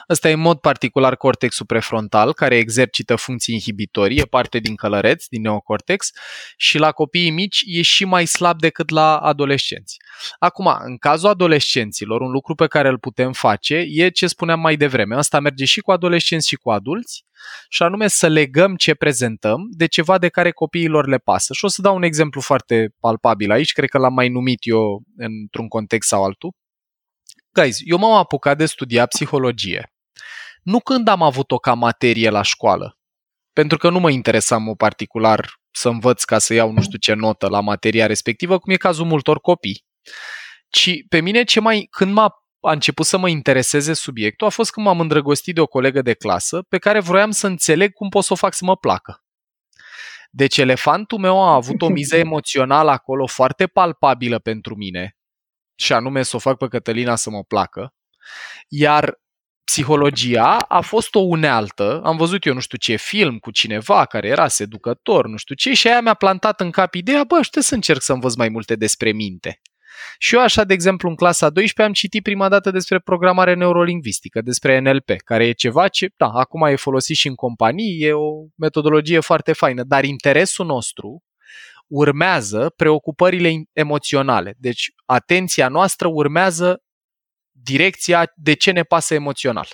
Ăsta 0.09 0.29
e 0.29 0.33
în 0.33 0.41
mod 0.41 0.59
particular 0.59 1.17
cortexul 1.17 1.67
prefrontal, 1.67 2.33
care 2.33 2.57
exercită 2.57 3.17
funcții 3.17 3.55
inhibitorii, 3.55 4.19
e 4.19 4.25
parte 4.25 4.59
din 4.59 4.75
călăreț, 4.75 5.27
din 5.27 5.41
neocortex, 5.41 6.11
și 6.57 6.79
la 6.79 6.93
copiii 6.93 7.31
mici 7.31 7.63
e 7.67 7.83
și 7.83 8.05
mai 8.05 8.27
slab 8.27 8.61
decât 8.61 8.91
la 8.91 9.17
adolescenți. 9.17 9.97
Acum, 10.39 10.77
în 10.85 10.97
cazul 10.97 11.29
adolescenților, 11.29 12.21
un 12.21 12.31
lucru 12.31 12.55
pe 12.55 12.67
care 12.67 12.89
îl 12.89 12.99
putem 12.99 13.33
face 13.33 13.85
e 13.89 14.09
ce 14.09 14.27
spuneam 14.27 14.61
mai 14.61 14.77
devreme. 14.77 15.17
Asta 15.17 15.41
merge 15.41 15.65
și 15.65 15.81
cu 15.81 15.91
adolescenți 15.91 16.49
și 16.49 16.57
cu 16.57 16.71
adulți, 16.71 17.27
și 17.69 17.83
anume 17.83 18.09
să 18.09 18.29
legăm 18.29 18.77
ce 18.77 18.95
prezentăm 18.95 19.69
de 19.71 19.87
ceva 19.87 20.19
de 20.19 20.29
care 20.29 20.51
copiilor 20.51 21.09
le 21.09 21.19
pasă. 21.19 21.53
Și 21.53 21.65
o 21.65 21.69
să 21.69 21.83
dau 21.83 21.97
un 21.97 22.03
exemplu 22.03 22.41
foarte 22.41 22.95
palpabil 23.01 23.51
aici, 23.51 23.73
cred 23.73 23.89
că 23.89 23.99
l-am 23.99 24.15
mai 24.15 24.29
numit 24.29 24.59
eu 24.61 25.03
într-un 25.17 25.69
context 25.69 26.09
sau 26.09 26.25
altul. 26.25 26.53
Guys, 27.53 27.79
eu 27.85 27.99
m-am 27.99 28.13
apucat 28.13 28.57
de 28.57 28.67
studia 28.67 29.07
psihologie. 29.07 29.93
Nu 30.63 30.81
când 30.81 31.09
am 31.09 31.23
avut-o 31.23 31.59
ca 31.59 31.75
materie 31.75 32.31
la 32.31 32.43
școală, 32.43 32.99
pentru 33.53 33.79
că 33.79 33.91
nu 33.91 33.99
mă 33.99 34.11
interesam 34.11 34.69
o 34.69 34.75
particular 34.75 35.61
să 35.71 35.89
învăț 35.89 36.25
ca 36.25 36.39
să 36.39 36.55
iau 36.55 36.73
nu 36.73 36.83
știu 36.83 36.99
ce 36.99 37.15
notă 37.15 37.49
la 37.49 37.61
materia 37.61 38.07
respectivă, 38.07 38.59
cum 38.59 38.73
e 38.73 38.77
cazul 38.77 39.07
multor 39.07 39.41
copii. 39.41 39.85
Ci 40.69 40.91
pe 41.09 41.21
mine 41.21 41.45
ce 41.45 41.61
mai, 41.61 41.87
când 41.91 42.13
m-a 42.13 42.33
a 42.61 42.73
început 42.73 43.07
să 43.07 43.19
mă 43.19 43.29
intereseze 43.29 43.93
subiectul 43.93 44.47
a 44.47 44.51
fost 44.51 44.71
când 44.71 44.87
m-am 44.87 45.01
îndrăgostit 45.01 45.55
de 45.55 45.61
o 45.61 45.67
colegă 45.67 46.03
de 46.03 46.15
clasă 46.15 46.63
pe 46.63 46.79
care 46.79 47.01
vroiam 47.01 47.31
să 47.31 47.47
înțeleg 47.47 47.93
cum 47.93 48.09
pot 48.09 48.25
să 48.25 48.33
o 48.33 48.37
fac 48.37 48.55
să 48.55 48.65
mă 48.65 48.77
placă. 48.77 49.23
Deci 50.31 50.57
elefantul 50.57 51.19
meu 51.19 51.43
a 51.43 51.55
avut 51.55 51.83
o 51.83 51.89
miză 51.89 52.17
emoțională 52.17 52.91
acolo 52.91 53.27
foarte 53.27 53.67
palpabilă 53.67 54.39
pentru 54.39 54.75
mine, 54.75 55.18
și 55.79 55.93
anume 55.93 56.23
să 56.23 56.37
o 56.37 56.39
fac 56.39 56.57
pe 56.57 56.69
Cătălina 56.69 57.17
să 57.17 57.31
mă 57.31 57.43
placă, 57.43 57.95
iar 58.69 59.21
psihologia 59.65 60.57
a 60.57 60.81
fost 60.81 61.15
o 61.15 61.19
unealtă, 61.19 62.01
am 62.05 62.17
văzut 62.17 62.45
eu 62.45 62.55
nu 62.55 62.61
știu 62.61 62.79
ce 62.79 62.97
film 62.97 63.39
cu 63.39 63.51
cineva 63.51 64.05
care 64.05 64.29
era 64.29 64.49
seducător, 64.49 65.27
nu 65.27 65.37
știu 65.37 65.55
ce, 65.55 65.75
și 65.75 65.89
aia 65.89 66.01
mi-a 66.01 66.15
plantat 66.15 66.61
în 66.61 66.71
cap 66.71 66.95
ideea, 66.95 67.25
bă, 67.25 67.43
știu 67.43 67.61
să 67.61 67.75
încerc 67.75 68.03
să 68.03 68.13
învăț 68.13 68.35
mai 68.35 68.49
multe 68.49 68.77
despre 68.77 69.13
minte. 69.13 69.61
Și 70.19 70.35
eu 70.35 70.41
așa, 70.41 70.65
de 70.65 70.73
exemplu, 70.73 71.09
în 71.09 71.15
clasa 71.15 71.51
12 71.51 71.83
am 71.83 71.93
citit 71.93 72.23
prima 72.23 72.49
dată 72.49 72.71
despre 72.71 72.99
programare 72.99 73.55
neurolingvistică, 73.55 74.41
despre 74.41 74.79
NLP, 74.79 75.11
care 75.25 75.47
e 75.47 75.53
ceva 75.53 75.89
ce, 75.89 76.09
da, 76.17 76.29
acum 76.29 76.63
e 76.63 76.77
folosit 76.77 77.17
și 77.17 77.29
în 77.29 77.35
companii, 77.35 78.01
e 78.01 78.13
o 78.13 78.31
metodologie 78.57 79.21
foarte 79.21 79.53
faină, 79.53 79.83
dar 79.83 80.05
interesul 80.05 80.67
nostru 80.67 81.23
urmează 81.89 82.73
preocupările 82.77 83.63
emoționale. 83.73 84.55
Deci 84.59 84.91
atenția 85.05 85.69
noastră 85.69 86.09
urmează 86.09 86.83
direcția 87.51 88.33
de 88.37 88.55
ce 88.55 88.71
ne 88.71 88.83
pasă 88.83 89.15
emoțional. 89.15 89.69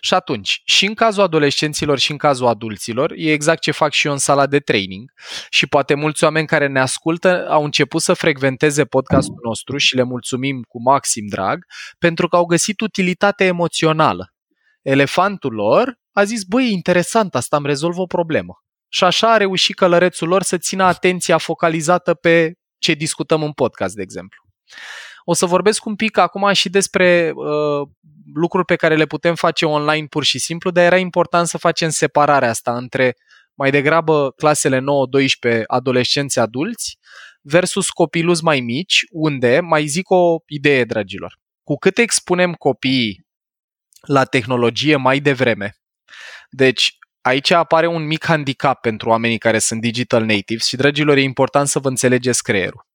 Și 0.00 0.14
atunci, 0.14 0.60
și 0.64 0.86
în 0.86 0.94
cazul 0.94 1.22
adolescenților 1.22 1.98
și 1.98 2.10
în 2.10 2.16
cazul 2.16 2.46
adulților, 2.46 3.12
e 3.16 3.32
exact 3.32 3.60
ce 3.60 3.70
fac 3.70 3.92
și 3.92 4.06
eu 4.06 4.12
în 4.12 4.18
sala 4.18 4.46
de 4.46 4.58
training 4.58 5.10
și 5.50 5.66
poate 5.66 5.94
mulți 5.94 6.24
oameni 6.24 6.46
care 6.46 6.66
ne 6.66 6.80
ascultă 6.80 7.48
au 7.48 7.64
început 7.64 8.02
să 8.02 8.14
frecventeze 8.14 8.84
podcastul 8.84 9.40
nostru 9.44 9.76
și 9.76 9.94
le 9.94 10.02
mulțumim 10.02 10.62
cu 10.68 10.82
maxim 10.82 11.26
drag 11.26 11.64
pentru 11.98 12.28
că 12.28 12.36
au 12.36 12.44
găsit 12.44 12.80
utilitate 12.80 13.44
emoțională. 13.44 14.32
Elefantul 14.82 15.52
lor 15.52 15.98
a 16.12 16.24
zis, 16.24 16.44
băi, 16.44 16.64
e 16.64 16.72
interesant, 16.72 17.34
asta 17.34 17.56
îmi 17.56 17.66
rezolvă 17.66 18.00
o 18.00 18.06
problemă. 18.06 18.62
Și 18.88 19.04
așa 19.04 19.32
a 19.32 19.36
reușit 19.36 19.76
călărețul 19.76 20.28
lor 20.28 20.42
să 20.42 20.58
țină 20.58 20.84
atenția 20.84 21.38
focalizată 21.38 22.14
pe 22.14 22.52
ce 22.78 22.92
discutăm 22.92 23.42
în 23.42 23.52
podcast, 23.52 23.94
de 23.94 24.02
exemplu. 24.02 24.42
O 25.24 25.34
să 25.34 25.46
vorbesc 25.46 25.84
un 25.84 25.96
pic 25.96 26.16
acum 26.16 26.52
și 26.52 26.68
despre 26.68 27.32
uh, 27.34 27.88
lucruri 28.34 28.64
pe 28.64 28.76
care 28.76 28.96
le 28.96 29.06
putem 29.06 29.34
face 29.34 29.64
online 29.64 30.06
pur 30.06 30.24
și 30.24 30.38
simplu, 30.38 30.70
dar 30.70 30.84
era 30.84 30.96
important 30.96 31.46
să 31.46 31.58
facem 31.58 31.88
separarea 31.88 32.48
asta 32.48 32.76
între 32.76 33.16
mai 33.54 33.70
degrabă 33.70 34.30
clasele 34.30 34.78
9-12 34.78 35.62
adolescenți 35.66 36.38
adulți 36.38 36.98
versus 37.40 37.90
copiluți 37.90 38.44
mai 38.44 38.60
mici, 38.60 39.04
unde, 39.10 39.60
mai 39.60 39.86
zic 39.86 40.10
o 40.10 40.36
idee, 40.46 40.84
dragilor, 40.84 41.38
cu 41.62 41.74
cât 41.74 41.98
expunem 41.98 42.52
copiii 42.52 43.26
la 44.00 44.24
tehnologie 44.24 44.96
mai 44.96 45.20
devreme, 45.20 45.76
deci 46.50 46.96
aici 47.28 47.50
apare 47.50 47.86
un 47.86 48.06
mic 48.06 48.24
handicap 48.24 48.80
pentru 48.80 49.08
oamenii 49.08 49.38
care 49.38 49.58
sunt 49.58 49.80
digital 49.80 50.20
natives 50.20 50.66
și, 50.66 50.76
dragilor, 50.76 51.16
e 51.16 51.22
important 51.22 51.68
să 51.68 51.78
vă 51.78 51.88
înțelegeți 51.88 52.42
creierul. 52.42 52.86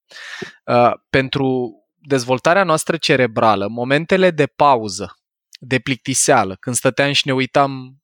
Uh, 0.66 0.92
pentru 1.10 1.74
dezvoltarea 1.96 2.64
noastră 2.64 2.98
cerebrală, 2.98 3.68
momentele 3.68 4.32
de 4.32 4.46
pauză, 4.46 5.14
de 5.60 5.80
plictiseală, 5.80 6.56
când 6.60 6.76
stăteam 6.76 7.12
și 7.12 7.28
ne 7.28 7.34
uitam 7.34 7.98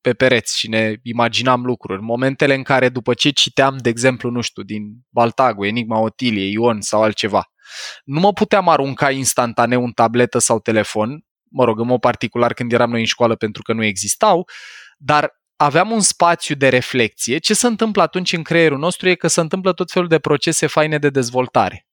pe 0.00 0.14
pereți 0.14 0.58
și 0.58 0.68
ne 0.68 0.94
imaginam 1.02 1.64
lucruri, 1.64 2.02
momentele 2.02 2.54
în 2.54 2.62
care 2.62 2.88
după 2.88 3.14
ce 3.14 3.30
citeam, 3.30 3.76
de 3.76 3.88
exemplu, 3.88 4.30
nu 4.30 4.40
știu, 4.40 4.62
din 4.62 4.82
Baltagu, 5.08 5.64
Enigma 5.64 5.98
Otilie, 5.98 6.50
Ion 6.50 6.80
sau 6.80 7.02
altceva, 7.02 7.50
nu 8.04 8.20
mă 8.20 8.32
puteam 8.32 8.68
arunca 8.68 9.10
instantaneu 9.10 9.84
în 9.84 9.92
tabletă 9.92 10.38
sau 10.38 10.60
telefon, 10.60 11.24
mă 11.50 11.64
rog, 11.64 11.80
în 11.80 11.86
mod 11.86 12.00
particular 12.00 12.52
când 12.52 12.72
eram 12.72 12.90
noi 12.90 13.00
în 13.00 13.06
școală 13.06 13.36
pentru 13.36 13.62
că 13.62 13.72
nu 13.72 13.84
existau, 13.84 14.48
dar 14.98 15.30
aveam 15.56 15.90
un 15.90 16.00
spațiu 16.00 16.54
de 16.54 16.68
reflexie. 16.68 17.38
Ce 17.38 17.54
se 17.54 17.66
întâmplă 17.66 18.02
atunci 18.02 18.32
în 18.32 18.42
creierul 18.42 18.78
nostru 18.78 19.08
e 19.08 19.14
că 19.14 19.28
se 19.28 19.40
întâmplă 19.40 19.72
tot 19.72 19.90
felul 19.90 20.08
de 20.08 20.18
procese 20.18 20.66
faine 20.66 20.98
de 20.98 21.10
dezvoltare 21.10 21.86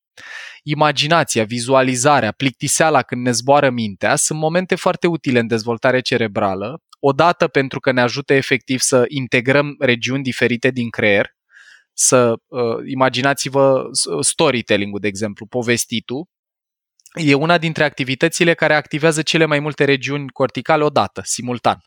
imaginația, 0.64 1.44
vizualizarea, 1.44 2.32
plictiseala 2.32 3.02
când 3.02 3.26
ne 3.26 3.32
zboară 3.32 3.70
mintea 3.70 4.16
sunt 4.16 4.40
momente 4.40 4.76
foarte 4.76 5.08
utile 5.08 5.40
în 5.40 5.48
dezvoltare 5.48 6.00
cerebrală, 6.00 6.82
odată 7.00 7.48
pentru 7.48 7.80
că 7.80 7.92
ne 7.92 8.02
ajută 8.02 8.34
efectiv 8.34 8.80
să 8.80 9.06
integrăm 9.08 9.76
regiuni 9.80 10.24
diferite 10.24 10.70
din 10.70 10.90
creier, 10.90 11.30
să 11.94 12.34
uh, 12.48 12.62
imaginați-vă 12.86 13.84
storytelling-ul, 14.20 15.00
de 15.00 15.08
exemplu, 15.08 15.46
povestitul, 15.46 16.26
e 17.14 17.34
una 17.34 17.58
dintre 17.58 17.84
activitățile 17.84 18.54
care 18.54 18.74
activează 18.74 19.22
cele 19.22 19.46
mai 19.46 19.60
multe 19.60 19.84
regiuni 19.84 20.30
corticale 20.30 20.84
odată, 20.84 21.22
simultan. 21.24 21.78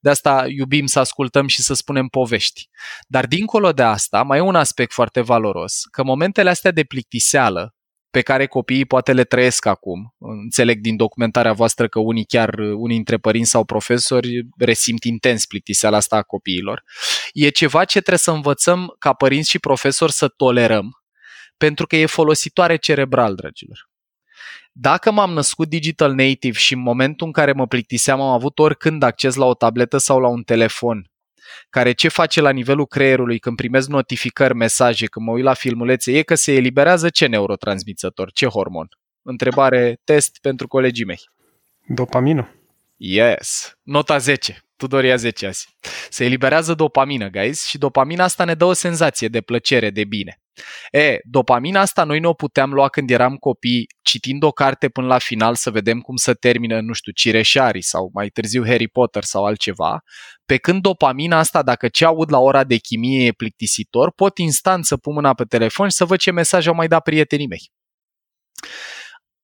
De 0.00 0.10
asta 0.10 0.44
iubim 0.48 0.86
să 0.86 0.98
ascultăm 0.98 1.46
și 1.46 1.62
să 1.62 1.74
spunem 1.74 2.06
povești. 2.06 2.68
Dar 3.06 3.26
dincolo 3.26 3.72
de 3.72 3.82
asta, 3.82 4.22
mai 4.22 4.38
e 4.38 4.40
un 4.40 4.54
aspect 4.54 4.92
foarte 4.92 5.20
valoros, 5.20 5.82
că 5.90 6.02
momentele 6.02 6.50
astea 6.50 6.70
de 6.70 6.84
plictiseală, 6.84 7.72
pe 8.10 8.20
care 8.20 8.46
copiii 8.46 8.84
poate 8.84 9.12
le 9.12 9.24
trăiesc 9.24 9.66
acum. 9.66 10.14
Înțeleg 10.18 10.80
din 10.80 10.96
documentarea 10.96 11.52
voastră 11.52 11.88
că 11.88 11.98
unii 11.98 12.24
chiar, 12.24 12.58
unii 12.58 12.94
dintre 12.94 13.16
părinți 13.16 13.50
sau 13.50 13.64
profesori 13.64 14.48
resimt 14.58 15.04
intens 15.04 15.46
plictiseala 15.46 15.96
asta 15.96 16.16
a 16.16 16.22
copiilor. 16.22 16.82
E 17.32 17.48
ceva 17.48 17.84
ce 17.84 17.98
trebuie 17.98 18.18
să 18.18 18.30
învățăm 18.30 18.94
ca 18.98 19.12
părinți 19.12 19.50
și 19.50 19.58
profesori 19.58 20.12
să 20.12 20.28
tolerăm, 20.28 20.90
pentru 21.56 21.86
că 21.86 21.96
e 21.96 22.06
folositoare 22.06 22.76
cerebral, 22.76 23.34
dragilor. 23.34 23.87
Dacă 24.72 25.10
m-am 25.10 25.32
născut 25.32 25.68
digital 25.68 26.14
native 26.14 26.58
și 26.58 26.72
în 26.74 26.80
momentul 26.80 27.26
în 27.26 27.32
care 27.32 27.52
mă 27.52 27.66
plictiseam 27.66 28.20
am 28.20 28.32
avut 28.32 28.58
oricând 28.58 29.02
acces 29.02 29.34
la 29.34 29.44
o 29.44 29.54
tabletă 29.54 29.96
sau 29.96 30.20
la 30.20 30.28
un 30.28 30.42
telefon 30.42 31.10
care 31.70 31.92
ce 31.92 32.08
face 32.08 32.40
la 32.40 32.50
nivelul 32.50 32.86
creierului 32.86 33.38
când 33.38 33.56
primesc 33.56 33.88
notificări, 33.88 34.54
mesaje, 34.54 35.06
când 35.06 35.26
mă 35.26 35.32
uit 35.32 35.44
la 35.44 35.54
filmulețe, 35.54 36.18
e 36.18 36.22
că 36.22 36.34
se 36.34 36.52
eliberează 36.52 37.08
ce 37.08 37.26
neurotransmițător, 37.26 38.32
ce 38.32 38.46
hormon? 38.46 38.88
Întrebare 39.22 40.00
test 40.04 40.38
pentru 40.40 40.66
colegii 40.66 41.04
mei. 41.04 41.20
Dopamină. 41.86 42.54
Yes. 42.96 43.78
Nota 43.82 44.18
10. 44.18 44.62
Tudoria 44.76 45.16
10 45.16 45.46
azi. 45.46 45.68
Se 46.10 46.24
eliberează 46.24 46.74
dopamină, 46.74 47.28
guys, 47.28 47.66
și 47.66 47.78
dopamina 47.78 48.24
asta 48.24 48.44
ne 48.44 48.54
dă 48.54 48.64
o 48.64 48.72
senzație 48.72 49.28
de 49.28 49.40
plăcere, 49.40 49.90
de 49.90 50.04
bine. 50.04 50.40
E, 50.90 51.18
dopamina 51.22 51.80
asta 51.80 52.04
noi 52.04 52.20
nu 52.20 52.28
o 52.28 52.32
puteam 52.32 52.72
lua 52.72 52.88
când 52.88 53.10
eram 53.10 53.36
copii, 53.36 53.86
citind 54.02 54.42
o 54.42 54.50
carte 54.50 54.88
până 54.88 55.06
la 55.06 55.18
final 55.18 55.54
să 55.54 55.70
vedem 55.70 56.00
cum 56.00 56.16
să 56.16 56.34
termină, 56.34 56.80
nu 56.80 56.92
știu, 56.92 57.12
Cireșarii 57.12 57.82
sau 57.82 58.10
mai 58.12 58.28
târziu 58.28 58.64
Harry 58.66 58.88
Potter 58.88 59.24
sau 59.24 59.44
altceva, 59.44 60.02
pe 60.46 60.56
când 60.56 60.82
dopamina 60.82 61.38
asta, 61.38 61.62
dacă 61.62 61.88
ce 61.88 62.04
aud 62.04 62.30
la 62.30 62.38
ora 62.38 62.64
de 62.64 62.76
chimie 62.76 63.26
e 63.26 63.32
plictisitor, 63.32 64.12
pot 64.12 64.38
instant 64.38 64.84
să 64.84 64.96
pun 64.96 65.14
mâna 65.14 65.34
pe 65.34 65.44
telefon 65.44 65.88
și 65.88 65.96
să 65.96 66.04
văd 66.04 66.18
ce 66.18 66.30
mesaj 66.30 66.66
au 66.66 66.74
mai 66.74 66.88
dat 66.88 67.02
prietenii 67.02 67.46
mei 67.46 67.70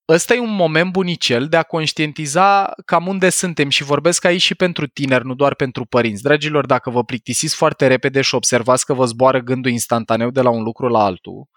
ăsta 0.08 0.34
e 0.34 0.38
un 0.38 0.54
moment 0.54 0.92
bunicel 0.92 1.48
de 1.48 1.56
a 1.56 1.62
conștientiza 1.62 2.72
cam 2.84 3.06
unde 3.06 3.28
suntem 3.30 3.68
și 3.68 3.82
vorbesc 3.82 4.24
aici 4.24 4.42
și 4.42 4.54
pentru 4.54 4.86
tineri, 4.86 5.26
nu 5.26 5.34
doar 5.34 5.54
pentru 5.54 5.84
părinți. 5.84 6.22
Dragilor, 6.22 6.66
dacă 6.66 6.90
vă 6.90 7.04
plictisiți 7.04 7.56
foarte 7.56 7.86
repede 7.86 8.20
și 8.20 8.34
observați 8.34 8.84
că 8.84 8.94
vă 8.94 9.04
zboară 9.04 9.40
gândul 9.40 9.70
instantaneu 9.70 10.30
de 10.30 10.40
la 10.40 10.50
un 10.50 10.62
lucru 10.62 10.88
la 10.88 11.04
altul, 11.04 11.48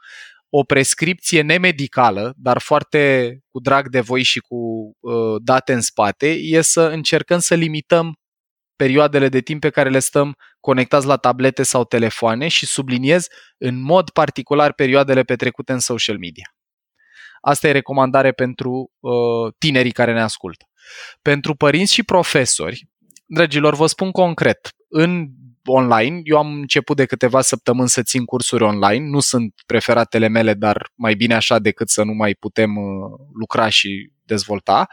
o 0.49 0.63
prescripție 0.63 1.41
nemedicală, 1.41 2.33
dar 2.37 2.57
foarte 2.57 3.33
cu 3.49 3.59
drag 3.59 3.89
de 3.89 3.99
voi 3.99 4.23
și 4.23 4.39
cu 4.39 4.55
uh, 4.99 5.35
date 5.43 5.73
în 5.73 5.81
spate, 5.81 6.27
e 6.27 6.61
să 6.61 6.81
încercăm 6.81 7.39
să 7.39 7.55
limităm 7.55 8.15
perioadele 8.75 9.29
de 9.29 9.39
timp 9.39 9.61
pe 9.61 9.69
care 9.69 9.89
le 9.89 9.99
stăm 9.99 10.35
conectați 10.59 11.05
la 11.05 11.17
tablete 11.17 11.63
sau 11.63 11.83
telefoane 11.83 12.47
și 12.47 12.65
subliniez 12.65 13.27
în 13.57 13.81
mod 13.81 14.09
particular 14.09 14.73
perioadele 14.73 15.23
petrecute 15.23 15.71
în 15.71 15.79
social 15.79 16.17
media. 16.17 16.56
Asta 17.41 17.67
e 17.67 17.71
recomandare 17.71 18.31
pentru 18.31 18.91
uh, 18.99 19.53
tinerii 19.57 19.91
care 19.91 20.13
ne 20.13 20.21
ascultă. 20.21 20.65
Pentru 21.21 21.55
părinți 21.55 21.93
și 21.93 22.03
profesori, 22.03 22.87
dragilor, 23.25 23.75
vă 23.75 23.85
spun 23.85 24.11
concret, 24.11 24.71
în 24.89 25.27
online, 25.65 26.21
eu 26.23 26.37
am 26.37 26.53
început 26.53 26.95
de 26.95 27.05
câteva 27.05 27.41
săptămâni 27.41 27.89
să 27.89 28.01
țin 28.01 28.25
cursuri 28.25 28.63
online, 28.63 29.09
nu 29.09 29.19
sunt 29.19 29.53
preferatele 29.65 30.27
mele, 30.27 30.53
dar 30.53 30.91
mai 30.95 31.15
bine 31.15 31.35
așa 31.35 31.59
decât 31.59 31.89
să 31.89 32.03
nu 32.03 32.13
mai 32.13 32.33
putem 32.33 32.75
uh, 32.75 32.85
lucra 33.33 33.69
și 33.69 34.11
dezvolta. 34.23 34.87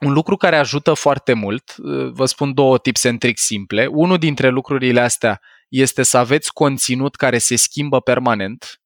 Un 0.00 0.12
lucru 0.12 0.36
care 0.36 0.56
ajută 0.56 0.94
foarte 0.94 1.32
mult, 1.32 1.74
uh, 1.78 2.10
vă 2.12 2.26
spun 2.26 2.54
două 2.54 2.78
tips 2.78 3.04
and 3.04 3.18
tricks 3.18 3.42
simple. 3.42 3.86
Unul 3.86 4.18
dintre 4.18 4.48
lucrurile 4.48 5.00
astea 5.00 5.40
este 5.68 6.02
să 6.02 6.18
aveți 6.18 6.52
conținut 6.52 7.14
care 7.14 7.38
se 7.38 7.56
schimbă 7.56 8.00
permanent. 8.00 8.80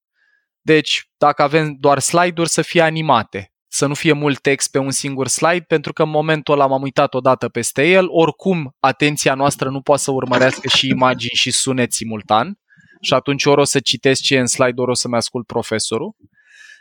Deci, 0.60 1.10
dacă 1.18 1.42
avem 1.42 1.76
doar 1.78 1.98
slide-uri, 1.98 2.48
să 2.48 2.62
fie 2.62 2.80
animate. 2.80 3.52
să 3.72 3.86
nu 3.86 3.94
fie 3.94 4.12
mult 4.12 4.40
text 4.40 4.70
pe 4.70 4.78
un 4.78 4.90
singur 4.90 5.28
slide, 5.28 5.64
pentru 5.68 5.92
că 5.92 6.02
în 6.02 6.10
momentul 6.10 6.54
ăla 6.54 6.66
m-am 6.66 6.82
uitat 6.82 7.14
odată 7.14 7.48
peste 7.48 7.88
el. 7.88 8.06
Oricum, 8.08 8.76
atenția 8.80 9.34
noastră 9.34 9.70
nu 9.70 9.80
poate 9.80 10.02
să 10.02 10.10
urmărească 10.10 10.68
și 10.68 10.88
imagini 10.88 11.34
și 11.34 11.50
sunet 11.50 11.92
simultan 11.92 12.58
și 13.02 13.14
atunci 13.14 13.44
ori 13.44 13.60
o 13.60 13.64
să 13.64 13.80
citesc 13.80 14.22
ce 14.22 14.34
e 14.34 14.38
în 14.38 14.46
slide, 14.46 14.80
ori 14.80 14.90
o 14.90 14.94
să-mi 14.94 15.14
ascult 15.14 15.46
profesorul. 15.46 16.16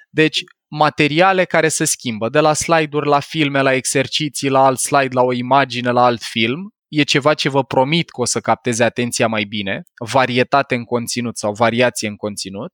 Deci, 0.10 0.44
materiale 0.68 1.46
care 1.46 1.68
se 1.68 1.86
schimbă, 1.86 2.30
de 2.30 2.40
la 2.40 2.54
slide-uri 2.54 3.08
la 3.08 3.20
filme, 3.20 3.62
la 3.62 3.74
exerciții, 3.74 4.50
la 4.50 4.66
alt 4.66 4.80
slide, 4.80 5.14
la 5.14 5.22
o 5.22 5.34
imagine, 5.34 5.92
la 5.92 6.04
alt 6.04 6.22
film, 6.22 6.74
e 6.88 7.04
ceva 7.04 7.34
ce 7.34 7.50
vă 7.50 7.64
promit 7.64 8.10
că 8.10 8.22
o 8.22 8.26
să 8.26 8.40
capteze 8.40 8.84
atenția 8.84 9.28
mai 9.28 9.44
bine, 9.44 9.84
varietate 10.06 10.76
în 10.76 10.84
conținut 10.84 11.38
sau 11.38 11.54
variație 11.54 12.08
în 12.08 12.16
conținut, 12.16 12.74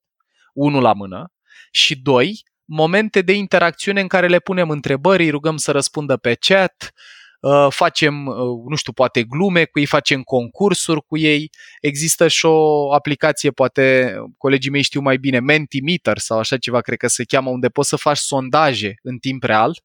unul 0.56 0.82
la 0.82 0.94
mână, 0.94 1.32
și 1.72 2.02
doi, 2.02 2.44
momente 2.66 3.22
de 3.22 3.34
interacțiune 3.34 4.02
în 4.02 4.08
care 4.08 4.28
le 4.28 4.40
punem 4.40 4.70
întrebări, 4.70 5.24
îi 5.24 5.30
rugăm 5.30 5.58
să 5.58 5.72
răspundă 5.72 6.18
pe 6.18 6.36
chat, 6.40 6.92
uh, 7.40 7.68
facem, 7.70 8.26
uh, 8.26 8.36
nu 8.70 8.76
știu, 8.76 8.94
poate 8.94 9.24
glume 9.24 9.66
cu 9.66 9.80
ei, 9.80 9.86
facem 9.86 10.22
concursuri 10.22 11.02
cu 11.06 11.18
ei. 11.18 11.50
Există 11.82 12.28
și 12.28 12.46
o 12.46 12.94
aplicație, 12.94 13.52
poate 13.52 14.16
colegii 14.38 14.72
mei 14.72 14.82
știu 14.82 15.02
mai 15.02 15.18
bine, 15.18 15.40
Mentimeter 15.40 16.18
sau 16.18 16.40
așa 16.40 16.58
ceva, 16.58 16.82
cred 16.82 16.98
că 16.98 17.08
se 17.08 17.24
cheamă, 17.24 17.50
unde 17.50 17.70
poți 17.70 17.90
să 17.90 17.96
faci 17.96 18.18
sondaje 18.18 18.94
în 19.02 19.18
timp 19.18 19.44
real, 19.44 19.80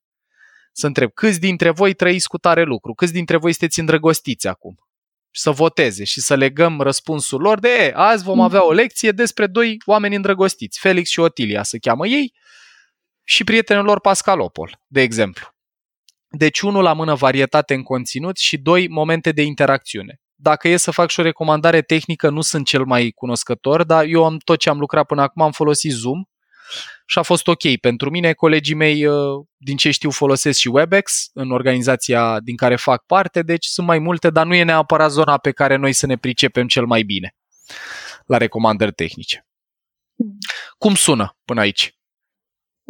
să 0.73 0.87
întreb 0.87 1.11
câți 1.15 1.41
dintre 1.41 1.71
voi 1.71 1.95
trăiți 1.95 2.29
cu 2.29 2.39
tare 2.39 2.63
lucru, 2.63 2.95
câți 2.95 3.13
dintre 3.13 3.37
voi 3.37 3.53
sunteți 3.53 3.81
îndrăgostiți 3.81 4.49
acum 4.49 4.90
și 5.31 5.41
să 5.41 5.51
voteze 5.51 6.05
și 6.05 6.21
să 6.21 6.35
legăm 6.35 6.81
răspunsul 6.81 7.41
lor 7.41 7.59
de 7.59 7.69
e, 7.69 7.93
azi 7.95 8.25
vom 8.25 8.41
avea 8.41 8.67
o 8.67 8.73
lecție 8.73 9.11
despre 9.11 9.47
doi 9.47 9.77
oameni 9.87 10.17
îndrăgostiți, 10.17 10.79
Felix 10.79 11.11
și 11.11 11.21
Otilia 11.21 11.63
se 11.63 11.79
cheamă 11.79 12.07
ei, 12.07 12.33
și 13.25 13.45
prietenul 13.45 13.85
lor 13.85 14.01
Pascalopol, 14.01 14.81
de 14.87 15.01
exemplu. 15.01 15.47
Deci, 16.29 16.61
unul 16.61 16.83
la 16.83 16.93
mână 16.93 17.15
varietate 17.15 17.75
în 17.75 17.83
conținut 17.83 18.37
și 18.37 18.59
doi 18.59 18.89
momente 18.89 19.33
de 19.33 19.43
interacțiune. 19.43 20.21
Dacă 20.35 20.69
e 20.69 20.77
să 20.77 20.91
fac 20.91 21.11
și 21.11 21.21
o 21.21 21.23
recomandare 21.23 21.83
tehnică, 21.83 22.31
nu 22.31 22.41
sunt 22.41 22.67
cel 22.67 22.85
mai 22.85 23.11
cunoscător, 23.11 23.85
dar 23.85 24.05
eu 24.05 24.25
am 24.25 24.37
tot 24.37 24.59
ce 24.59 24.69
am 24.69 24.79
lucrat 24.79 25.07
până 25.07 25.23
acum, 25.23 25.43
am 25.43 25.53
folosit 25.53 25.93
Zoom 25.93 26.23
și 27.07 27.19
a 27.19 27.23
fost 27.23 27.47
ok 27.47 27.77
pentru 27.81 28.11
mine. 28.11 28.33
Colegii 28.33 28.75
mei, 28.75 29.07
uh, 29.07 29.45
din 29.57 29.77
ce 29.77 29.91
știu, 29.91 30.11
folosesc 30.11 30.59
și 30.59 30.69
WebEx 30.69 31.31
în 31.33 31.51
organizația 31.51 32.41
din 32.41 32.57
care 32.57 32.77
fac 32.77 33.07
parte, 33.07 33.43
deci 33.43 33.67
sunt 33.67 33.87
mai 33.87 33.99
multe, 33.99 34.31
dar 34.31 34.47
nu 34.47 34.55
e 34.55 34.63
neapărat 34.63 35.11
zona 35.11 35.39
pe 35.39 35.51
care 35.51 35.77
noi 35.77 35.93
să 35.93 36.07
ne 36.07 36.17
pricepem 36.17 36.67
cel 36.67 36.85
mai 36.85 37.03
bine 37.03 37.35
la 38.27 38.37
recomandări 38.37 38.93
tehnice. 38.93 39.47
Hmm. 40.17 40.37
Cum 40.79 40.95
sună 40.95 41.39
până 41.45 41.61
aici? 41.61 41.95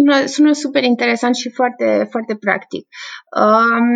Sună, 0.00 0.26
sună 0.26 0.52
super 0.52 0.82
interesant 0.82 1.34
și 1.34 1.48
foarte, 1.50 2.06
foarte 2.10 2.34
practic. 2.36 2.86
Um, 3.44 3.88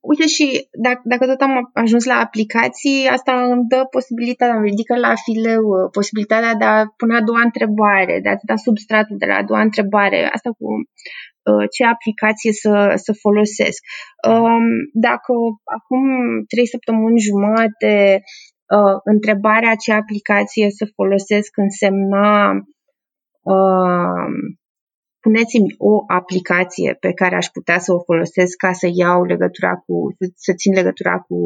uite 0.00 0.26
și 0.26 0.68
dacă, 0.86 1.00
dacă 1.04 1.26
tot 1.26 1.40
am 1.40 1.70
ajuns 1.74 2.04
la 2.04 2.14
aplicații, 2.14 3.08
asta 3.16 3.32
îmi 3.52 3.66
dă 3.68 3.80
posibilitatea, 3.90 4.56
îmi 4.56 4.68
ridică 4.68 4.96
la 4.96 5.14
fileu 5.24 5.64
uh, 5.64 5.90
posibilitatea 5.92 6.54
de 6.54 6.64
a 6.64 6.84
pune 6.96 7.16
a 7.16 7.22
doua 7.22 7.42
întrebare, 7.48 8.20
de 8.22 8.28
a 8.28 8.36
da 8.42 8.56
substratul 8.56 9.16
de 9.18 9.26
la 9.26 9.36
a 9.36 9.48
doua 9.50 9.60
întrebare, 9.60 10.30
asta 10.36 10.50
cu 10.58 10.66
uh, 11.50 11.64
ce 11.74 11.84
aplicație 11.84 12.52
să, 12.52 12.92
să 13.04 13.12
folosesc. 13.24 13.80
Um, 14.28 14.66
dacă 15.08 15.32
acum 15.78 16.04
trei 16.52 16.66
săptămâni 16.74 17.26
jumate 17.28 18.22
uh, 18.76 18.96
întrebarea 19.04 19.74
ce 19.74 19.92
aplicație 19.92 20.66
să 20.78 20.84
folosesc 20.96 21.50
însemna 21.66 22.30
uh, 23.54 24.28
spuneți-mi 25.24 25.74
o 25.90 25.94
aplicație 26.20 26.90
pe 27.04 27.12
care 27.20 27.34
aș 27.36 27.46
putea 27.56 27.78
să 27.84 27.90
o 27.96 28.04
folosesc 28.10 28.52
ca 28.64 28.72
să 28.80 28.86
iau 29.02 29.20
legătura 29.32 29.72
cu, 29.84 29.94
să 30.46 30.52
țin 30.60 30.72
legătura 30.80 31.16
cu 31.26 31.38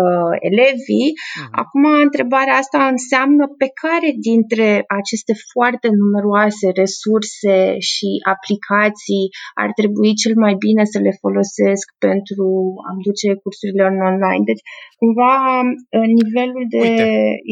uh, 0.00 0.32
elevii. 0.50 1.10
Uh-huh. 1.14 1.50
Acum, 1.62 1.84
întrebarea 2.06 2.56
asta 2.62 2.80
înseamnă 2.94 3.44
pe 3.62 3.68
care 3.82 4.08
dintre 4.28 4.68
aceste 5.00 5.32
foarte 5.52 5.88
numeroase 6.02 6.66
resurse 6.82 7.54
și 7.90 8.08
aplicații 8.34 9.26
ar 9.62 9.70
trebui 9.78 10.10
cel 10.22 10.34
mai 10.44 10.54
bine 10.64 10.82
să 10.92 10.98
le 11.06 11.12
folosesc 11.22 11.86
pentru 12.06 12.46
a-mi 12.86 13.06
duce 13.08 13.28
cursurile 13.42 13.84
online. 13.90 14.44
Deci, 14.50 14.64
cumva, 15.00 15.34
uh, 15.66 16.08
nivelul 16.20 16.64
de 16.74 16.82
Uite, 16.86 17.08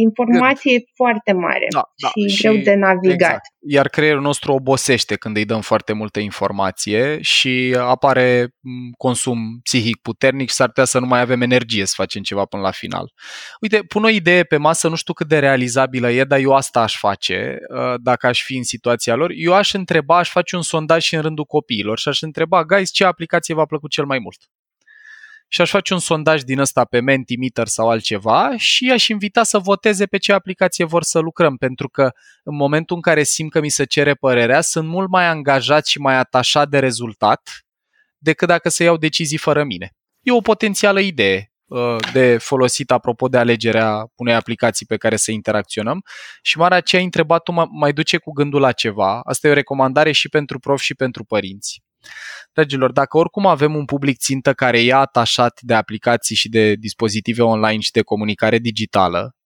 informație 0.06 0.70
e 0.76 0.88
foarte 1.00 1.32
mare 1.46 1.66
da, 1.78 1.84
da, 2.02 2.08
și, 2.12 2.20
și 2.36 2.42
greu 2.42 2.56
de 2.68 2.74
navigat. 2.86 3.14
Exact. 3.20 3.46
Iar 3.76 3.88
creierul 3.96 4.26
nostru 4.30 4.48
obosește 4.52 5.14
când 5.22 5.33
când 5.34 5.46
îi 5.46 5.54
dăm 5.54 5.60
foarte 5.60 5.92
multă 5.92 6.20
informație 6.20 7.22
și 7.22 7.76
apare 7.78 8.48
consum 8.96 9.60
psihic 9.62 10.00
puternic 10.02 10.48
și 10.48 10.54
s-ar 10.54 10.66
putea 10.66 10.84
să 10.84 10.98
nu 10.98 11.06
mai 11.06 11.20
avem 11.20 11.40
energie 11.40 11.84
să 11.84 11.92
facem 11.96 12.22
ceva 12.22 12.44
până 12.44 12.62
la 12.62 12.70
final. 12.70 13.12
Uite, 13.60 13.82
pun 13.82 14.04
o 14.04 14.08
idee 14.08 14.44
pe 14.44 14.56
masă, 14.56 14.88
nu 14.88 14.94
știu 14.94 15.12
cât 15.12 15.28
de 15.28 15.38
realizabilă 15.38 16.10
e, 16.10 16.24
dar 16.24 16.38
eu 16.38 16.54
asta 16.54 16.80
aș 16.80 16.98
face 16.98 17.56
uh, 17.68 17.94
dacă 18.02 18.26
aș 18.26 18.42
fi 18.42 18.56
în 18.56 18.64
situația 18.64 19.14
lor. 19.14 19.30
Eu 19.34 19.54
aș 19.54 19.72
întreba, 19.72 20.18
aș 20.18 20.30
face 20.30 20.56
un 20.56 20.62
sondaj 20.62 21.02
și 21.02 21.14
în 21.14 21.20
rândul 21.20 21.44
copiilor 21.44 21.98
și 21.98 22.08
aș 22.08 22.20
întreba, 22.20 22.64
guys, 22.64 22.90
ce 22.90 23.04
aplicație 23.04 23.54
v-a 23.54 23.64
plăcut 23.64 23.90
cel 23.90 24.04
mai 24.04 24.18
mult? 24.18 24.36
Și 25.48 25.60
aș 25.60 25.70
face 25.70 25.92
un 25.92 25.98
sondaj 25.98 26.42
din 26.42 26.58
ăsta 26.58 26.84
pe 26.84 27.00
Mentimeter 27.00 27.66
sau 27.66 27.88
altceva 27.88 28.56
și 28.56 28.90
aș 28.90 29.08
invita 29.08 29.42
să 29.42 29.58
voteze 29.58 30.06
pe 30.06 30.16
ce 30.16 30.32
aplicație 30.32 30.84
vor 30.84 31.02
să 31.02 31.18
lucrăm, 31.18 31.56
pentru 31.56 31.88
că 31.88 32.12
în 32.42 32.56
momentul 32.56 32.96
în 32.96 33.02
care 33.02 33.22
simt 33.22 33.50
că 33.50 33.60
mi 33.60 33.68
se 33.68 33.84
cere 33.84 34.14
părerea, 34.14 34.60
sunt 34.60 34.88
mult 34.88 35.10
mai 35.10 35.26
angajat 35.26 35.86
și 35.86 35.98
mai 35.98 36.16
atașat 36.16 36.68
de 36.68 36.78
rezultat 36.78 37.64
decât 38.18 38.48
dacă 38.48 38.68
să 38.68 38.82
iau 38.82 38.96
decizii 38.96 39.38
fără 39.38 39.64
mine. 39.64 39.90
E 40.20 40.32
o 40.32 40.40
potențială 40.40 41.00
idee 41.00 41.52
uh, 41.64 41.96
de 42.12 42.38
folosit 42.38 42.90
apropo 42.90 43.28
de 43.28 43.38
alegerea 43.38 44.06
unei 44.14 44.34
aplicații 44.34 44.86
pe 44.86 44.96
care 44.96 45.16
să 45.16 45.30
interacționăm 45.30 46.02
și 46.42 46.58
Mara 46.58 46.80
ce 46.80 46.96
ai 46.96 47.04
întrebat 47.04 47.42
tu 47.42 47.52
mai 47.70 47.92
duce 47.92 48.18
cu 48.18 48.32
gândul 48.32 48.60
la 48.60 48.72
ceva. 48.72 49.20
Asta 49.20 49.46
e 49.46 49.50
o 49.50 49.54
recomandare 49.54 50.12
și 50.12 50.28
pentru 50.28 50.58
prof 50.58 50.80
și 50.80 50.94
pentru 50.94 51.24
părinți. 51.24 51.82
Dragilor, 52.52 52.92
dacă 52.92 53.16
oricum 53.16 53.46
avem 53.46 53.74
un 53.74 53.84
public 53.84 54.18
țintă 54.18 54.52
care 54.52 54.84
e 54.84 54.94
atașat 54.94 55.58
de 55.60 55.74
aplicații 55.74 56.36
și 56.36 56.48
de 56.48 56.74
dispozitive 56.74 57.42
online 57.42 57.80
și 57.80 57.90
de 57.90 58.02
comunicare 58.02 58.58
digitală, 58.58 59.36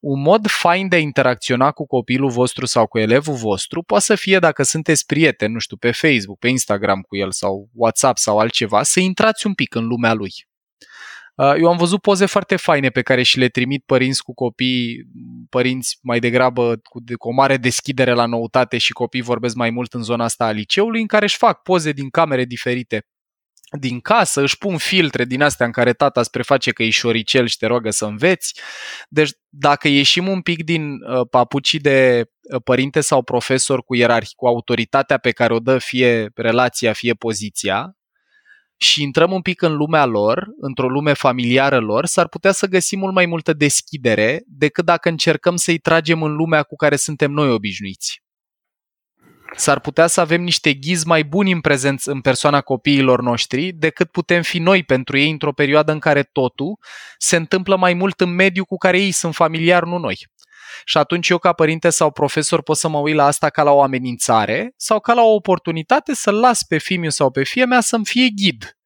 un 0.00 0.20
mod 0.20 0.46
fain 0.46 0.88
de 0.88 0.96
a 0.96 0.98
interacționa 0.98 1.70
cu 1.70 1.86
copilul 1.86 2.30
vostru 2.30 2.66
sau 2.66 2.86
cu 2.86 2.98
elevul 2.98 3.34
vostru 3.34 3.82
poate 3.82 4.04
să 4.04 4.14
fie 4.14 4.38
dacă 4.38 4.62
sunteți 4.62 5.06
prieteni, 5.06 5.52
nu 5.52 5.58
știu, 5.58 5.76
pe 5.76 5.90
Facebook, 5.90 6.38
pe 6.38 6.48
Instagram 6.48 7.00
cu 7.00 7.16
el 7.16 7.32
sau 7.32 7.68
WhatsApp 7.72 8.18
sau 8.18 8.38
altceva, 8.38 8.82
să 8.82 9.00
intrați 9.00 9.46
un 9.46 9.54
pic 9.54 9.74
în 9.74 9.86
lumea 9.86 10.12
lui. 10.12 10.32
Uh, 11.34 11.54
eu 11.58 11.68
am 11.68 11.76
văzut 11.76 12.00
poze 12.00 12.26
foarte 12.26 12.56
faine 12.56 12.88
pe 12.88 13.02
care 13.02 13.22
și 13.22 13.38
le 13.38 13.48
trimit 13.48 13.84
părinți 13.84 14.22
cu 14.22 14.34
copii, 14.34 14.96
părinți 15.48 15.98
mai 16.02 16.20
degrabă 16.20 16.76
cu, 16.76 17.00
de, 17.00 17.14
cu 17.14 17.28
o 17.28 17.32
mare 17.32 17.56
deschidere 17.56 18.12
la 18.12 18.26
noutate 18.26 18.78
și 18.78 18.92
copii 18.92 19.22
vorbesc 19.22 19.54
mai 19.54 19.70
mult 19.70 19.92
în 19.92 20.02
zona 20.02 20.24
asta 20.24 20.44
a 20.44 20.50
liceului, 20.50 21.00
în 21.00 21.06
care 21.06 21.24
își 21.24 21.36
fac 21.36 21.62
poze 21.62 21.92
din 21.92 22.08
camere 22.10 22.44
diferite 22.44 23.06
din 23.78 24.00
casă, 24.00 24.42
își 24.42 24.58
pun 24.58 24.76
filtre 24.76 25.24
din 25.24 25.42
astea 25.42 25.66
în 25.66 25.72
care 25.72 25.92
tata 25.92 26.20
îți 26.20 26.30
preface 26.30 26.70
că 26.70 26.82
e 26.82 26.90
șoricel 26.90 27.46
și 27.46 27.56
te 27.56 27.66
roagă 27.66 27.90
să 27.90 28.04
înveți. 28.04 28.60
Deci 29.08 29.30
dacă 29.48 29.88
ieșim 29.88 30.28
un 30.28 30.40
pic 30.40 30.64
din 30.64 30.92
uh, 30.92 31.28
papucii 31.30 31.78
de 31.78 32.24
uh, 32.54 32.62
părinte 32.64 33.00
sau 33.00 33.22
profesor 33.22 33.84
cu 33.84 33.94
ierarhie, 33.94 34.32
cu 34.36 34.46
autoritatea 34.46 35.18
pe 35.18 35.30
care 35.30 35.54
o 35.54 35.58
dă 35.58 35.78
fie 35.78 36.30
relația, 36.34 36.92
fie 36.92 37.14
poziția, 37.14 37.96
și 38.82 39.02
intrăm 39.02 39.32
un 39.32 39.40
pic 39.40 39.62
în 39.62 39.74
lumea 39.76 40.04
lor, 40.04 40.46
într-o 40.60 40.88
lume 40.88 41.12
familiară 41.12 41.78
lor, 41.78 42.06
s-ar 42.06 42.28
putea 42.28 42.52
să 42.52 42.66
găsim 42.66 42.98
mult 42.98 43.14
mai 43.14 43.26
multă 43.26 43.52
deschidere 43.52 44.42
decât 44.46 44.84
dacă 44.84 45.08
încercăm 45.08 45.56
să-i 45.56 45.78
tragem 45.78 46.22
în 46.22 46.32
lumea 46.34 46.62
cu 46.62 46.76
care 46.76 46.96
suntem 46.96 47.30
noi 47.30 47.50
obișnuiți. 47.50 48.22
S-ar 49.56 49.80
putea 49.80 50.06
să 50.06 50.20
avem 50.20 50.42
niște 50.42 50.74
ghizi 50.74 51.06
mai 51.06 51.24
buni 51.24 51.52
în 51.52 51.60
prezență 51.60 52.10
în 52.10 52.20
persoana 52.20 52.60
copiilor 52.60 53.22
noștri 53.22 53.72
decât 53.72 54.10
putem 54.10 54.42
fi 54.42 54.58
noi 54.58 54.82
pentru 54.82 55.18
ei 55.18 55.30
într-o 55.30 55.52
perioadă 55.52 55.92
în 55.92 55.98
care 55.98 56.22
totul 56.22 56.78
se 57.18 57.36
întâmplă 57.36 57.76
mai 57.76 57.94
mult 57.94 58.20
în 58.20 58.34
mediul 58.34 58.64
cu 58.64 58.76
care 58.76 59.00
ei 59.00 59.12
sunt 59.12 59.34
familiari, 59.34 59.88
nu 59.88 59.98
noi. 59.98 60.26
Și 60.84 60.98
atunci 60.98 61.28
eu 61.28 61.38
ca 61.38 61.52
părinte 61.52 61.90
sau 61.90 62.10
profesor 62.10 62.62
pot 62.62 62.76
să 62.76 62.88
mă 62.88 62.98
uit 62.98 63.14
la 63.14 63.24
asta 63.26 63.50
ca 63.50 63.62
la 63.62 63.70
o 63.70 63.82
amenințare 63.82 64.72
sau 64.76 65.00
ca 65.00 65.12
la 65.12 65.22
o 65.22 65.34
oportunitate 65.34 66.14
să 66.14 66.30
las 66.30 66.62
pe 66.62 66.78
fimiu 66.78 67.10
sau 67.10 67.30
pe 67.30 67.44
fie 67.44 67.64
mea 67.64 67.80
să-mi 67.80 68.04
fie 68.04 68.28
ghid 68.36 68.76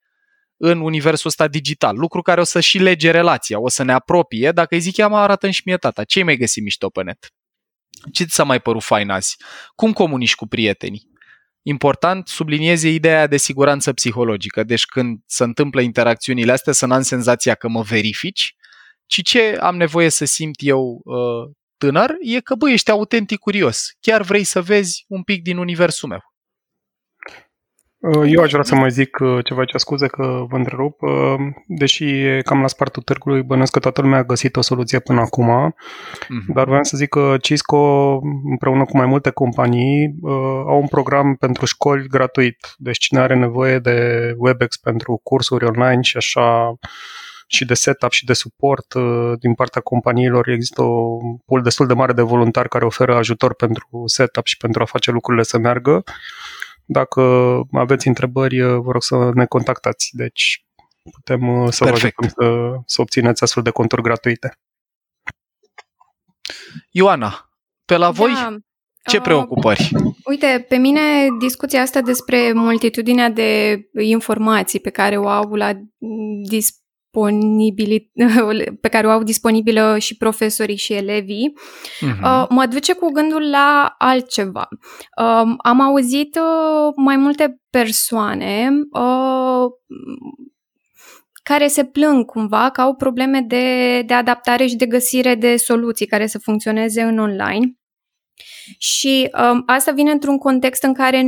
în 0.57 0.81
universul 0.81 1.29
ăsta 1.29 1.49
digital, 1.49 1.97
lucru 1.97 2.23
care 2.23 2.41
o 2.41 2.45
să 2.45 2.61
și 2.61 2.79
lege 2.79 3.11
relația, 3.11 3.61
o 3.61 3.69
să 3.69 3.83
ne 3.83 3.93
apropie, 3.93 4.51
dacă 4.51 4.75
îi 4.75 4.81
zic 4.81 4.97
ea 4.97 5.09
mă 5.09 5.17
arată 5.17 5.51
și 5.51 5.63
mie 5.65 5.77
tata, 5.77 6.05
ce 6.05 6.23
mai 6.23 6.37
găsi 6.37 6.61
mișto 6.61 6.89
pe 6.91 7.03
net? 7.03 7.35
Ce 8.13 8.25
ți 8.25 8.35
s-a 8.35 8.45
mai 8.45 8.61
părut 8.61 8.83
fain 8.83 9.11
azi? 9.11 9.37
Cum 9.75 9.93
comunici 9.93 10.35
cu 10.35 10.47
prietenii? 10.47 11.15
Important, 11.63 12.29
sublinieze 12.29 12.89
ideea 12.89 13.27
de 13.27 13.37
siguranță 13.37 13.93
psihologică, 13.93 14.65
deci 14.65 14.85
când 14.85 15.19
se 15.27 15.45
întâmplă 15.45 15.81
interacțiunile 15.81 16.53
astea 16.53 16.73
să 16.73 16.87
n-am 16.87 17.03
senzația 17.03 17.55
că 17.55 17.69
mă 17.69 17.83
verifici, 17.83 18.55
ci 19.07 19.23
ce 19.23 19.57
am 19.61 19.77
nevoie 19.77 20.09
să 20.09 20.25
simt 20.25 20.57
eu 20.59 21.01
uh, 21.05 21.51
tânăr 21.79 22.15
e 22.21 22.41
că, 22.41 22.55
băi, 22.55 22.73
ești 22.73 22.91
autentic 22.91 23.39
curios. 23.39 23.97
Chiar 24.01 24.23
vrei 24.23 24.45
să 24.45 24.63
vezi 24.63 25.05
un 25.09 25.23
pic 25.23 25.43
din 25.43 25.57
universul 25.57 26.09
meu. 26.09 26.21
Uh, 27.99 28.23
eu 28.27 28.43
aș 28.43 28.51
vrea 28.51 28.63
să 28.63 28.75
mai 28.75 28.91
zic 28.91 29.19
uh, 29.21 29.45
ceva 29.45 29.65
ce 29.65 29.77
scuze 29.77 30.07
că 30.07 30.45
vă 30.49 30.57
întrerup. 30.57 31.03
Uh, 31.03 31.35
deși 31.67 32.05
e 32.05 32.41
cam 32.45 32.61
la 32.61 32.67
spartul 32.67 33.03
târgului, 33.03 33.43
bănuiesc 33.43 33.73
că 33.73 33.79
toată 33.79 34.01
lumea 34.01 34.19
a 34.19 34.25
găsit 34.25 34.57
o 34.57 34.61
soluție 34.61 34.99
până 34.99 35.21
acum, 35.21 35.75
mm-hmm. 35.75 36.55
dar 36.55 36.67
vreau 36.67 36.85
să 36.85 36.97
zic 36.97 37.09
că 37.09 37.37
Cisco, 37.41 38.13
împreună 38.51 38.85
cu 38.85 38.97
mai 38.97 39.07
multe 39.07 39.31
companii, 39.31 40.15
au 40.67 40.81
un 40.81 40.87
program 40.87 41.35
pentru 41.35 41.65
școli 41.65 42.09
gratuit. 42.09 42.75
Deci 42.77 42.99
cine 42.99 43.21
are 43.21 43.35
nevoie 43.35 43.79
de 43.79 44.35
WebEx 44.37 44.77
pentru 44.77 45.21
cursuri 45.23 45.65
online 45.65 46.01
și 46.01 46.17
așa 46.17 46.75
și 47.47 47.65
de 47.65 47.75
setup 47.75 48.11
și 48.11 48.25
de 48.25 48.33
suport 48.33 48.95
din 49.39 49.55
partea 49.55 49.81
companiilor. 49.81 50.49
Există 50.49 50.83
o 50.83 51.19
pool 51.45 51.63
destul 51.63 51.87
de 51.87 51.95
mare 51.95 52.13
de 52.13 52.23
voluntari 52.23 52.69
care 52.69 52.85
oferă 52.85 53.15
ajutor 53.15 53.55
pentru 53.55 54.03
setup 54.07 54.47
și 54.47 54.57
pentru 54.57 54.83
a 54.83 54.85
face 54.85 55.11
lucrurile 55.11 55.43
să 55.43 55.59
meargă. 55.59 56.05
Dacă 56.85 57.23
aveți 57.73 58.09
întrebări, 58.09 58.61
vă 58.61 58.91
rog 58.91 59.03
să 59.03 59.31
ne 59.35 59.47
contactați. 59.47 60.11
Deci 60.13 60.67
putem 61.11 61.49
uh, 61.49 61.73
să 61.73 61.85
Perfect. 61.85 62.15
vă 62.17 62.25
ajutăm 62.25 62.75
să, 62.75 62.83
să 62.87 63.01
obțineți 63.01 63.43
astfel 63.43 63.63
de 63.63 63.71
conturi 63.71 64.03
gratuite. 64.03 64.59
Ioana, 66.91 67.51
pe 67.85 67.97
la 67.97 68.11
voi 68.11 68.33
da. 68.33 68.57
ce 69.05 69.17
uh, 69.17 69.23
preocupări? 69.23 69.91
Uh, 69.93 70.15
uite, 70.25 70.67
pe 70.69 70.77
mine 70.77 71.01
discuția 71.39 71.81
asta 71.81 72.01
despre 72.01 72.53
multitudinea 72.53 73.29
de 73.29 73.81
informații 73.93 74.81
pe 74.81 74.91
care 74.91 75.17
o 75.17 75.29
au 75.29 75.55
la 75.55 75.73
dispoziție 77.25 78.11
pe 78.83 78.89
care 78.89 79.07
o 79.07 79.11
au 79.11 79.23
disponibilă 79.23 79.99
și 79.99 80.17
profesorii 80.17 80.77
și 80.77 80.93
elevii, 80.93 81.53
uh-huh. 81.53 82.23
uh, 82.23 82.47
mă 82.49 82.67
duce 82.67 82.93
cu 82.93 83.11
gândul 83.11 83.51
la 83.51 83.95
altceva. 83.99 84.69
Uh, 85.21 85.55
am 85.63 85.81
auzit 85.81 86.37
uh, 86.37 86.93
mai 86.97 87.17
multe 87.17 87.61
persoane 87.71 88.69
uh, 88.93 89.67
care 91.43 91.67
se 91.67 91.85
plâng 91.85 92.25
cumva 92.25 92.71
că 92.71 92.81
au 92.81 92.95
probleme 92.95 93.41
de, 93.41 94.03
de 94.03 94.15
adaptare 94.15 94.67
și 94.67 94.77
de 94.77 94.87
găsire 94.87 95.35
de 95.35 95.57
soluții 95.57 96.07
care 96.07 96.27
să 96.27 96.39
funcționeze 96.39 97.03
în 97.03 97.19
online. 97.19 97.77
Și 98.79 99.31
um, 99.53 99.63
asta 99.67 99.93
vine 99.93 100.11
într-un 100.11 100.39
context 100.39 100.83
în 100.83 100.95
care 100.95 101.25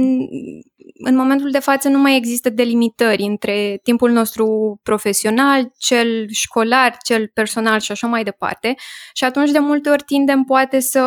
în, 0.98 1.06
în 1.08 1.16
momentul 1.16 1.50
de 1.50 1.58
față 1.58 1.88
nu 1.88 1.98
mai 1.98 2.16
există 2.16 2.50
delimitări 2.50 3.22
între 3.22 3.80
timpul 3.82 4.10
nostru 4.10 4.78
profesional, 4.82 5.72
cel 5.78 6.26
școlar, 6.30 6.96
cel 7.04 7.30
personal 7.34 7.80
și 7.80 7.92
așa 7.92 8.06
mai 8.06 8.24
departe. 8.24 8.74
Și 9.12 9.24
atunci 9.24 9.50
de 9.50 9.58
multe 9.58 9.88
ori 9.88 10.02
tindem 10.02 10.42
poate 10.42 10.80
să 10.80 11.02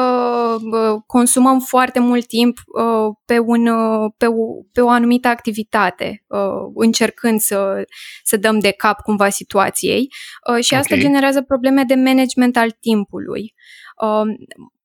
uh, 0.62 1.02
consumăm 1.06 1.60
foarte 1.60 2.00
mult 2.00 2.28
timp 2.28 2.58
uh, 2.66 3.16
pe, 3.26 3.39
un, 3.39 3.68
uh, 3.68 4.12
pe, 4.18 4.26
o, 4.26 4.64
pe 4.72 4.82
o 4.82 4.89
anumită 4.89 5.28
activitate, 5.28 6.24
uh, 6.28 6.72
încercând 6.76 7.39
să, 7.39 7.84
să 8.24 8.38
dăm 8.38 8.60
de 8.60 8.72
cap 8.72 9.02
cumva 9.02 9.30
situației. 9.30 10.08
Uh, 10.50 10.64
și 10.64 10.76
asta 10.76 10.96
okay. 10.96 11.06
generează 11.06 11.42
probleme 11.42 11.84
de 11.84 11.96
management 11.96 12.58
al 12.58 12.72
timpului. 12.72 13.54
Uh, 14.02 14.36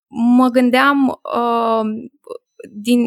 mă 0.08 0.48
gândeam 0.48 1.20
uh, 1.34 1.80
din, 2.70 3.00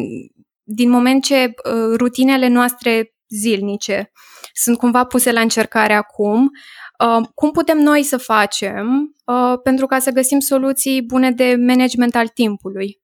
din 0.72 0.90
moment 0.90 1.24
ce 1.24 1.44
uh, 1.44 1.96
rutinele 1.96 2.48
noastre 2.48 3.14
zilnice 3.28 4.12
sunt 4.52 4.78
cumva 4.78 5.04
puse 5.04 5.32
la 5.32 5.40
încercare 5.40 5.92
acum, 5.92 6.50
uh, 6.98 7.28
cum 7.34 7.50
putem 7.50 7.78
noi 7.78 8.02
să 8.02 8.16
facem 8.16 9.14
uh, 9.24 9.60
pentru 9.62 9.86
ca 9.86 9.98
să 9.98 10.10
găsim 10.10 10.38
soluții 10.38 11.02
bune 11.02 11.30
de 11.30 11.56
management 11.58 12.14
al 12.14 12.28
timpului? 12.28 12.98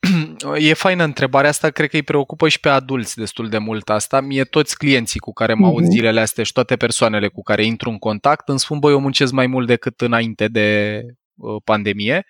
E 0.58 0.72
faină 0.72 1.04
întrebarea 1.04 1.50
asta, 1.50 1.70
cred 1.70 1.88
că 1.88 1.96
îi 1.96 2.02
preocupă 2.02 2.48
și 2.48 2.60
pe 2.60 2.68
adulți 2.68 3.16
destul 3.16 3.48
de 3.48 3.58
mult 3.58 3.90
asta. 3.90 4.20
Mie 4.20 4.44
toți 4.44 4.76
clienții 4.76 5.20
cu 5.20 5.32
care 5.32 5.54
mă 5.54 5.66
aud 5.66 5.82
mhm. 5.82 5.90
zilele 5.90 6.20
astea 6.20 6.44
și 6.44 6.52
toate 6.52 6.76
persoanele 6.76 7.28
cu 7.28 7.42
care 7.42 7.64
intru 7.64 7.90
în 7.90 7.98
contact 7.98 8.48
îmi 8.48 8.58
spun, 8.58 8.78
băi, 8.78 8.92
eu 8.92 9.00
muncesc 9.00 9.32
mai 9.32 9.46
mult 9.46 9.66
decât 9.66 10.00
înainte 10.00 10.48
de 10.48 11.00
uh, 11.34 11.62
pandemie. 11.64 12.26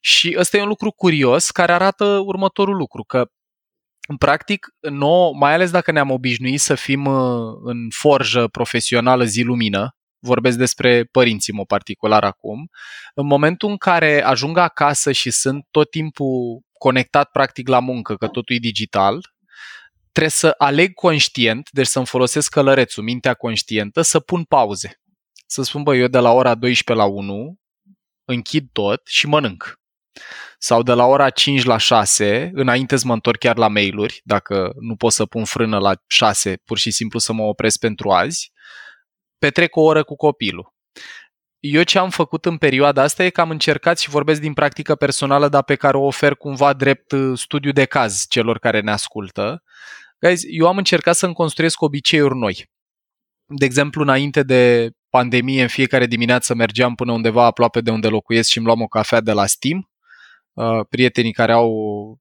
Și 0.00 0.36
ăsta 0.38 0.56
e 0.56 0.62
un 0.62 0.68
lucru 0.68 0.90
curios 0.90 1.50
care 1.50 1.72
arată 1.72 2.04
următorul 2.04 2.76
lucru, 2.76 3.02
că 3.02 3.26
în 4.08 4.16
practic, 4.16 4.66
nou, 4.80 5.32
mai 5.32 5.52
ales 5.52 5.70
dacă 5.70 5.92
ne-am 5.92 6.10
obișnuit 6.10 6.60
să 6.60 6.74
fim 6.74 7.04
uh, 7.04 7.58
în 7.62 7.88
forjă 7.90 8.48
profesională 8.48 9.24
zi-lumină, 9.24 9.96
vorbesc 10.18 10.58
despre 10.58 11.04
părinții 11.04 11.52
mă 11.52 11.64
particular 11.64 12.24
acum, 12.24 12.68
în 13.14 13.26
momentul 13.26 13.70
în 13.70 13.76
care 13.76 14.22
ajung 14.22 14.58
acasă 14.58 15.12
și 15.12 15.30
sunt 15.30 15.66
tot 15.70 15.90
timpul 15.90 16.62
conectat 16.72 17.30
practic 17.30 17.68
la 17.68 17.78
muncă, 17.78 18.16
că 18.16 18.26
totul 18.26 18.56
e 18.56 18.58
digital, 18.58 19.20
trebuie 20.12 20.32
să 20.32 20.54
aleg 20.58 20.94
conștient, 20.94 21.68
deci 21.70 21.86
să-mi 21.86 22.06
folosesc 22.06 22.50
călărețul, 22.50 23.02
mintea 23.02 23.34
conștientă, 23.34 24.02
să 24.02 24.20
pun 24.20 24.44
pauze. 24.44 25.00
Să 25.46 25.62
spun, 25.62 25.82
bă, 25.82 25.96
eu 25.96 26.06
de 26.06 26.18
la 26.18 26.32
ora 26.32 26.54
12 26.54 27.06
la 27.06 27.12
1 27.12 27.56
închid 28.24 28.68
tot 28.72 29.00
și 29.06 29.26
mănânc 29.26 29.81
sau 30.58 30.82
de 30.82 30.92
la 30.92 31.04
ora 31.04 31.30
5 31.30 31.64
la 31.64 31.76
6, 31.76 32.50
înainte 32.54 32.96
să 32.96 33.06
mă 33.06 33.12
întorc 33.12 33.38
chiar 33.38 33.56
la 33.56 33.68
mail-uri, 33.68 34.20
dacă 34.24 34.72
nu 34.80 34.96
pot 34.96 35.12
să 35.12 35.26
pun 35.26 35.44
frână 35.44 35.78
la 35.78 35.94
6, 36.06 36.56
pur 36.64 36.78
și 36.78 36.90
simplu 36.90 37.18
să 37.18 37.32
mă 37.32 37.42
opresc 37.42 37.78
pentru 37.78 38.10
azi, 38.10 38.52
petrec 39.38 39.76
o 39.76 39.80
oră 39.80 40.02
cu 40.02 40.16
copilul. 40.16 40.74
Eu 41.58 41.82
ce 41.82 41.98
am 41.98 42.10
făcut 42.10 42.44
în 42.44 42.56
perioada 42.56 43.02
asta 43.02 43.24
e 43.24 43.30
că 43.30 43.40
am 43.40 43.50
încercat 43.50 43.98
și 43.98 44.10
vorbesc 44.10 44.40
din 44.40 44.52
practică 44.52 44.94
personală, 44.94 45.48
dar 45.48 45.62
pe 45.62 45.74
care 45.74 45.96
o 45.96 46.06
ofer 46.06 46.34
cumva 46.34 46.72
drept 46.72 47.12
uh, 47.12 47.38
studiu 47.38 47.72
de 47.72 47.84
caz 47.84 48.26
celor 48.28 48.58
care 48.58 48.80
ne 48.80 48.90
ascultă. 48.90 49.62
Guys, 50.20 50.42
eu 50.46 50.66
am 50.68 50.76
încercat 50.76 51.14
să-mi 51.14 51.34
construiesc 51.34 51.80
obiceiuri 51.80 52.36
noi. 52.36 52.70
De 53.46 53.64
exemplu, 53.64 54.02
înainte 54.02 54.42
de 54.42 54.90
pandemie, 55.08 55.62
în 55.62 55.68
fiecare 55.68 56.06
dimineață 56.06 56.54
mergeam 56.54 56.94
până 56.94 57.12
undeva 57.12 57.44
aproape 57.44 57.80
de 57.80 57.90
unde 57.90 58.08
locuiesc 58.08 58.50
și 58.50 58.56
îmi 58.58 58.66
luam 58.66 58.80
o 58.80 58.86
cafea 58.86 59.20
de 59.20 59.32
la 59.32 59.46
Steam 59.46 59.76
Uh, 59.76 59.91
prietenii 60.88 61.32
care 61.32 61.52
au 61.52 61.72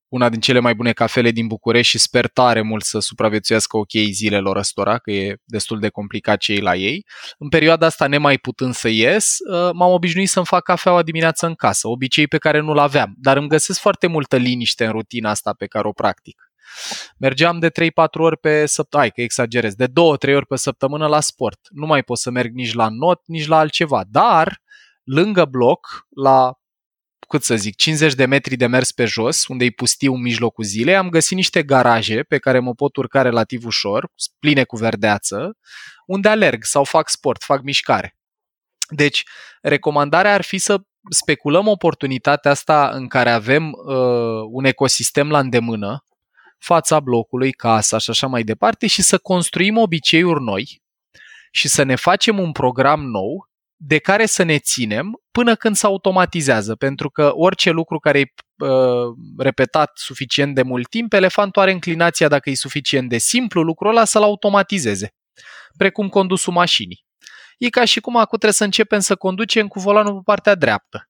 una 0.08 0.30
din 0.30 0.40
cele 0.40 0.60
mai 0.60 0.76
bune 0.76 0.92
cafele 0.92 1.32
din 1.32 1.48
București 1.48 1.92
și 1.92 1.98
sper 1.98 2.28
tare 2.28 2.62
mult 2.62 2.84
să 2.84 3.00
supraviețuiască 3.00 3.78
ok 3.78 3.92
zilelor 4.12 4.58
ăstora, 4.58 4.98
că 4.98 5.12
e 5.12 5.36
destul 5.44 5.80
de 5.80 5.90
complicat 5.90 6.38
cei 6.38 6.60
la 6.60 6.76
ei. 6.76 7.06
În 7.38 7.50
perioada 7.50 7.86
asta, 7.86 8.08
nemai 8.08 8.38
putând 8.38 8.74
să 8.74 8.88
ies, 8.88 9.38
uh, 9.40 9.70
m-am 9.74 9.92
obișnuit 9.92 10.30
să-mi 10.30 10.46
fac 10.46 10.64
cafeaua 10.64 11.04
dimineața 11.04 11.48
în 11.48 11.56
casă, 11.56 11.88
obicei 11.88 12.28
pe 12.28 12.38
care 12.38 12.60
nu-l 12.60 12.78
aveam, 12.78 13.14
dar 13.18 13.38
îmi 13.38 13.48
găsesc 13.48 13.80
foarte 13.80 14.08
multă 14.08 14.36
liniște 14.36 14.86
în 14.86 14.92
rutina 14.92 15.30
asta 15.30 15.54
pe 15.54 15.66
care 15.66 15.88
o 15.88 15.92
practic. 15.92 16.52
Mergeam 17.18 17.60
de 17.60 17.70
3-4 17.70 17.72
ori 18.14 18.38
pe 18.38 18.66
săptămână, 18.66 19.08
hai 19.08 19.16
că 19.16 19.22
exagerez, 19.22 19.74
de 19.76 19.88
2-3 19.88 19.92
ori 20.36 20.46
pe 20.46 20.56
săptămână 20.56 21.08
la 21.08 21.20
sport. 21.20 21.60
Nu 21.70 21.86
mai 21.86 22.04
pot 22.04 22.18
să 22.18 22.30
merg 22.30 22.54
nici 22.54 22.74
la 22.74 22.88
not, 22.90 23.22
nici 23.26 23.48
la 23.48 23.58
altceva, 23.58 24.04
dar 24.10 24.62
lângă 25.04 25.46
bloc, 25.46 26.08
la 26.16 26.54
cât 27.28 27.44
să 27.44 27.56
zic, 27.56 27.76
50 27.76 28.14
de 28.14 28.26
metri 28.26 28.56
de 28.56 28.66
mers 28.66 28.92
pe 28.92 29.06
jos, 29.06 29.48
unde 29.48 29.66
e 29.66 29.70
pustiu 29.70 30.14
în 30.14 30.22
mijlocul 30.22 30.64
zilei, 30.64 30.96
am 30.96 31.10
găsit 31.10 31.36
niște 31.36 31.64
garaje 31.64 32.24
pe 32.24 32.38
care 32.38 32.60
mă 32.60 32.74
pot 32.74 32.96
urca 32.96 33.22
relativ 33.22 33.66
ușor, 33.66 34.12
pline 34.40 34.64
cu 34.64 34.76
verdeață, 34.76 35.58
unde 36.06 36.30
alerg 36.30 36.64
sau 36.64 36.84
fac 36.84 37.10
sport, 37.10 37.44
fac 37.44 37.62
mișcare. 37.62 38.16
Deci, 38.90 39.24
recomandarea 39.62 40.34
ar 40.34 40.42
fi 40.42 40.58
să 40.58 40.82
speculăm 41.10 41.68
oportunitatea 41.68 42.52
asta 42.52 42.90
în 42.94 43.08
care 43.08 43.30
avem 43.30 43.72
uh, 43.72 43.96
un 44.52 44.66
ecosistem 44.66 45.30
la 45.30 45.40
îndemână, 45.40 46.06
fața 46.58 47.00
blocului, 47.00 47.52
casa 47.52 47.98
și 47.98 48.10
așa 48.10 48.28
mai 48.28 48.44
departe, 48.44 48.88
și 48.88 49.02
să 49.02 49.18
construim 49.18 49.78
obiceiuri 49.78 50.44
noi 50.44 50.82
și 51.52 51.68
să 51.68 51.84
ne 51.84 51.96
facem 51.96 52.40
un 52.40 52.52
program 52.52 53.04
nou 53.04 53.50
de 53.84 53.98
care 53.98 54.26
să 54.26 54.44
ne 54.44 54.60
ținem 54.60 55.22
până 55.32 55.56
când 55.56 55.76
se 55.76 55.86
automatizează, 55.86 56.76
pentru 56.76 57.10
că 57.10 57.32
orice 57.34 57.70
lucru 57.70 58.00
care 58.00 58.20
e 58.20 58.34
uh, 58.66 59.16
repetat 59.38 59.92
suficient 59.94 60.56
de 60.56 60.62
mult 60.62 60.90
timp, 60.90 61.14
elefantul 61.14 61.62
are 61.62 61.72
înclinația, 61.72 62.28
dacă 62.28 62.50
e 62.50 62.56
suficient 62.56 63.10
de 63.10 63.18
simplu 63.18 63.62
lucrul 63.62 63.90
ăla, 63.90 64.06
să-l 64.06 64.24
automatizeze, 64.24 65.14
precum 65.78 66.10
condusul 66.10 66.54
mașinii. 66.54 67.06
E 67.58 67.70
ca 67.70 67.86
și 67.86 68.00
cum 68.00 68.16
acum 68.16 68.38
trebuie 68.38 68.52
să 68.52 68.64
începem 68.64 69.00
să 69.00 69.16
conducem 69.16 69.68
cu 69.68 69.80
volanul 69.80 70.14
pe 70.14 70.22
partea 70.26 70.56
dreaptă. 70.56 71.10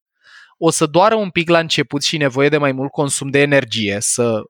O 0.58 0.70
să 0.70 0.86
doară 0.86 1.16
un 1.16 1.30
pic 1.30 1.50
la 1.50 1.60
început 1.60 2.04
și 2.04 2.18
nevoie 2.18 2.50
de 2.50 2.58
mai 2.58 2.72
mult 2.72 2.92
consum 2.92 3.30
de 3.30 3.40
energie, 3.40 3.98
să 4.00 4.42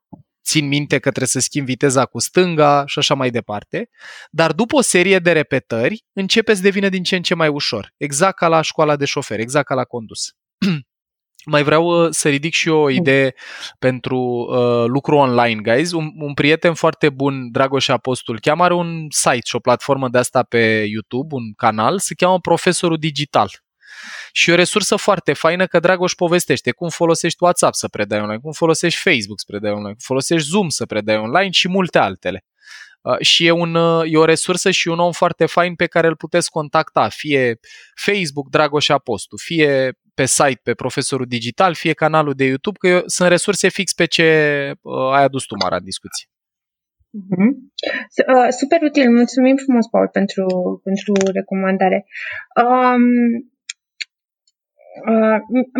țin 0.43 0.67
minte 0.67 0.95
că 0.95 1.09
trebuie 1.09 1.27
să 1.27 1.39
schimb 1.39 1.65
viteza 1.65 2.05
cu 2.05 2.19
stânga 2.19 2.83
și 2.85 2.99
așa 2.99 3.13
mai 3.13 3.29
departe, 3.29 3.89
dar 4.29 4.51
după 4.51 4.75
o 4.75 4.81
serie 4.81 5.19
de 5.19 5.31
repetări 5.31 6.03
începe 6.13 6.53
să 6.53 6.61
devină 6.61 6.89
din 6.89 7.03
ce 7.03 7.15
în 7.15 7.21
ce 7.21 7.35
mai 7.35 7.47
ușor, 7.47 7.93
exact 7.97 8.35
ca 8.35 8.47
la 8.47 8.61
școala 8.61 8.95
de 8.95 9.05
șofer, 9.05 9.39
exact 9.39 9.67
ca 9.67 9.73
la 9.73 9.83
condus. 9.83 10.31
mai 11.45 11.63
vreau 11.63 11.85
uh, 11.85 12.07
să 12.11 12.29
ridic 12.29 12.53
și 12.53 12.67
eu 12.67 12.77
o 12.77 12.89
idee 12.89 13.33
pentru 13.79 14.19
uh, 14.19 14.85
lucru 14.87 15.15
online, 15.15 15.61
guys. 15.61 15.91
Un, 15.91 16.11
un 16.15 16.33
prieten 16.33 16.73
foarte 16.73 17.09
bun, 17.09 17.51
Dragoș 17.51 17.87
Apostol, 17.87 18.39
cheamă 18.39 18.63
are 18.63 18.73
un 18.73 19.05
site 19.09 19.45
și 19.45 19.55
o 19.55 19.59
platformă 19.59 20.09
de 20.09 20.17
asta 20.17 20.43
pe 20.43 20.85
YouTube, 20.89 21.35
un 21.35 21.53
canal, 21.53 21.99
se 21.99 22.13
cheamă 22.13 22.39
Profesorul 22.39 22.97
Digital. 22.97 23.49
Și 24.31 24.49
e 24.49 24.53
o 24.53 24.55
resursă 24.55 24.95
foarte 24.95 25.33
faină 25.33 25.65
că 25.65 25.79
Dragoș 25.79 26.13
povestește 26.13 26.71
cum 26.71 26.89
folosești 26.89 27.43
WhatsApp 27.43 27.73
să 27.73 27.87
predai 27.87 28.19
online, 28.19 28.39
cum 28.39 28.51
folosești 28.51 28.99
Facebook 28.99 29.39
să 29.39 29.45
predai 29.47 29.71
online, 29.71 29.91
cum 29.91 30.03
folosești 30.03 30.47
Zoom 30.47 30.69
să 30.69 30.85
predai 30.85 31.17
online 31.17 31.49
și 31.51 31.67
multe 31.67 31.97
altele. 31.97 32.45
Uh, 33.01 33.19
și 33.19 33.45
e, 33.45 33.51
un, 33.51 33.75
uh, 33.75 34.03
e 34.11 34.17
o 34.17 34.25
resursă 34.25 34.71
și 34.71 34.87
un 34.87 34.99
om 34.99 35.11
foarte 35.11 35.45
fain 35.45 35.75
pe 35.75 35.85
care 35.85 36.07
îl 36.07 36.15
puteți 36.15 36.49
contacta, 36.49 37.09
fie 37.09 37.59
Facebook 37.95 38.49
Dragoș 38.49 38.89
Apostu, 38.89 39.37
fie 39.37 39.93
pe 40.13 40.25
site 40.25 40.59
pe 40.63 40.73
Profesorul 40.73 41.25
Digital, 41.25 41.73
fie 41.73 41.93
canalul 41.93 42.33
de 42.33 42.45
YouTube, 42.45 42.77
că 42.77 42.87
eu, 42.87 43.01
sunt 43.05 43.29
resurse 43.29 43.69
fix 43.69 43.93
pe 43.93 44.05
ce 44.05 44.25
uh, 44.81 45.13
ai 45.13 45.23
adus 45.23 45.43
tu, 45.45 45.55
Mara, 45.55 45.75
în 45.75 45.83
discuție. 45.83 46.27
Uh-huh. 47.21 47.51
Super 48.49 48.81
util, 48.81 49.11
mulțumim 49.11 49.55
frumos, 49.55 49.87
Paul, 49.87 50.07
pentru, 50.07 50.45
pentru 50.83 51.13
recomandare. 51.33 52.05
Um, 52.63 53.03
Uh, 53.03 53.49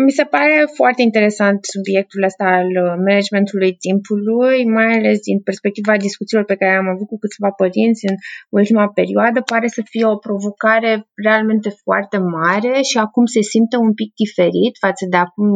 mi 0.04 0.10
se 0.10 0.24
pare 0.24 0.56
foarte 0.74 1.02
interesant 1.02 1.58
subiectul 1.64 2.22
ăsta 2.22 2.44
al 2.44 2.66
uh, 2.66 2.94
managementului 3.06 3.72
timpului, 3.86 4.64
mai 4.64 4.90
ales 4.98 5.18
din 5.20 5.38
perspectiva 5.40 5.96
discuțiilor 5.96 6.44
pe 6.44 6.54
care 6.54 6.74
am 6.76 6.88
avut 6.88 7.06
cu 7.06 7.18
câțiva 7.18 7.50
părinți 7.50 8.06
în 8.10 8.16
ultima 8.48 8.88
perioadă. 8.88 9.40
Pare 9.40 9.66
să 9.66 9.82
fie 9.84 10.04
o 10.06 10.16
provocare 10.16 11.06
realmente 11.24 11.70
foarte 11.84 12.18
mare 12.18 12.72
și 12.90 12.98
acum 12.98 13.24
se 13.24 13.42
simte 13.42 13.76
un 13.76 13.92
pic 13.94 14.10
diferit 14.22 14.74
față 14.84 15.04
de 15.10 15.16
acum 15.16 15.50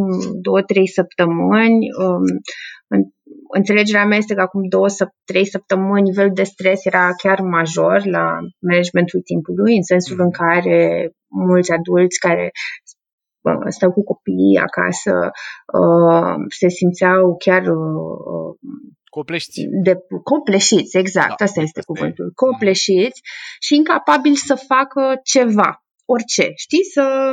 două, 0.47 0.61
trei 0.63 0.89
săptămâni. 0.89 1.79
Um, 2.03 2.25
înțelegerea 3.59 4.07
mea 4.07 4.19
este 4.19 4.35
că 4.35 4.41
acum 4.41 4.63
două, 4.69 4.87
trei 5.25 5.47
săptămâni 5.47 6.09
nivelul 6.09 6.35
de 6.35 6.43
stres 6.43 6.85
era 6.85 7.13
chiar 7.23 7.41
major 7.41 8.07
la 8.17 8.25
managementul 8.59 9.21
timpului, 9.21 9.77
în 9.77 9.83
sensul 9.83 10.21
în 10.21 10.31
care 10.31 11.11
mulți 11.29 11.73
adulți 11.73 12.19
care 12.19 12.51
stau 13.69 13.93
cu 13.93 14.03
copiii 14.05 14.59
acasă, 14.59 15.31
uh, 15.81 16.35
se 16.59 16.69
simțeau 16.69 17.37
chiar 17.37 17.63
uh, 17.63 18.55
Copleșiți. 19.17 19.61
De, 19.83 19.99
copleșiți, 20.23 20.97
exact, 20.97 21.39
da, 21.39 21.45
asta 21.45 21.61
este 21.61 21.83
cuvântul. 21.85 22.33
Copleșiți 22.35 23.21
și 23.61 23.75
incapabili 23.75 24.35
să 24.35 24.55
facă 24.55 25.21
ceva, 25.23 25.85
orice, 26.05 26.53
știți? 26.55 26.91
Să 26.93 27.33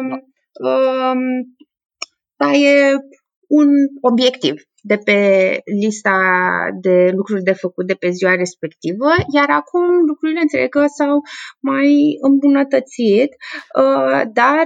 da. 2.35 2.47
uh, 2.47 2.61
e 2.61 2.91
un 3.47 3.67
obiectiv 4.01 4.53
de 4.81 4.97
pe 4.97 5.19
lista 5.81 6.17
de 6.81 7.11
lucruri 7.15 7.43
de 7.43 7.53
făcut 7.53 7.87
de 7.87 7.93
pe 7.93 8.09
ziua 8.09 8.35
respectivă, 8.35 9.09
iar 9.35 9.49
acum 9.49 10.05
lucrurile 10.07 10.39
înțeleg 10.41 10.69
că 10.69 10.85
s-au 10.97 11.21
mai 11.59 12.17
îmbunătățit, 12.21 13.31
uh, 13.79 14.21
dar 14.33 14.65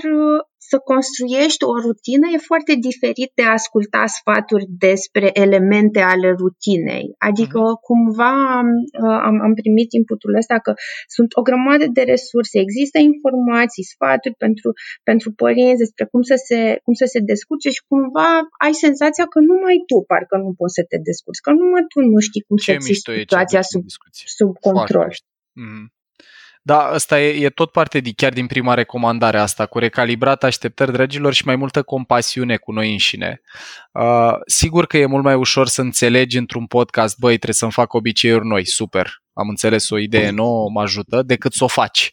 să 0.71 0.77
construiești 0.91 1.63
o 1.71 1.73
rutină 1.85 2.25
e 2.35 2.49
foarte 2.51 2.73
diferit 2.87 3.31
de 3.39 3.43
a 3.45 3.57
asculta 3.59 4.01
sfaturi 4.17 4.65
despre 4.87 5.27
elemente 5.43 5.99
ale 6.13 6.29
rutinei. 6.41 7.05
Adică 7.29 7.59
uh-huh. 7.65 7.81
cumva 7.87 8.35
uh, 8.61 9.19
am, 9.27 9.35
am 9.47 9.53
primit 9.61 9.89
inputul 9.99 10.33
ăsta 10.41 10.57
că 10.65 10.71
sunt 11.15 11.29
o 11.39 11.41
grămadă 11.47 11.85
de 11.97 12.03
resurse, 12.13 12.55
există 12.59 12.97
informații, 13.11 13.89
sfaturi 13.93 14.35
pentru, 14.43 14.69
pentru 15.09 15.27
părinți 15.41 15.83
despre 15.83 16.03
cum 16.11 16.21
să, 16.31 16.35
se, 16.47 16.59
cum 16.85 16.93
să 17.01 17.05
se 17.13 17.19
descurce 17.31 17.69
și 17.75 17.81
cumva 17.91 18.29
ai 18.65 18.73
senzația 18.85 19.25
că 19.33 19.39
numai 19.51 19.75
tu 19.89 19.97
parcă 20.11 20.35
nu 20.45 20.51
poți 20.59 20.77
să 20.77 20.83
te 20.89 20.97
descurci, 21.09 21.45
că 21.45 21.51
numai 21.51 21.83
tu 21.91 21.99
nu 22.13 22.19
știi 22.27 22.45
cum 22.47 22.57
Ce 22.57 22.71
să 22.71 22.77
ții 22.85 22.95
situația 22.95 23.61
sub, 23.71 23.83
sub 24.37 24.51
control. 24.67 25.11
Mm-hmm. 25.61 25.96
Da, 26.67 26.79
asta 26.79 27.21
e, 27.21 27.45
e 27.45 27.49
tot 27.49 27.71
parte 27.71 27.99
de, 27.99 28.11
chiar 28.15 28.33
din 28.33 28.47
prima 28.47 28.73
recomandare 28.73 29.39
asta, 29.39 29.65
cu 29.65 29.79
recalibrat 29.79 30.43
așteptări 30.43 30.91
dragilor 30.91 31.33
și 31.33 31.45
mai 31.45 31.55
multă 31.55 31.83
compasiune 31.83 32.57
cu 32.57 32.71
noi 32.71 32.91
înșine. 32.91 33.41
Uh, 33.91 34.33
sigur 34.45 34.85
că 34.85 34.97
e 34.97 35.05
mult 35.05 35.23
mai 35.23 35.33
ușor 35.35 35.67
să 35.67 35.81
înțelegi 35.81 36.37
într-un 36.37 36.65
podcast, 36.65 37.17
băi, 37.17 37.33
trebuie 37.33 37.53
să-mi 37.53 37.71
fac 37.71 37.93
obiceiuri 37.93 38.45
noi, 38.45 38.65
super, 38.65 39.21
am 39.33 39.49
înțeles 39.49 39.89
o 39.89 39.97
idee 39.97 40.29
nouă, 40.29 40.69
mă 40.69 40.81
ajută, 40.81 41.21
decât 41.21 41.53
să 41.53 41.63
o 41.63 41.67
faci. 41.67 42.11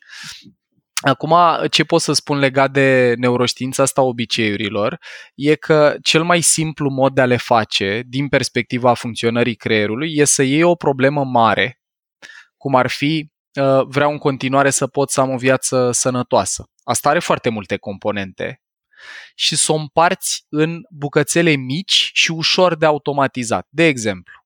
Acum, 1.00 1.34
ce 1.70 1.84
pot 1.84 2.00
să 2.00 2.12
spun 2.12 2.38
legat 2.38 2.70
de 2.70 3.14
neuroștiința 3.16 3.82
asta 3.82 4.02
obiceiurilor 4.02 4.98
e 5.34 5.54
că 5.54 5.96
cel 6.02 6.22
mai 6.22 6.40
simplu 6.40 6.90
mod 6.90 7.14
de 7.14 7.20
a 7.20 7.26
le 7.26 7.36
face, 7.36 8.02
din 8.06 8.28
perspectiva 8.28 8.94
funcționării 8.94 9.54
creierului, 9.54 10.12
e 10.14 10.24
să 10.24 10.42
iei 10.42 10.62
o 10.62 10.74
problemă 10.74 11.24
mare, 11.24 11.80
cum 12.56 12.74
ar 12.74 12.88
fi 12.88 13.32
Uh, 13.33 13.33
vreau 13.86 14.10
în 14.10 14.18
continuare 14.18 14.70
să 14.70 14.86
pot 14.86 15.10
să 15.10 15.20
am 15.20 15.30
o 15.30 15.36
viață 15.36 15.90
sănătoasă. 15.92 16.70
Asta 16.82 17.08
are 17.08 17.18
foarte 17.18 17.48
multe 17.48 17.76
componente 17.76 18.62
și 19.34 19.56
să 19.56 19.72
o 19.72 19.74
împarți 19.74 20.44
în 20.48 20.80
bucățele 20.90 21.54
mici 21.54 22.10
și 22.12 22.30
ușor 22.30 22.76
de 22.76 22.86
automatizat. 22.86 23.66
De 23.70 23.84
exemplu, 23.84 24.44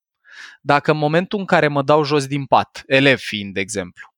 dacă 0.60 0.90
în 0.90 0.98
momentul 0.98 1.38
în 1.38 1.44
care 1.44 1.68
mă 1.68 1.82
dau 1.82 2.02
jos 2.02 2.26
din 2.26 2.46
pat, 2.46 2.82
elev 2.86 3.18
fiind 3.18 3.54
de 3.54 3.60
exemplu, 3.60 4.14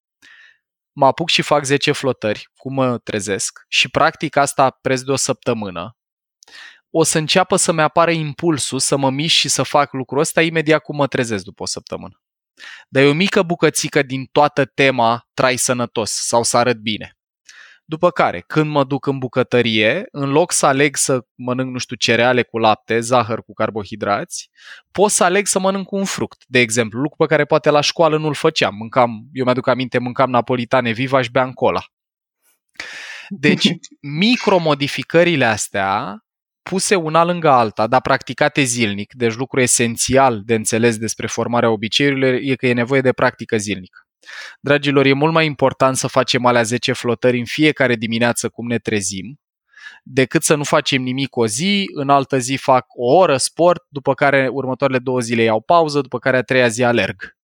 mă 0.92 1.06
apuc 1.06 1.28
și 1.28 1.42
fac 1.42 1.64
10 1.64 1.92
flotări, 1.92 2.48
cum 2.56 2.74
mă 2.74 2.98
trezesc, 2.98 3.64
și 3.68 3.88
practic 3.88 4.36
asta 4.36 4.70
preț 4.70 5.00
de 5.00 5.10
o 5.10 5.16
săptămână, 5.16 5.96
o 6.90 7.02
să 7.02 7.18
înceapă 7.18 7.56
să-mi 7.56 7.82
apară 7.82 8.10
impulsul 8.10 8.78
să 8.78 8.96
mă 8.96 9.10
mișc 9.10 9.34
și 9.34 9.48
să 9.48 9.62
fac 9.62 9.92
lucrul 9.92 10.20
ăsta 10.20 10.42
imediat 10.42 10.82
cum 10.82 10.96
mă 10.96 11.06
trezesc 11.06 11.44
după 11.44 11.62
o 11.62 11.66
săptămână. 11.66 12.22
Dar 12.88 13.02
e 13.02 13.06
o 13.06 13.12
mică 13.12 13.42
bucățică 13.42 14.02
din 14.02 14.24
toată 14.32 14.64
tema 14.64 15.28
trai 15.34 15.56
sănătos 15.56 16.10
sau 16.10 16.42
să 16.42 16.56
arăt 16.56 16.76
bine. 16.76 17.14
După 17.90 18.10
care, 18.10 18.44
când 18.46 18.70
mă 18.70 18.84
duc 18.84 19.06
în 19.06 19.18
bucătărie, 19.18 20.06
în 20.10 20.30
loc 20.30 20.52
să 20.52 20.66
aleg 20.66 20.96
să 20.96 21.20
mănânc, 21.34 21.72
nu 21.72 21.78
știu, 21.78 21.96
cereale 21.96 22.42
cu 22.42 22.58
lapte, 22.58 23.00
zahăr 23.00 23.42
cu 23.42 23.52
carbohidrați, 23.52 24.50
pot 24.92 25.10
să 25.10 25.24
aleg 25.24 25.46
să 25.46 25.58
mănânc 25.58 25.90
un 25.92 26.04
fruct, 26.04 26.44
de 26.46 26.58
exemplu, 26.58 27.00
lucru 27.00 27.16
pe 27.16 27.26
care 27.26 27.44
poate 27.44 27.70
la 27.70 27.80
școală 27.80 28.18
nu-l 28.18 28.34
făceam. 28.34 28.74
Mâncam, 28.74 29.28
eu 29.32 29.44
mi-aduc 29.44 29.66
aminte, 29.66 29.98
mâncam 29.98 30.30
napolitane 30.30 30.90
viva 30.90 31.22
și 31.22 31.30
beam 31.30 31.52
cola. 31.52 31.82
Deci, 33.28 33.68
micromodificările 34.00 35.44
astea 35.44 36.18
puse 36.62 36.94
una 36.94 37.24
lângă 37.24 37.48
alta, 37.48 37.86
dar 37.86 38.00
practicate 38.00 38.62
zilnic, 38.62 39.12
deci 39.14 39.34
lucru 39.34 39.60
esențial 39.60 40.42
de 40.44 40.54
înțeles 40.54 40.96
despre 40.96 41.26
formarea 41.26 41.70
obiceiurilor 41.70 42.38
e 42.42 42.54
că 42.54 42.66
e 42.66 42.72
nevoie 42.72 43.00
de 43.00 43.12
practică 43.12 43.56
zilnică. 43.56 43.98
Dragilor, 44.60 45.06
e 45.06 45.12
mult 45.12 45.32
mai 45.32 45.46
important 45.46 45.96
să 45.96 46.06
facem 46.06 46.46
alea 46.46 46.62
10 46.62 46.92
flotări 46.92 47.38
în 47.38 47.44
fiecare 47.44 47.94
dimineață 47.94 48.48
cum 48.48 48.66
ne 48.66 48.78
trezim, 48.78 49.40
decât 50.02 50.42
să 50.42 50.54
nu 50.54 50.64
facem 50.64 51.02
nimic 51.02 51.36
o 51.36 51.46
zi, 51.46 51.84
în 51.94 52.08
altă 52.08 52.38
zi 52.38 52.56
fac 52.56 52.86
o 52.88 53.14
oră 53.14 53.36
sport, 53.36 53.84
după 53.88 54.14
care 54.14 54.48
următoarele 54.52 54.98
două 54.98 55.20
zile 55.20 55.42
iau 55.42 55.60
pauză, 55.60 56.00
după 56.00 56.18
care 56.18 56.36
a 56.36 56.42
treia 56.42 56.68
zi 56.68 56.82
alerg. 56.84 57.38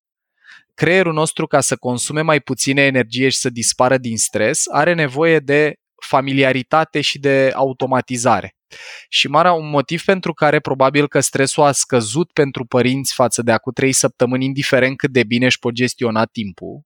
Creierul 0.74 1.13
nostru, 1.13 1.47
ca 1.47 1.59
să 1.59 1.76
consume 1.76 2.22
mai 2.22 2.39
puține 2.39 2.82
energie 2.82 3.30
și 3.30 3.38
să 3.38 3.49
dispară 3.49 3.97
din 3.97 4.18
stres, 4.18 4.63
are 4.72 4.93
nevoie 4.93 5.39
de 5.39 5.76
familiaritate 6.07 7.01
și 7.01 7.20
de 7.20 7.51
automatizare. 7.53 8.55
Și 9.09 9.28
marea 9.28 9.51
un 9.51 9.70
motiv 9.70 10.03
pentru 10.03 10.34
care 10.34 10.59
probabil 10.59 11.07
că 11.07 11.20
stresul 11.20 11.63
a 11.63 11.72
scăzut 11.72 12.32
pentru 12.32 12.66
părinți 12.66 13.13
față 13.13 13.41
de 13.41 13.51
acum 13.51 13.72
trei 13.72 13.91
săptămâni, 13.91 14.45
indiferent 14.45 14.97
cât 14.97 15.11
de 15.11 15.24
bine 15.24 15.45
își 15.45 15.59
pot 15.59 15.74
gestiona 15.74 16.26
timpul, 16.26 16.82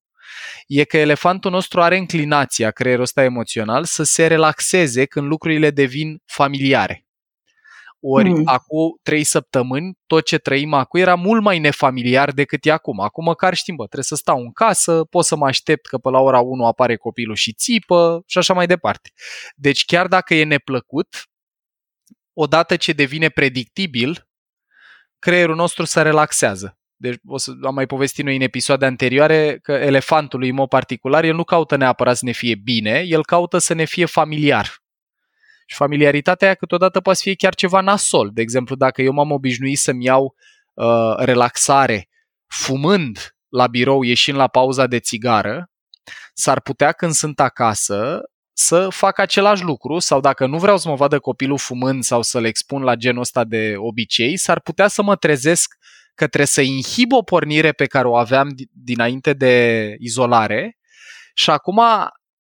e 0.68 0.84
că 0.84 0.98
elefantul 0.98 1.52
nostru 1.52 1.82
are 1.82 1.98
înclinația, 1.98 2.72
creierul 2.72 3.04
ăsta 3.04 3.24
emoțional, 3.24 3.84
să 3.84 4.04
se 4.04 4.28
relaxeze 4.28 5.06
când 5.06 5.28
lucrurile 5.28 5.70
devin 5.70 6.22
familiare. 6.26 7.04
Ori 8.02 8.30
mm. 8.30 8.42
acum 8.46 9.00
trei 9.04 9.24
săptămâni, 9.24 9.94
tot 10.08 10.26
ce 10.26 10.38
trăim 10.38 10.74
acum 10.74 11.00
era 11.00 11.16
mult 11.16 11.42
mai 11.42 11.60
nefamiliar 11.60 12.32
decât 12.32 12.66
e 12.66 12.72
acum. 12.72 13.00
Acum 13.00 13.24
măcar 13.24 13.54
știm, 13.54 13.76
bă, 13.76 13.84
trebuie 13.84 14.04
să 14.04 14.16
stau 14.16 14.40
în 14.40 14.52
casă, 14.52 15.04
pot 15.10 15.26
să 15.26 15.36
mă 15.36 15.46
aștept 15.46 15.86
că 15.86 15.98
pe 15.98 16.10
la 16.10 16.20
ora 16.20 16.40
1 16.40 16.66
apare 16.66 16.96
copilul 16.96 17.36
și 17.36 17.54
țipă 17.54 18.24
și 18.26 18.38
așa 18.38 18.54
mai 18.54 18.68
departe. 18.68 19.10
Deci 19.56 19.86
chiar 19.86 20.08
dacă 20.08 20.34
e 20.34 20.44
neplăcut, 20.44 21.08
odată 22.42 22.76
ce 22.76 22.92
devine 22.92 23.30
predictibil, 23.30 24.28
creierul 25.20 25.56
nostru 25.56 25.86
se 25.86 26.02
relaxează. 26.02 26.78
Deci 26.96 27.18
o 27.26 27.38
să 27.38 27.52
am 27.64 27.74
mai 27.74 27.86
povestit 27.86 28.26
noi 28.26 28.36
în 28.36 28.42
episoade 28.42 28.86
anterioare 28.86 29.60
că 29.62 29.72
elefantul 29.72 30.44
în 30.44 30.54
mod 30.54 30.70
particular, 30.70 31.24
el 31.24 31.36
nu 31.36 31.44
caută 31.44 31.76
neapărat 31.76 32.18
să 32.18 32.26
ne 32.26 32.32
fie 32.32 32.56
bine, 32.56 33.04
el 33.08 33.26
caută 33.26 33.58
să 33.58 33.74
ne 33.74 33.86
fie 33.86 34.06
familiar. 34.06 34.66
Și 35.66 35.76
familiaritatea 35.76 36.48
aia 36.48 36.56
câteodată 36.56 37.00
poate 37.00 37.20
fi 37.22 37.36
chiar 37.36 37.56
ceva 37.56 37.82
nasol. 37.82 38.30
De 38.34 38.42
exemplu, 38.42 38.76
dacă 38.76 39.02
eu 39.02 39.12
m-am 39.12 39.32
obișnuit 39.32 39.78
să-mi 39.78 40.06
iau 40.06 40.36
uh, 40.74 41.16
relaxare 41.18 42.10
fumând 42.48 43.36
la 43.50 43.68
birou, 43.68 44.02
ieșind 44.04 44.38
la 44.38 44.48
pauza 44.48 44.88
de 44.88 45.00
țigară, 45.00 45.72
s-ar 46.34 46.62
putea 46.62 46.92
când 46.92 47.12
sunt 47.12 47.40
acasă 47.40 48.22
să 48.62 48.88
fac 48.90 49.20
același 49.20 49.64
lucru 49.64 50.00
sau 50.00 50.20
dacă 50.20 50.46
nu 50.46 50.58
vreau 50.58 50.78
să 50.78 50.90
mă 50.90 50.96
vadă 50.96 51.20
copilul 51.20 51.58
fumând 51.58 52.04
sau 52.04 52.22
să-l 52.22 52.46
expun 52.46 52.82
la 52.82 52.96
genul 52.96 53.22
ăsta 53.22 53.44
de 53.44 53.74
obicei, 53.78 54.38
s-ar 54.38 54.60
putea 54.60 54.88
să 54.88 55.02
mă 55.02 55.16
trezesc 55.16 55.76
că 56.16 56.28
trebuie 56.28 56.46
să 56.46 56.62
inhib 56.62 57.12
o 57.12 57.22
pornire 57.22 57.72
pe 57.72 57.86
care 57.86 58.08
o 58.08 58.16
aveam 58.16 58.48
dinainte 58.72 59.34
de 59.34 59.96
izolare 60.00 60.78
și 61.34 61.50
acum 61.50 61.82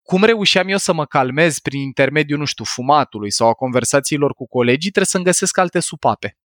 cum 0.01 0.23
reușeam 0.23 0.67
eu 0.67 0.77
să 0.77 0.93
mă 0.93 1.05
calmez 1.05 1.59
prin 1.59 1.81
intermediul, 1.81 2.39
nu 2.39 2.45
știu, 2.45 2.63
fumatului 2.63 3.31
sau 3.31 3.47
a 3.47 3.53
conversațiilor 3.53 4.33
cu 4.33 4.47
colegii, 4.47 4.91
trebuie 4.91 5.05
să-mi 5.05 5.23
găsesc 5.23 5.57
alte 5.57 5.79
supape. 5.79 6.37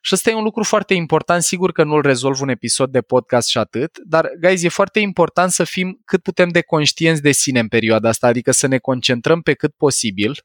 Și 0.00 0.14
ăsta 0.14 0.30
e 0.30 0.34
un 0.34 0.42
lucru 0.42 0.62
foarte 0.62 0.94
important, 0.94 1.42
sigur 1.42 1.72
că 1.72 1.84
nu-l 1.84 2.02
rezolv 2.02 2.40
un 2.40 2.48
episod 2.48 2.90
de 2.90 3.00
podcast 3.00 3.48
și 3.48 3.58
atât, 3.58 3.98
dar, 4.04 4.30
guys, 4.40 4.62
e 4.62 4.68
foarte 4.68 4.98
important 4.98 5.50
să 5.50 5.64
fim 5.64 6.00
cât 6.04 6.22
putem 6.22 6.48
de 6.48 6.62
conștienți 6.62 7.22
de 7.22 7.32
sine 7.32 7.58
în 7.58 7.68
perioada 7.68 8.08
asta, 8.08 8.26
adică 8.26 8.50
să 8.50 8.66
ne 8.66 8.78
concentrăm 8.78 9.40
pe 9.40 9.54
cât 9.54 9.74
posibil 9.76 10.44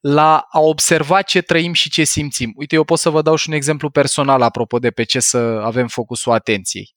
la 0.00 0.46
a 0.50 0.60
observa 0.60 1.22
ce 1.22 1.40
trăim 1.40 1.72
și 1.72 1.90
ce 1.90 2.04
simțim. 2.04 2.52
Uite, 2.56 2.74
eu 2.74 2.84
pot 2.84 2.98
să 2.98 3.10
vă 3.10 3.22
dau 3.22 3.36
și 3.36 3.48
un 3.48 3.54
exemplu 3.54 3.90
personal 3.90 4.42
apropo 4.42 4.78
de 4.78 4.90
pe 4.90 5.02
ce 5.02 5.20
să 5.20 5.36
avem 5.64 5.88
focusul 5.88 6.32
atenției. 6.32 6.94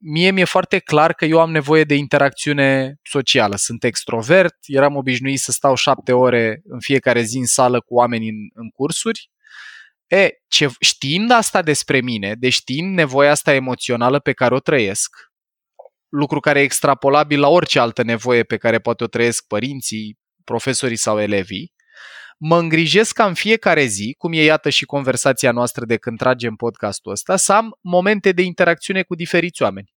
Mie 0.00 0.30
mi-e 0.30 0.44
foarte 0.44 0.78
clar 0.78 1.12
că 1.12 1.24
eu 1.24 1.40
am 1.40 1.50
nevoie 1.50 1.84
de 1.84 1.94
interacțiune 1.94 2.98
socială. 3.02 3.56
Sunt 3.56 3.84
extrovert, 3.84 4.54
eram 4.66 4.96
obișnuit 4.96 5.38
să 5.38 5.52
stau 5.52 5.74
șapte 5.74 6.12
ore 6.12 6.60
în 6.64 6.80
fiecare 6.80 7.22
zi 7.22 7.36
în 7.36 7.46
sală 7.46 7.80
cu 7.80 7.94
oameni 7.94 8.28
în, 8.28 8.36
în 8.52 8.68
cursuri. 8.68 9.30
E, 10.08 10.30
ce, 10.48 10.68
știind 10.80 11.30
asta 11.30 11.62
despre 11.62 12.00
mine, 12.00 12.34
deci 12.34 12.52
știind 12.52 12.94
nevoia 12.94 13.30
asta 13.30 13.54
emoțională 13.54 14.18
pe 14.18 14.32
care 14.32 14.54
o 14.54 14.58
trăiesc, 14.60 15.16
lucru 16.08 16.40
care 16.40 16.60
e 16.60 16.62
extrapolabil 16.62 17.40
la 17.40 17.48
orice 17.48 17.78
altă 17.78 18.02
nevoie 18.02 18.42
pe 18.42 18.56
care 18.56 18.78
poate 18.78 19.04
o 19.04 19.06
trăiesc 19.06 19.46
părinții, 19.46 20.18
profesorii 20.44 20.96
sau 20.96 21.20
elevii, 21.20 21.72
mă 22.38 22.58
îngrijesc 22.58 23.14
ca 23.14 23.26
în 23.26 23.34
fiecare 23.34 23.84
zi, 23.84 24.14
cum 24.18 24.32
e 24.32 24.42
iată 24.42 24.70
și 24.70 24.84
conversația 24.84 25.52
noastră 25.52 25.84
de 25.84 25.96
când 25.96 26.18
tragem 26.18 26.54
podcastul 26.54 27.12
ăsta, 27.12 27.36
să 27.36 27.52
am 27.52 27.78
momente 27.80 28.32
de 28.32 28.42
interacțiune 28.42 29.02
cu 29.02 29.14
diferiți 29.14 29.62
oameni, 29.62 29.92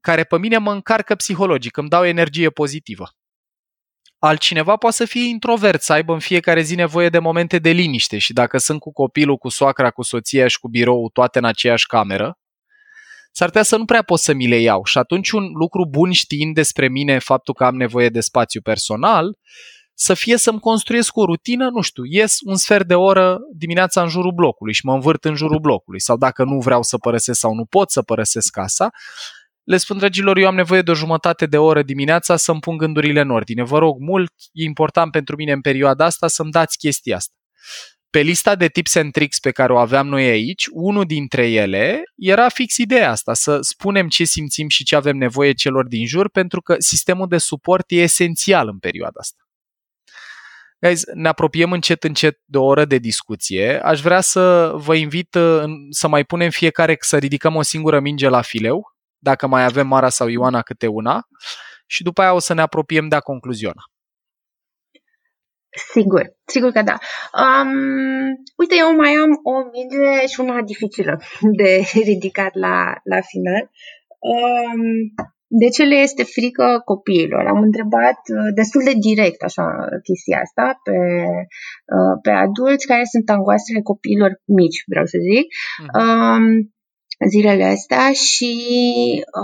care 0.00 0.24
pe 0.24 0.38
mine 0.38 0.58
mă 0.58 0.72
încarcă 0.72 1.14
psihologic, 1.14 1.76
îmi 1.76 1.88
dau 1.88 2.04
energie 2.04 2.50
pozitivă. 2.50 3.17
Altcineva 4.18 4.76
poate 4.76 4.96
să 4.96 5.04
fie 5.04 5.28
introvert, 5.28 5.82
să 5.82 5.92
aibă 5.92 6.12
în 6.12 6.18
fiecare 6.18 6.60
zi 6.60 6.74
nevoie 6.74 7.08
de 7.08 7.18
momente 7.18 7.58
de 7.58 7.70
liniște 7.70 8.18
și 8.18 8.32
dacă 8.32 8.58
sunt 8.58 8.80
cu 8.80 8.92
copilul, 8.92 9.36
cu 9.36 9.48
soacra, 9.48 9.90
cu 9.90 10.02
soția 10.02 10.46
și 10.46 10.58
cu 10.58 10.68
birou, 10.68 11.10
toate 11.12 11.38
în 11.38 11.44
aceeași 11.44 11.86
cameră, 11.86 12.38
s-ar 13.32 13.48
putea 13.48 13.62
să 13.62 13.76
nu 13.76 13.84
prea 13.84 14.02
pot 14.02 14.18
să 14.18 14.32
mi 14.32 14.48
le 14.48 14.56
iau. 14.56 14.84
Și 14.84 14.98
atunci 14.98 15.30
un 15.30 15.44
lucru 15.52 15.86
bun 15.86 16.12
știind 16.12 16.54
despre 16.54 16.88
mine 16.88 17.18
faptul 17.18 17.54
că 17.54 17.64
am 17.64 17.76
nevoie 17.76 18.08
de 18.08 18.20
spațiu 18.20 18.60
personal, 18.60 19.38
să 19.94 20.14
fie 20.14 20.36
să-mi 20.36 20.60
construiesc 20.60 21.16
o 21.16 21.24
rutină, 21.24 21.68
nu 21.70 21.80
știu, 21.80 22.02
ies 22.04 22.36
un 22.44 22.56
sfert 22.56 22.86
de 22.86 22.94
oră 22.94 23.38
dimineața 23.56 24.02
în 24.02 24.08
jurul 24.08 24.32
blocului 24.32 24.72
și 24.72 24.86
mă 24.86 24.94
învârt 24.94 25.24
în 25.24 25.34
jurul 25.34 25.58
blocului. 25.58 26.00
Sau 26.00 26.16
dacă 26.16 26.44
nu 26.44 26.58
vreau 26.58 26.82
să 26.82 26.98
părăsesc 26.98 27.38
sau 27.38 27.54
nu 27.54 27.64
pot 27.64 27.90
să 27.90 28.02
părăsesc 28.02 28.50
casa, 28.50 28.90
le 29.68 29.76
spun, 29.76 29.98
dragilor, 29.98 30.36
eu 30.36 30.46
am 30.46 30.54
nevoie 30.54 30.82
de 30.82 30.90
o 30.90 30.94
jumătate 30.94 31.46
de 31.46 31.58
oră 31.58 31.82
dimineața 31.82 32.36
să-mi 32.36 32.60
pun 32.60 32.76
gândurile 32.76 33.20
în 33.20 33.30
ordine. 33.30 33.62
Vă 33.62 33.78
rog 33.78 33.98
mult, 33.98 34.32
e 34.52 34.64
important 34.64 35.12
pentru 35.12 35.36
mine 35.36 35.52
în 35.52 35.60
perioada 35.60 36.04
asta 36.04 36.28
să-mi 36.28 36.50
dați 36.50 36.78
chestia 36.78 37.16
asta. 37.16 37.34
Pe 38.10 38.20
lista 38.20 38.54
de 38.54 38.68
tips 38.68 38.94
and 38.94 39.12
tricks 39.12 39.38
pe 39.38 39.50
care 39.50 39.72
o 39.72 39.76
aveam 39.76 40.06
noi 40.08 40.24
aici, 40.24 40.66
unul 40.70 41.04
dintre 41.04 41.50
ele 41.50 42.02
era 42.16 42.48
fix 42.48 42.76
ideea 42.76 43.10
asta, 43.10 43.34
să 43.34 43.58
spunem 43.60 44.08
ce 44.08 44.24
simțim 44.24 44.68
și 44.68 44.84
ce 44.84 44.96
avem 44.96 45.16
nevoie 45.16 45.52
celor 45.52 45.86
din 45.86 46.06
jur, 46.06 46.30
pentru 46.30 46.60
că 46.60 46.74
sistemul 46.78 47.28
de 47.28 47.38
suport 47.38 47.90
e 47.90 47.96
esențial 47.96 48.68
în 48.68 48.78
perioada 48.78 49.20
asta. 49.20 49.42
Guys, 50.80 51.02
ne 51.14 51.28
apropiem 51.28 51.72
încet 51.72 52.04
încet 52.04 52.40
de 52.44 52.58
o 52.58 52.64
oră 52.64 52.84
de 52.84 52.98
discuție. 52.98 53.80
Aș 53.82 54.00
vrea 54.00 54.20
să 54.20 54.72
vă 54.74 54.94
invit 54.94 55.34
uh, 55.34 55.62
să 55.90 56.08
mai 56.08 56.24
punem 56.24 56.50
fiecare 56.50 56.96
să 57.00 57.16
ridicăm 57.16 57.54
o 57.54 57.62
singură 57.62 58.00
minge 58.00 58.28
la 58.28 58.40
fileu, 58.40 58.96
dacă 59.18 59.46
mai 59.46 59.64
avem 59.64 59.86
Mara 59.86 60.08
sau 60.08 60.28
Ioana 60.28 60.62
câte 60.62 60.86
una, 60.86 61.26
și 61.86 62.02
după 62.02 62.20
aia 62.20 62.34
o 62.34 62.38
să 62.38 62.54
ne 62.54 62.60
apropiem 62.60 63.08
de 63.08 63.14
a 63.14 63.20
concluziona. 63.20 63.82
Sigur, 65.92 66.22
sigur 66.46 66.70
că 66.70 66.82
da. 66.82 66.96
Um, 67.44 67.72
uite, 68.56 68.74
eu 68.78 68.96
mai 68.96 69.12
am 69.24 69.32
o 69.42 69.54
minge 69.72 70.26
și 70.26 70.40
una 70.40 70.62
dificilă 70.62 71.20
de 71.40 71.82
ridicat 72.10 72.54
la, 72.54 72.76
la 73.02 73.20
final. 73.20 73.70
Um, 74.34 74.82
de 75.50 75.68
ce 75.68 75.82
le 75.84 75.94
este 75.94 76.22
frică 76.22 76.82
copiilor? 76.84 77.46
Am 77.46 77.60
întrebat 77.62 78.20
uh, 78.34 78.48
destul 78.54 78.82
de 78.84 78.94
direct 79.08 79.42
așa 79.42 79.64
chestia 80.02 80.38
asta 80.40 80.80
pe, 80.84 80.98
uh, 81.96 82.14
pe 82.22 82.30
adulți 82.30 82.86
care 82.86 83.04
sunt 83.04 83.28
angoasele 83.30 83.80
copiilor 83.90 84.30
mici, 84.44 84.82
vreau 84.86 85.06
să 85.12 85.18
zic, 85.30 85.46
uh-huh. 87.18 87.30
zilele 87.32 87.64
astea 87.64 88.12
și 88.12 88.52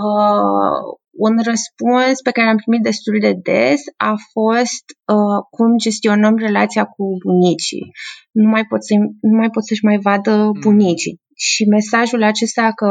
uh, 0.01 0.79
un 1.25 1.35
răspuns 1.49 2.21
pe 2.23 2.31
care 2.31 2.47
am 2.49 2.61
primit 2.63 2.83
destul 2.83 3.19
de 3.19 3.33
des 3.49 3.81
a 3.97 4.13
fost 4.31 4.85
uh, 5.15 5.39
cum 5.49 5.77
gestionăm 5.77 6.35
relația 6.37 6.83
cu 6.85 7.03
bunicii. 7.25 7.91
Nu 8.31 8.49
mai 8.49 8.63
pot, 8.69 8.81
să, 8.85 8.93
nu 9.21 9.35
mai 9.41 9.49
pot 9.49 9.65
să-și 9.65 9.85
mai 9.89 9.97
vadă 10.07 10.35
mhm. 10.35 10.59
bunicii. 10.59 11.15
Uh-huh. 11.15 11.35
Și 11.35 11.63
mesajul 11.75 12.23
acesta 12.23 12.71
că 12.75 12.89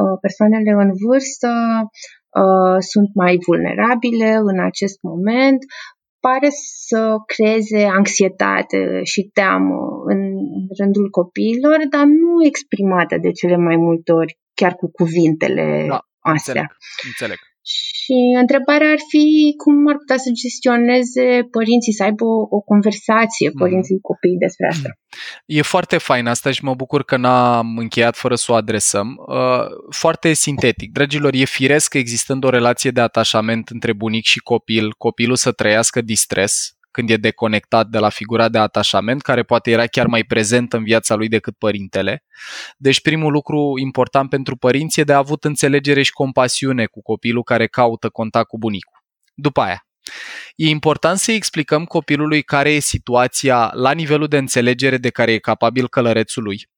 uh, 0.00 0.16
persoanele 0.20 0.70
în 0.84 0.90
vârstă 1.06 1.50
Uh, 2.40 2.78
sunt 2.92 3.10
mai 3.14 3.34
vulnerabile 3.46 4.30
în 4.50 4.58
acest 4.70 4.98
moment, 5.02 5.60
pare 6.20 6.48
să 6.88 7.16
creeze 7.32 7.82
anxietate 7.84 9.00
și 9.02 9.30
teamă 9.38 9.78
în 10.04 10.20
rândul 10.78 11.10
copiilor, 11.10 11.78
dar 11.90 12.04
nu 12.04 12.21
exprimată 12.46 13.16
de 13.22 13.30
cele 13.30 13.56
mai 13.56 13.76
multe 13.76 14.12
ori 14.12 14.38
chiar 14.54 14.74
cu 14.74 14.90
cuvintele 14.90 15.84
da, 15.88 16.00
astea. 16.18 16.52
Înțeleg, 16.52 16.76
înțeleg. 17.04 17.38
Și 17.64 18.16
întrebarea 18.40 18.90
ar 18.90 18.98
fi 19.08 19.54
cum 19.56 19.88
ar 19.88 19.96
putea 19.96 20.16
să 20.16 20.30
gestioneze 20.42 21.48
părinții, 21.50 21.92
să 21.92 22.02
aibă 22.02 22.24
o, 22.24 22.56
o 22.56 22.60
conversație 22.60 23.48
mm. 23.48 23.58
părinții 23.58 23.94
mm. 23.94 24.00
copiii 24.00 24.36
despre 24.36 24.66
asta. 24.66 24.88
E 25.46 25.62
foarte 25.62 25.98
fain 25.98 26.26
asta 26.26 26.50
și 26.50 26.64
mă 26.64 26.74
bucur 26.74 27.04
că 27.04 27.16
n-am 27.16 27.76
încheiat 27.76 28.16
fără 28.16 28.34
să 28.34 28.52
o 28.52 28.54
adresăm. 28.54 29.08
Uh, 29.28 29.66
foarte 29.90 30.32
sintetic. 30.32 30.92
Dragilor, 30.92 31.34
e 31.34 31.44
firesc 31.44 31.94
existând 31.94 32.44
o 32.44 32.50
relație 32.50 32.90
de 32.90 33.00
atașament 33.00 33.68
între 33.68 33.92
bunic 33.92 34.24
și 34.24 34.38
copil, 34.38 34.92
copilul 34.92 35.36
să 35.36 35.52
trăiască 35.52 36.00
distres, 36.00 36.76
când 36.92 37.10
e 37.10 37.16
deconectat 37.16 37.86
de 37.86 37.98
la 37.98 38.08
figura 38.08 38.48
de 38.48 38.58
atașament, 38.58 39.22
care 39.22 39.42
poate 39.42 39.70
era 39.70 39.86
chiar 39.86 40.06
mai 40.06 40.24
prezent 40.24 40.72
în 40.72 40.84
viața 40.84 41.14
lui 41.14 41.28
decât 41.28 41.58
părintele. 41.58 42.24
Deci 42.76 43.00
primul 43.00 43.32
lucru 43.32 43.72
important 43.78 44.28
pentru 44.30 44.56
părinți 44.56 45.00
e 45.00 45.04
de 45.04 45.12
a 45.12 45.16
avut 45.16 45.44
înțelegere 45.44 46.02
și 46.02 46.12
compasiune 46.12 46.86
cu 46.86 47.02
copilul 47.02 47.42
care 47.42 47.66
caută 47.66 48.08
contact 48.08 48.48
cu 48.48 48.58
bunicul. 48.58 49.02
După 49.34 49.60
aia, 49.60 49.86
E 50.54 50.68
important 50.68 51.18
să 51.18 51.32
explicăm 51.32 51.84
copilului 51.84 52.42
care 52.42 52.70
e 52.70 52.78
situația 52.78 53.70
la 53.74 53.92
nivelul 53.92 54.26
de 54.26 54.36
înțelegere 54.36 54.96
de 54.96 55.10
care 55.10 55.32
e 55.32 55.38
capabil 55.38 55.88
călărețul 55.88 56.42
lui 56.42 56.68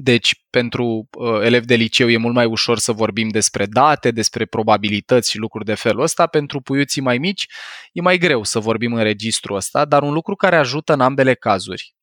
deci, 0.00 0.44
pentru 0.50 1.08
uh, 1.18 1.40
elevi 1.42 1.66
de 1.66 1.74
liceu 1.74 2.08
e 2.08 2.16
mult 2.16 2.34
mai 2.34 2.44
ușor 2.44 2.78
să 2.78 2.92
vorbim 2.92 3.28
despre 3.28 3.66
date, 3.66 4.10
despre 4.10 4.44
probabilități 4.44 5.30
și 5.30 5.38
lucruri 5.38 5.64
de 5.64 5.74
felul 5.74 6.02
ăsta. 6.02 6.26
Pentru 6.26 6.60
puiuții 6.60 7.02
mai 7.02 7.18
mici 7.18 7.46
e 7.92 8.00
mai 8.00 8.18
greu 8.18 8.44
să 8.44 8.58
vorbim 8.58 8.92
în 8.92 9.02
registru 9.02 9.54
ăsta, 9.54 9.84
dar 9.84 10.02
un 10.02 10.12
lucru 10.12 10.34
care 10.34 10.56
ajută 10.56 10.92
în 10.92 11.00
ambele 11.00 11.34
cazuri 11.34 11.94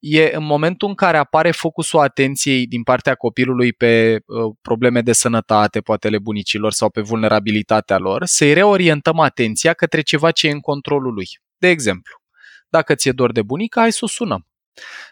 e 0.00 0.34
în 0.34 0.44
momentul 0.44 0.88
în 0.88 0.94
care 0.94 1.16
apare 1.16 1.50
focusul 1.50 1.98
atenției 1.98 2.66
din 2.66 2.82
partea 2.82 3.14
copilului 3.14 3.72
pe 3.72 4.20
uh, 4.26 4.54
probleme 4.62 5.00
de 5.00 5.12
sănătate, 5.12 5.80
poate 5.80 6.06
ale 6.06 6.18
bunicilor 6.18 6.72
sau 6.72 6.90
pe 6.90 7.00
vulnerabilitatea 7.00 7.98
lor, 7.98 8.24
să-i 8.24 8.52
reorientăm 8.52 9.18
atenția 9.18 9.72
către 9.72 10.00
ceva 10.00 10.30
ce 10.30 10.46
e 10.46 10.50
în 10.50 10.60
controlul 10.60 11.12
lui. 11.12 11.26
De 11.56 11.68
exemplu, 11.68 12.14
dacă 12.68 12.94
ți-e 12.94 13.12
dor 13.12 13.32
de 13.32 13.42
bunică, 13.42 13.80
hai 13.80 13.92
să 13.92 14.00
o 14.02 14.08
sunăm. 14.08 14.49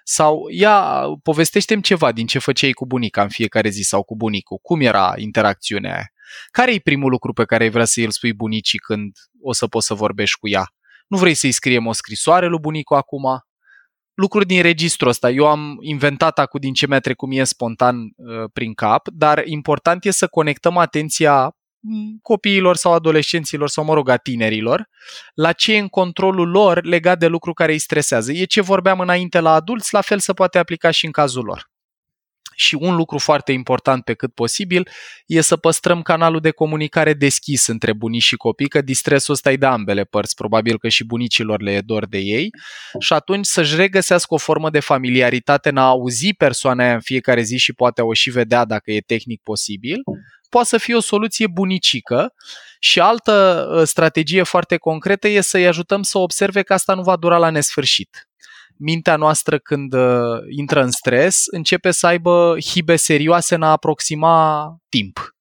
Sau 0.04 0.46
ia, 0.50 1.02
povestește-mi 1.22 1.82
ceva 1.82 2.12
din 2.12 2.26
ce 2.26 2.38
făceai 2.38 2.72
cu 2.72 2.86
bunica 2.86 3.22
în 3.22 3.28
fiecare 3.28 3.68
zi 3.68 3.82
sau 3.82 4.02
cu 4.02 4.16
bunicul. 4.16 4.58
Cum 4.62 4.80
era 4.80 5.12
interacțiunea 5.16 5.94
aia? 5.94 6.12
Care 6.50 6.74
e 6.74 6.78
primul 6.78 7.10
lucru 7.10 7.32
pe 7.32 7.44
care 7.44 7.62
ai 7.62 7.70
vrea 7.70 7.84
să 7.84 8.00
îl 8.00 8.10
spui 8.10 8.32
bunicii 8.32 8.78
când 8.78 9.12
o 9.42 9.52
să 9.52 9.66
poți 9.66 9.86
să 9.86 9.94
vorbești 9.94 10.38
cu 10.38 10.48
ea? 10.48 10.66
Nu 11.06 11.16
vrei 11.18 11.34
să-i 11.34 11.52
scriem 11.52 11.86
o 11.86 11.92
scrisoare 11.92 12.46
lui 12.46 12.58
bunicul 12.58 12.96
acum? 12.96 13.24
Lucruri 14.14 14.46
din 14.46 14.62
registrul 14.62 15.08
ăsta. 15.08 15.30
Eu 15.30 15.46
am 15.46 15.76
inventat 15.80 16.38
acum 16.38 16.60
din 16.60 16.72
ce 16.72 16.86
mi-a 16.86 17.00
trecut 17.00 17.28
mie 17.28 17.44
spontan 17.44 17.96
uh, 17.96 18.50
prin 18.52 18.74
cap, 18.74 19.08
dar 19.08 19.42
important 19.46 20.04
e 20.04 20.10
să 20.10 20.26
conectăm 20.26 20.76
atenția 20.76 21.56
copiilor 22.22 22.76
sau 22.76 22.92
adolescenților 22.92 23.68
sau, 23.68 23.84
mă 23.84 23.94
rog, 23.94 24.08
a 24.08 24.16
tinerilor, 24.16 24.88
la 25.34 25.52
ce 25.52 25.74
e 25.74 25.78
în 25.78 25.88
controlul 25.88 26.48
lor 26.48 26.84
legat 26.84 27.18
de 27.18 27.26
lucru 27.26 27.52
care 27.52 27.72
îi 27.72 27.78
stresează. 27.78 28.32
E 28.32 28.44
ce 28.44 28.60
vorbeam 28.60 29.00
înainte 29.00 29.40
la 29.40 29.52
adulți, 29.52 29.94
la 29.94 30.00
fel 30.00 30.18
se 30.18 30.32
poate 30.32 30.58
aplica 30.58 30.90
și 30.90 31.04
în 31.04 31.10
cazul 31.10 31.44
lor. 31.44 31.70
Și 32.60 32.76
un 32.80 32.94
lucru 32.94 33.18
foarte 33.18 33.52
important 33.52 34.04
pe 34.04 34.14
cât 34.14 34.34
posibil 34.34 34.88
e 35.26 35.40
să 35.40 35.56
păstrăm 35.56 36.02
canalul 36.02 36.40
de 36.40 36.50
comunicare 36.50 37.14
deschis 37.14 37.66
între 37.66 37.92
bunici 37.92 38.22
și 38.22 38.36
copii, 38.36 38.68
că 38.68 38.80
distresul 38.80 39.34
ăsta 39.34 39.52
e 39.52 39.56
de 39.56 39.66
ambele 39.66 40.04
părți, 40.04 40.34
probabil 40.34 40.78
că 40.78 40.88
și 40.88 41.04
bunicilor 41.04 41.62
le 41.62 41.72
e 41.72 41.80
dor 41.80 42.06
de 42.06 42.18
ei, 42.18 42.50
și 42.98 43.12
atunci 43.12 43.46
să-și 43.46 43.76
regăsească 43.76 44.34
o 44.34 44.36
formă 44.36 44.70
de 44.70 44.80
familiaritate 44.80 45.68
în 45.68 45.76
a 45.76 45.86
auzi 45.86 46.34
persoana 46.34 46.84
aia 46.84 46.94
în 46.94 47.00
fiecare 47.00 47.42
zi 47.42 47.56
și 47.56 47.72
poate 47.72 48.02
o 48.02 48.12
și 48.12 48.30
vedea 48.30 48.64
dacă 48.64 48.90
e 48.90 49.00
tehnic 49.00 49.40
posibil, 49.42 50.02
poate 50.48 50.68
să 50.68 50.78
fie 50.78 50.94
o 50.94 51.00
soluție 51.00 51.46
bunicică 51.46 52.34
și 52.78 53.00
altă 53.00 53.66
uh, 53.72 53.82
strategie 53.86 54.42
foarte 54.42 54.76
concretă 54.76 55.28
e 55.28 55.40
să-i 55.40 55.66
ajutăm 55.66 56.02
să 56.02 56.18
observe 56.18 56.62
că 56.62 56.72
asta 56.72 56.94
nu 56.94 57.02
va 57.02 57.16
dura 57.16 57.38
la 57.38 57.50
nesfârșit. 57.50 58.28
mintea 58.80 59.16
noastră 59.16 59.58
când 59.58 59.92
uh, 59.92 60.40
intră 60.48 60.82
în 60.82 60.90
stres 60.90 61.44
începe 61.46 61.90
să 61.90 62.06
aibă 62.06 62.56
hibe 62.60 62.96
serioase 62.96 63.54
în 63.54 63.62
a 63.62 63.70
aproxima 63.70 64.66
timp. 64.88 65.36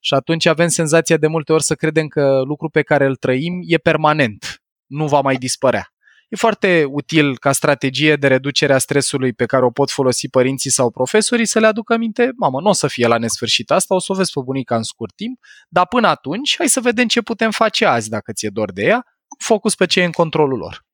Și 0.00 0.14
atunci 0.14 0.46
avem 0.46 0.68
senzația 0.68 1.16
de 1.16 1.26
multe 1.26 1.52
ori 1.52 1.62
să 1.62 1.74
credem 1.74 2.06
că 2.06 2.42
lucrul 2.44 2.70
pe 2.70 2.82
care 2.82 3.06
îl 3.06 3.16
trăim 3.16 3.60
e 3.66 3.76
permanent, 3.76 4.62
nu 4.86 5.06
va 5.06 5.20
mai 5.20 5.36
dispărea. 5.36 5.95
E 6.28 6.36
foarte 6.36 6.84
util 6.88 7.38
ca 7.38 7.52
strategie 7.52 8.16
de 8.16 8.26
reducere 8.26 8.72
a 8.72 8.78
stresului 8.78 9.32
pe 9.32 9.46
care 9.46 9.64
o 9.64 9.70
pot 9.70 9.90
folosi 9.90 10.28
părinții 10.28 10.70
sau 10.70 10.90
profesorii 10.90 11.46
să 11.46 11.58
le 11.58 11.66
aducă 11.66 11.96
minte, 11.96 12.30
mamă, 12.36 12.60
nu 12.60 12.68
o 12.68 12.72
să 12.72 12.86
fie 12.86 13.06
la 13.06 13.18
nesfârșit 13.18 13.70
asta, 13.70 13.94
o 13.94 13.98
să 13.98 14.12
o 14.12 14.14
vezi 14.14 14.32
pe 14.32 14.40
bunica 14.44 14.76
în 14.76 14.82
scurt 14.82 15.14
timp, 15.14 15.38
dar 15.68 15.86
până 15.86 16.08
atunci 16.08 16.54
hai 16.58 16.68
să 16.68 16.80
vedem 16.80 17.06
ce 17.06 17.20
putem 17.20 17.50
face 17.50 17.84
azi 17.84 18.08
dacă 18.08 18.32
ți-e 18.32 18.48
dor 18.48 18.72
de 18.72 18.82
ea, 18.82 19.04
focus 19.38 19.74
pe 19.74 19.86
ce 19.86 20.00
e 20.00 20.04
în 20.04 20.12
controlul 20.12 20.58
lor. 20.58 20.84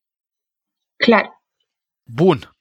Clar. 0.96 1.42
Bun. 2.02 2.56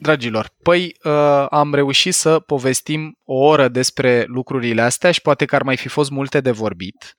Dragilor, 0.00 0.50
păi 0.62 0.96
uh, 1.04 1.46
am 1.50 1.74
reușit 1.74 2.14
să 2.14 2.40
povestim 2.40 3.18
o 3.22 3.34
oră 3.34 3.68
despre 3.68 4.24
lucrurile 4.26 4.82
astea 4.82 5.10
și 5.10 5.20
poate 5.20 5.44
că 5.44 5.54
ar 5.54 5.62
mai 5.62 5.76
fi 5.76 5.88
fost 5.88 6.10
multe 6.10 6.40
de 6.40 6.50
vorbit. 6.50 7.18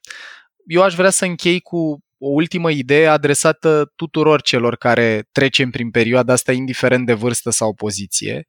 Eu 0.68 0.82
aș 0.82 0.96
vrea 0.96 1.10
să 1.10 1.26
închei 1.26 1.60
cu 1.60 2.05
o 2.18 2.28
ultimă 2.30 2.72
idee 2.72 3.08
adresată 3.08 3.92
tuturor 3.96 4.42
celor 4.42 4.76
care 4.76 5.28
trecem 5.32 5.70
prin 5.70 5.92
perioada 5.92 6.34
asta, 6.34 6.52
indiferent 6.52 7.06
de 7.06 7.14
vârstă 7.14 7.50
sau 7.50 7.74
poziție. 7.74 8.48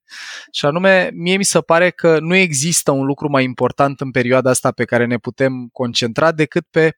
Și 0.53 0.65
anume, 0.67 1.11
mie 1.15 1.37
mi 1.37 1.45
se 1.45 1.61
pare 1.61 1.91
că 1.91 2.19
nu 2.21 2.35
există 2.35 2.91
un 2.91 3.05
lucru 3.05 3.29
mai 3.29 3.45
important 3.45 4.01
în 4.01 4.11
perioada 4.11 4.51
asta 4.51 4.73
pe 4.73 4.85
care 4.85 5.07
ne 5.07 5.19
putem 5.19 5.69
concentra 5.73 6.33
decât 6.33 6.67
pe 6.71 6.91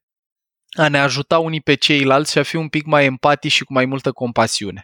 a 0.77 0.89
ne 0.89 0.99
ajuta 0.99 1.39
unii 1.39 1.61
pe 1.61 1.75
ceilalți 1.75 2.33
și 2.33 2.39
a 2.39 2.43
fi 2.43 2.57
un 2.57 2.69
pic 2.69 2.85
mai 2.85 3.05
empatici 3.05 3.53
și 3.53 3.65
cu 3.65 3.73
mai 3.73 3.85
multă 3.85 4.13
compasiune. 4.13 4.83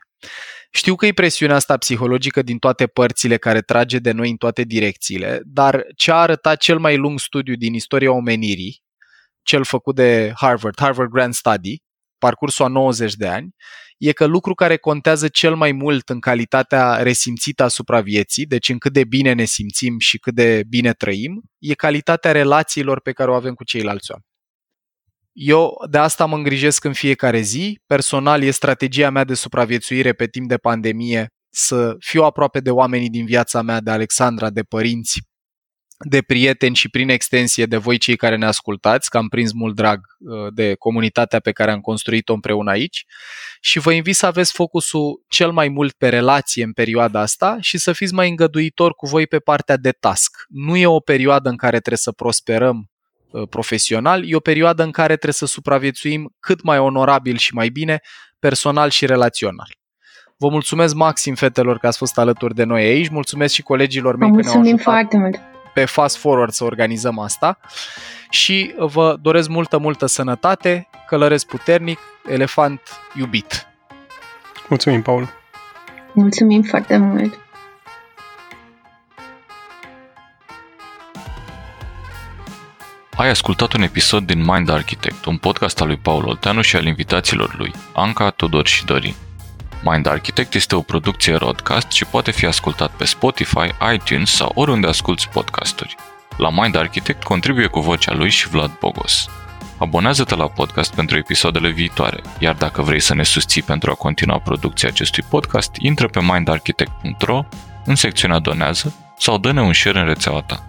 Știu 0.70 0.95
că 0.95 1.07
e 1.07 1.12
presiunea 1.12 1.57
asta 1.57 1.76
psihologică 1.76 2.43
din 2.43 2.59
toate 2.59 2.87
părțile 2.87 3.37
care 3.37 3.61
trage 3.61 3.99
de 3.99 4.12
noi 4.12 4.30
în 4.30 4.37
toate 4.37 4.62
direcțiile, 4.62 5.41
dar 5.45 5.85
ce 5.97 6.11
a 6.11 6.14
arătat 6.14 6.61
cel 6.61 6.78
mai 6.78 6.97
lung 6.97 7.18
studiu 7.18 7.55
din 7.55 7.74
istoria 7.74 8.12
omenirii, 8.12 8.84
cel 9.45 9.64
făcut 9.64 9.95
de 9.95 10.32
Harvard, 10.36 10.80
Harvard 10.80 11.11
Grand 11.11 11.34
Study, 11.34 11.76
parcursul 12.18 12.64
a 12.64 12.68
90 12.68 13.14
de 13.14 13.26
ani, 13.26 13.55
e 13.99 14.12
că 14.12 14.24
lucru 14.24 14.55
care 14.55 14.76
contează 14.76 15.28
cel 15.28 15.55
mai 15.55 15.72
mult 15.72 16.09
în 16.09 16.20
calitatea 16.20 17.03
resimțită 17.03 17.62
asupra 17.62 18.01
vieții, 18.01 18.47
deci 18.47 18.68
în 18.68 18.78
cât 18.78 18.92
de 18.92 19.05
bine 19.05 19.32
ne 19.32 19.45
simțim 19.45 19.99
și 19.99 20.18
cât 20.18 20.34
de 20.34 20.62
bine 20.68 20.92
trăim, 20.92 21.42
e 21.59 21.74
calitatea 21.74 22.32
relațiilor 22.32 23.01
pe 23.01 23.12
care 23.12 23.30
o 23.30 23.34
avem 23.34 23.55
cu 23.55 23.64
ceilalți 23.64 24.11
oameni. 24.11 24.28
Eu 25.32 25.84
de 25.90 25.99
asta 25.99 26.26
mă 26.26 26.36
îngrijesc 26.36 26.84
în 26.84 26.92
fiecare 26.92 27.40
zi. 27.40 27.80
Personal 27.86 28.42
e 28.42 28.51
strategia 28.51 29.11
mea 29.11 29.24
de 29.24 29.34
supraviețuire 29.34 30.12
pe 30.12 30.26
timp 30.26 30.49
de 30.49 30.57
pandemie 30.57 31.28
să 31.51 31.97
fiu 31.99 32.22
aproape 32.22 32.61
de 32.61 32.70
oamenii 32.70 33.11
din 33.11 33.24
viața 33.24 33.62
mea, 33.62 33.80
de 33.80 33.90
Alexandra, 33.90 34.51
de 34.51 34.62
părinți, 34.62 35.20
de 36.05 36.22
prieteni 36.22 36.74
și 36.74 36.88
prin 36.88 37.09
extensie 37.09 37.66
de 37.66 37.76
voi 37.76 37.98
cei 37.98 38.16
care 38.16 38.36
ne 38.36 38.46
ascultați, 38.46 39.11
că 39.11 39.16
am 39.16 39.28
prins 39.28 39.52
mult 39.52 39.74
drag 39.74 40.00
uh, 40.18 40.52
de 40.55 40.74
comunitatea 40.74 41.40
pe 41.40 41.52
care 41.52 41.70
am 41.70 41.80
construit-o 41.80 42.32
împreună 42.32 42.70
aici 42.70 43.05
și 43.61 43.78
vă 43.78 43.92
invit 43.92 44.14
să 44.14 44.26
aveți 44.26 44.52
focusul 44.52 45.24
cel 45.28 45.50
mai 45.50 45.68
mult 45.68 45.92
pe 45.92 46.09
relație 46.09 46.64
în 46.64 46.72
perioada 46.72 47.20
asta 47.20 47.57
și 47.61 47.78
să 47.78 47.92
fiți 47.92 48.14
mai 48.14 48.28
îngăduitori 48.28 48.94
cu 48.94 49.07
voi 49.07 49.26
pe 49.26 49.38
partea 49.38 49.76
de 49.76 49.90
task. 49.90 50.44
Nu 50.48 50.76
e 50.76 50.86
o 50.86 51.00
perioadă 51.00 51.48
în 51.48 51.57
care 51.57 51.78
trebuie 51.78 51.98
să 51.98 52.12
prosperăm 52.12 52.90
uh, 53.30 53.48
profesional, 53.48 54.30
e 54.30 54.34
o 54.34 54.40
perioadă 54.40 54.82
în 54.82 54.90
care 54.90 55.12
trebuie 55.12 55.32
să 55.32 55.46
supraviețuim 55.46 56.34
cât 56.40 56.62
mai 56.62 56.78
onorabil 56.78 57.36
și 57.36 57.55
mai 57.55 57.68
bine, 57.68 58.00
personal 58.38 58.90
și 58.90 59.07
relațional. 59.07 59.68
Vă 60.36 60.48
mulțumesc 60.48 60.94
maxim, 60.94 61.34
fetelor, 61.34 61.78
că 61.78 61.86
ați 61.86 61.98
fost 61.98 62.18
alături 62.18 62.55
de 62.55 62.64
noi 62.64 62.82
aici. 62.82 63.09
Mulțumesc 63.09 63.55
și 63.55 63.62
colegilor 63.62 64.16
mei 64.16 64.30
Vă 64.30 64.36
că 64.36 64.40
ne-au 64.42 64.55
mulțumim 64.55 64.76
ajutat. 64.76 64.92
foarte 64.94 65.16
mult. 65.16 65.53
Pe 65.75 65.85
fast 65.85 66.16
forward 66.16 66.53
să 66.53 66.64
organizăm 66.64 67.18
asta 67.18 67.59
și 68.31 68.75
vă 68.79 69.16
doresc 69.20 69.49
multă, 69.49 69.79
multă 69.79 70.07
sănătate, 70.07 70.89
călăresc 71.07 71.47
puternic, 71.47 71.99
elefant 72.29 72.81
iubit. 73.14 73.66
Mulțumim, 74.68 75.03
Paul. 75.03 75.29
Mulțumim 76.12 76.62
foarte 76.62 76.97
mult. 76.97 77.39
Ai 83.16 83.29
ascultat 83.29 83.72
un 83.72 83.83
episod 83.83 84.27
din 84.27 84.45
Mind 84.45 84.68
Architect, 84.68 85.25
un 85.25 85.37
podcast 85.37 85.81
al 85.81 85.87
lui 85.87 85.97
Paul 85.97 86.27
Olteanu 86.27 86.61
și 86.61 86.77
al 86.77 86.85
invitaților 86.85 87.55
lui, 87.59 87.72
Anca, 87.93 88.31
Tudor 88.31 88.66
și 88.66 88.85
Dorin. 88.85 89.14
Mind 89.87 90.07
Architect 90.07 90.55
este 90.55 90.74
o 90.74 90.80
producție 90.80 91.37
podcast 91.37 91.91
și 91.91 92.05
poate 92.05 92.30
fi 92.30 92.47
ascultat 92.47 92.91
pe 92.91 93.05
Spotify, 93.05 93.68
iTunes 93.95 94.30
sau 94.30 94.53
oriunde 94.55 94.87
asculti 94.87 95.28
podcasturi. 95.28 95.97
La 96.37 96.51
Mind 96.51 96.76
Architect 96.76 97.22
contribuie 97.22 97.66
cu 97.66 97.80
vocea 97.80 98.14
lui 98.14 98.30
și 98.30 98.49
Vlad 98.49 98.78
Bogos. 98.78 99.28
Abonează-te 99.78 100.35
la 100.35 100.49
podcast 100.49 100.95
pentru 100.95 101.16
episoadele 101.16 101.70
viitoare, 101.70 102.20
iar 102.39 102.55
dacă 102.55 102.82
vrei 102.82 103.01
să 103.01 103.14
ne 103.14 103.22
susții 103.22 103.62
pentru 103.62 103.91
a 103.91 103.95
continua 103.95 104.39
producția 104.39 104.89
acestui 104.89 105.24
podcast, 105.28 105.70
intră 105.78 106.09
pe 106.09 106.20
mindarchitect.ro 106.22 107.45
în 107.85 107.95
secțiunea 107.95 108.39
Donează 108.39 108.95
sau 109.18 109.39
dă-ne 109.39 109.61
un 109.61 109.72
share 109.72 109.99
în 109.99 110.07
rețeaua 110.07 110.41
ta. 110.41 110.66